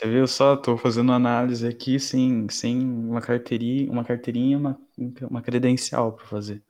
[0.00, 0.56] Você viu só?
[0.56, 4.80] Tô fazendo análise aqui sem, sem uma carteirinha, uma carteirinha, uma,
[5.28, 6.62] uma credencial para fazer.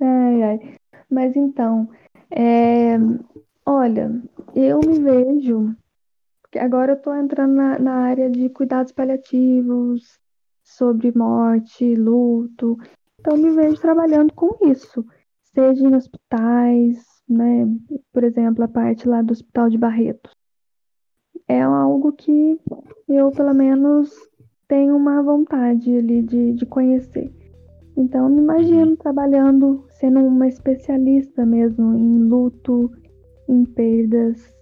[0.00, 0.76] ai, ai.
[1.10, 1.90] Mas então,
[2.30, 2.96] é,
[3.66, 4.10] olha,
[4.54, 5.76] eu me vejo,
[6.40, 10.18] porque agora eu tô entrando na, na área de cuidados paliativos,
[10.64, 12.78] sobre morte, luto.
[13.20, 15.04] Então, me vejo trabalhando com isso,
[15.54, 17.66] seja em hospitais, né?
[18.10, 20.31] Por exemplo, a parte lá do Hospital de Barretos.
[21.48, 22.58] É algo que
[23.08, 24.10] eu, pelo menos,
[24.68, 27.32] tenho uma vontade ali de, de conhecer.
[27.96, 28.96] Então, me imagino uhum.
[28.96, 32.90] trabalhando, sendo uma especialista mesmo em luto,
[33.48, 34.54] em perdas.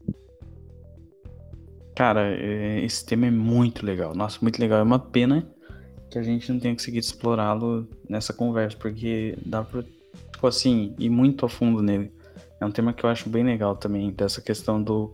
[1.94, 4.14] Cara, é, esse tema é muito legal.
[4.14, 4.80] Nossa, muito legal.
[4.80, 5.46] É uma pena
[6.10, 9.82] que a gente não tenha conseguido explorá-lo nessa conversa, porque dá pra,
[10.32, 12.12] tipo assim, ir muito a fundo nele.
[12.60, 15.12] É um tema que eu acho bem legal também, dessa questão do.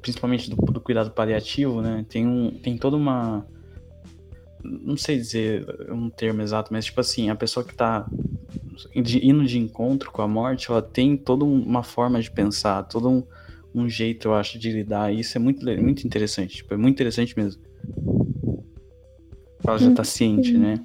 [0.00, 2.04] Principalmente do, do cuidado paliativo, né?
[2.08, 3.46] Tem, um, tem toda uma.
[4.62, 8.08] Não sei dizer um termo exato, mas tipo assim, a pessoa que tá
[8.94, 13.22] indo de encontro com a morte, ela tem toda uma forma de pensar, todo um,
[13.74, 15.12] um jeito, eu acho, de lidar.
[15.12, 16.56] E isso é muito, muito interessante.
[16.56, 17.62] Tipo, é muito interessante mesmo.
[19.66, 20.58] Ela já tá ciente, Sim.
[20.58, 20.84] né?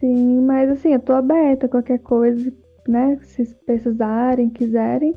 [0.00, 2.50] Sim, mas assim, eu tô aberta a qualquer coisa
[2.90, 3.18] né?
[3.22, 5.14] Se precisarem, quiserem,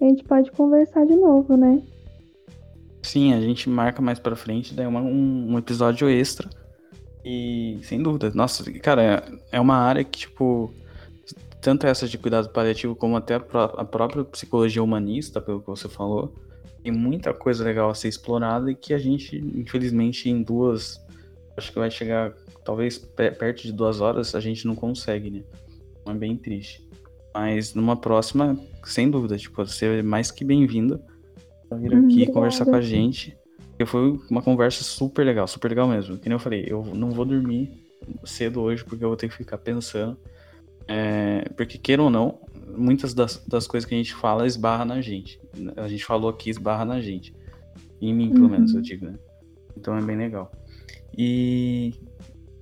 [0.00, 1.82] a gente pode conversar de novo, né?
[3.08, 6.46] Sim, a gente marca mais pra frente, daí uma, um, um episódio extra.
[7.24, 10.70] E sem dúvida, nossa, cara, é, é uma área que, tipo,
[11.58, 15.68] tanto essa de cuidado paliativo como até a, pró a própria psicologia humanista, pelo que
[15.68, 16.34] você falou,
[16.82, 21.00] tem muita coisa legal a ser explorada e que a gente, infelizmente, em duas,
[21.56, 25.44] acho que vai chegar talvez perto de duas horas, a gente não consegue, né?
[26.06, 26.86] É bem triste.
[27.32, 28.54] Mas numa próxima,
[28.84, 31.02] sem dúvida, tipo, você é mais que bem-vinda
[31.76, 33.36] vir aqui hum, conversar com a gente.
[33.70, 36.18] Porque foi uma conversa super legal, super legal mesmo.
[36.18, 37.70] Que nem eu falei, eu não vou dormir
[38.24, 40.16] cedo hoje porque eu vou ter que ficar pensando.
[40.86, 42.40] É, porque, queira ou não,
[42.76, 45.40] muitas das, das coisas que a gente fala esbarra na gente.
[45.76, 47.34] A gente falou aqui, esbarra na gente.
[48.00, 48.50] Em mim, pelo uhum.
[48.50, 49.18] menos, eu digo, né?
[49.76, 50.50] Então é bem legal.
[51.16, 51.94] E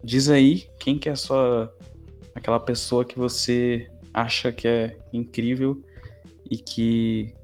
[0.02, 1.74] diz aí quem que é a sua.
[2.34, 5.82] aquela pessoa que você acha que é incrível
[6.50, 7.34] e que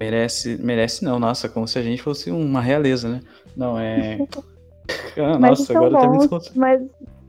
[0.00, 0.58] merece.
[0.62, 3.20] Merece não, nossa, como se a gente fosse uma realeza, né?
[3.56, 4.18] Não, é.
[5.18, 6.82] ah, nossa, agora bons, até me mas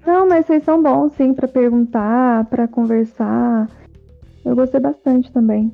[0.05, 3.69] Não, mas vocês são bons, sim, para perguntar, para conversar.
[4.43, 5.71] Eu gostei bastante também.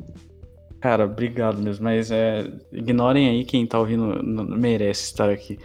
[0.79, 5.59] Cara, obrigado mesmo, mas é, ignorem aí quem tá ouvindo merece estar aqui.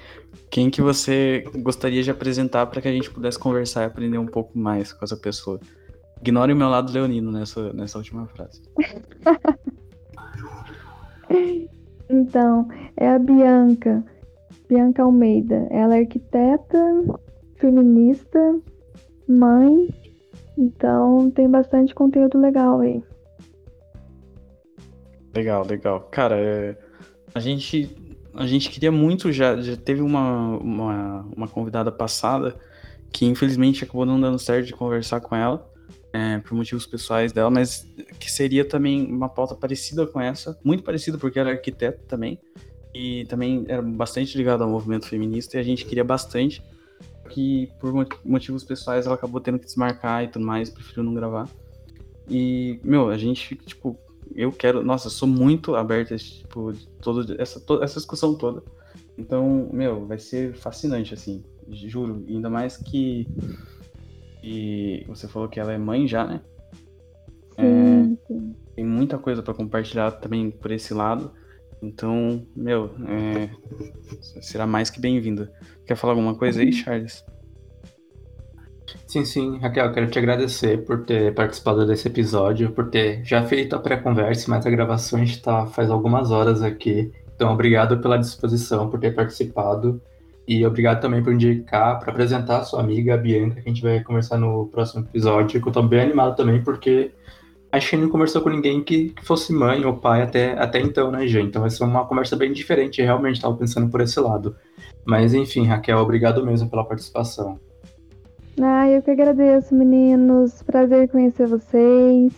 [0.51, 4.27] Quem que você gostaria de apresentar para que a gente pudesse conversar e aprender um
[4.27, 5.59] pouco mais com essa pessoa?
[6.21, 8.63] Ignore o meu lado leonino nessa, nessa última frase.
[12.09, 14.05] então, é a Bianca.
[14.69, 15.67] Bianca Almeida.
[15.71, 16.79] Ela é arquiteta,
[17.57, 18.39] feminista,
[19.29, 19.89] mãe.
[20.59, 23.03] Então tem bastante conteúdo legal aí.
[25.35, 26.01] Legal, legal.
[26.11, 26.77] Cara, é...
[27.35, 27.95] a gente
[28.35, 32.55] a gente queria muito já, já teve uma, uma, uma convidada passada
[33.11, 35.67] que infelizmente acabou não dando certo de conversar com ela
[36.17, 37.87] é, por motivos pessoais dela, mas
[38.19, 42.39] que seria também uma pauta parecida com essa, muito parecida porque era arquiteto também,
[42.95, 46.63] e também era bastante ligado ao movimento feminista, e a gente queria bastante,
[47.29, 47.93] que por
[48.25, 51.49] motivos pessoais ela acabou tendo que desmarcar e tudo mais, preferiu não gravar.
[52.31, 53.99] E, meu, a gente, tipo,
[54.35, 54.83] eu quero.
[54.83, 58.63] Nossa, sou muito aberto a tipo, todo, essa, toda, essa discussão toda.
[59.19, 61.45] Então, meu, vai ser fascinante, assim.
[61.69, 62.25] Juro.
[62.29, 63.29] Ainda mais que.
[64.49, 66.41] E você falou que ela é mãe já, né?
[67.57, 68.55] Sim, é, sim.
[68.77, 71.33] Tem muita coisa para compartilhar também por esse lado.
[71.83, 73.51] Então, meu, é,
[74.41, 75.53] será mais que bem-vinda.
[75.85, 77.25] Quer falar alguma coisa aí, Charles?
[79.09, 83.75] Sim, sim, Raquel, quero te agradecer por ter participado desse episódio, por ter já feito
[83.75, 87.11] a pré-conversa, mas a gravação está faz algumas horas aqui.
[87.35, 90.01] Então, obrigado pela disposição, por ter participado.
[90.47, 93.83] E obrigado também por indicar, para apresentar a sua amiga, a Bianca, que a gente
[93.83, 97.11] vai conversar no próximo episódio, que eu estou bem animado também, porque
[97.73, 101.11] acho que não conversou com ninguém que, que, fosse mãe ou pai até, até então,
[101.11, 101.49] né, gente?
[101.49, 104.57] Então vai ser uma conversa bem diferente, realmente estava pensando por esse lado.
[105.05, 107.59] Mas enfim, Raquel, obrigado mesmo pela participação.
[108.61, 110.63] Ah, eu que agradeço, meninos.
[110.63, 112.33] Prazer conhecer vocês.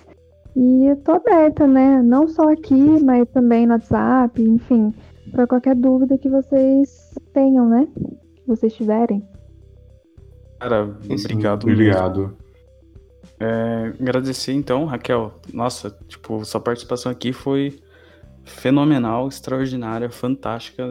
[0.56, 2.02] E eu tô aberta, né?
[2.02, 4.92] Não só aqui, mas também no WhatsApp, enfim,
[5.30, 7.88] para qualquer dúvida que vocês tenham, né?
[8.34, 9.26] Que vocês tiverem.
[10.60, 11.64] Cara, obrigado.
[11.64, 12.36] Obrigado.
[13.40, 15.32] É, agradecer então, Raquel.
[15.52, 17.78] Nossa, tipo, sua participação aqui foi
[18.44, 20.84] fenomenal, extraordinária, fantástica.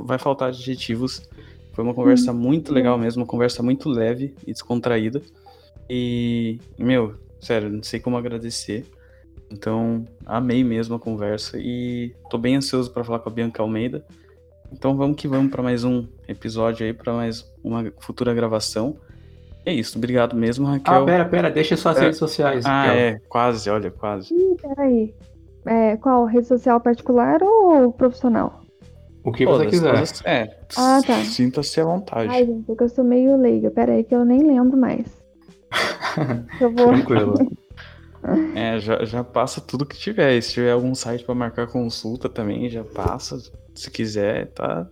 [0.00, 1.28] Vai faltar adjetivos
[1.72, 2.36] foi uma conversa hum.
[2.36, 5.22] muito legal mesmo, uma conversa muito leve e descontraída.
[5.88, 8.84] E, meu, sério, não sei como agradecer.
[9.52, 14.04] Então, amei mesmo a conversa e tô bem ansioso para falar com a Bianca Almeida.
[14.72, 18.96] Então, vamos que vamos para mais um episódio aí, para mais uma futura gravação.
[19.64, 21.02] É isso, obrigado mesmo, Raquel.
[21.02, 22.00] Ah, pera, pera, deixa suas é.
[22.00, 22.64] redes sociais.
[22.64, 22.98] Ah, Raquel.
[22.98, 24.34] é, quase, olha, quase.
[24.34, 25.14] Ih, peraí.
[25.66, 26.24] É, qual?
[26.24, 28.62] Rede social particular ou profissional?
[29.24, 30.02] O que você quiser.
[30.24, 30.56] é.
[30.76, 31.22] Ah, tá.
[31.24, 32.28] Sinta-se à vontade.
[32.28, 33.70] Ai, gente, porque eu sou meio leiga.
[33.70, 35.06] Pera aí que eu nem lembro mais.
[36.60, 36.88] eu vou...
[36.88, 37.34] Tranquilo.
[38.54, 40.40] É, já, já passa tudo que tiver.
[40.40, 43.38] Se tiver algum site para marcar consulta também, já passa.
[43.74, 44.88] Se quiser, tá.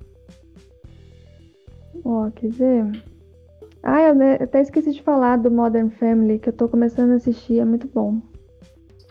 [2.04, 3.02] Ó, oh, quer ver?
[3.82, 7.60] Ah, eu até esqueci de falar do Modern Family, que eu tô começando a assistir,
[7.60, 8.20] é muito bom.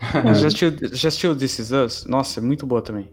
[0.00, 2.06] já, assistiu, já assistiu This Is Us?
[2.06, 3.08] Nossa, é muito boa também.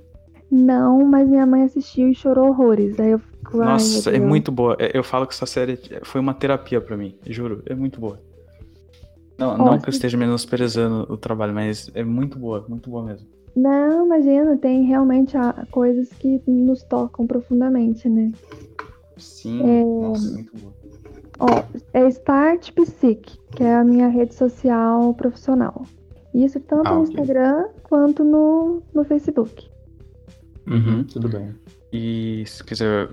[0.50, 3.00] Não, mas minha mãe assistiu e chorou horrores.
[3.00, 4.78] Aí eu fico, Nossa, é muito boa.
[4.80, 7.62] É, eu falo que essa série foi uma terapia para mim, juro.
[7.66, 8.20] É muito boa.
[9.38, 13.28] Não, não que eu esteja menosprezando o trabalho, mas é muito boa, muito boa mesmo.
[13.56, 15.36] Não, imagina, tem realmente
[15.72, 18.32] coisas que nos tocam profundamente, né?
[19.18, 19.84] Sim, é...
[19.84, 20.74] nossa, muito boa.
[21.40, 21.48] Ó,
[21.94, 25.86] é Start Psique, que é a minha rede social profissional.
[26.34, 27.14] Isso tanto ah, no okay.
[27.14, 29.68] Instagram quanto no, no Facebook.
[30.68, 31.56] Uhum, tudo bem.
[31.92, 33.10] E se quiser,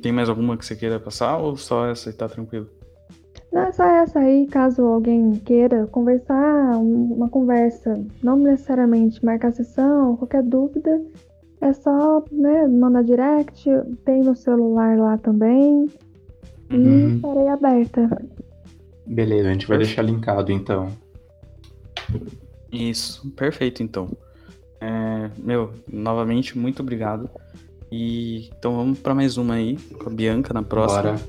[0.00, 2.68] tem mais alguma que você queira passar ou só essa e tá tranquilo?
[3.52, 10.16] Não, é só essa aí, caso alguém queira conversar, uma conversa, não necessariamente marcar sessão,
[10.16, 11.02] qualquer dúvida,
[11.60, 13.68] é só né, mandar direct,
[14.06, 15.86] tem no celular lá também.
[16.70, 17.16] E uhum.
[17.16, 18.22] estarei aberta.
[19.06, 20.88] Beleza, a gente vai deixar linkado então.
[22.72, 24.08] Isso, perfeito então.
[24.80, 27.28] É, meu, novamente, muito obrigado.
[27.90, 31.02] E então vamos para mais uma aí, com a Bianca na próxima.
[31.02, 31.20] Bora.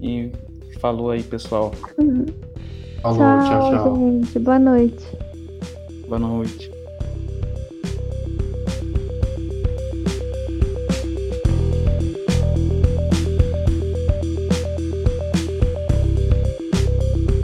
[0.00, 0.30] E
[0.82, 1.72] falou aí, pessoal.
[1.96, 2.26] Uhum.
[3.00, 3.96] Falou, tchau, tchau, tchau.
[3.96, 4.38] gente.
[4.40, 5.06] Boa noite.
[6.08, 6.71] Boa noite.